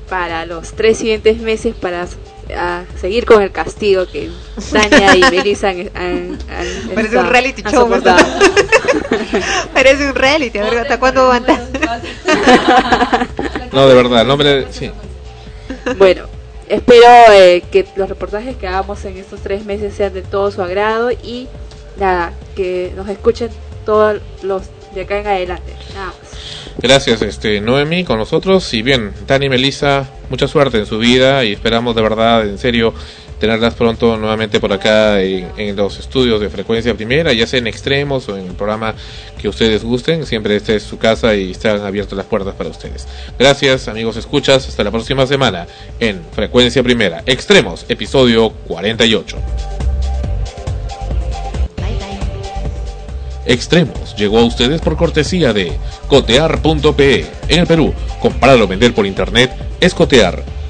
[0.10, 2.08] para los tres siguientes meses para
[2.58, 4.32] a seguir con el castigo que
[4.74, 7.88] Tania y Melissa han, han- han- Parece un reality show.
[9.76, 11.68] Parece un reality, a ver hasta cuándo aguanta.
[13.72, 14.92] No, de verdad, el nombre, sí.
[15.98, 16.26] Bueno,
[16.68, 20.62] espero eh, que los reportajes que hagamos en estos tres meses sean de todo su
[20.62, 21.48] agrado y
[21.98, 23.50] nada, que nos escuchen
[23.86, 25.74] todos los de acá en adelante.
[25.94, 26.16] Nada más.
[26.78, 28.74] Gracias, este Noemi, con nosotros.
[28.74, 32.58] Y bien, Tani y Melissa, mucha suerte en su vida y esperamos de verdad, en
[32.58, 32.94] serio,
[33.42, 38.30] tenerlas pronto nuevamente por acá en, los estudios de frecuencia primera, ya sea en extremos
[38.30, 38.94] o en el programa
[39.42, 40.28] que ustedes gusten.
[40.28, 43.08] Siempre esta es su casa y están abiertas las puertas para ustedes.
[43.40, 44.70] Gracias, amigos escuchas.
[44.70, 45.66] Hasta la próxima semana
[46.00, 49.38] en frecuencia primera, extremos, episodio 48.
[53.48, 55.72] Extremos llegó a ustedes por cortesía de
[56.08, 57.26] cotear.pe.
[57.48, 60.61] En el Perú, comprar o vender por internet es cotear.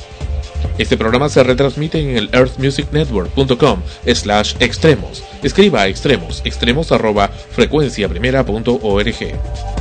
[0.78, 3.82] Este programa se retransmite en el earthmusicnetwork.com
[4.14, 5.24] slash extremos.
[5.44, 9.81] Escriba a extremos, extremos arroba frecuenciaprimera.org.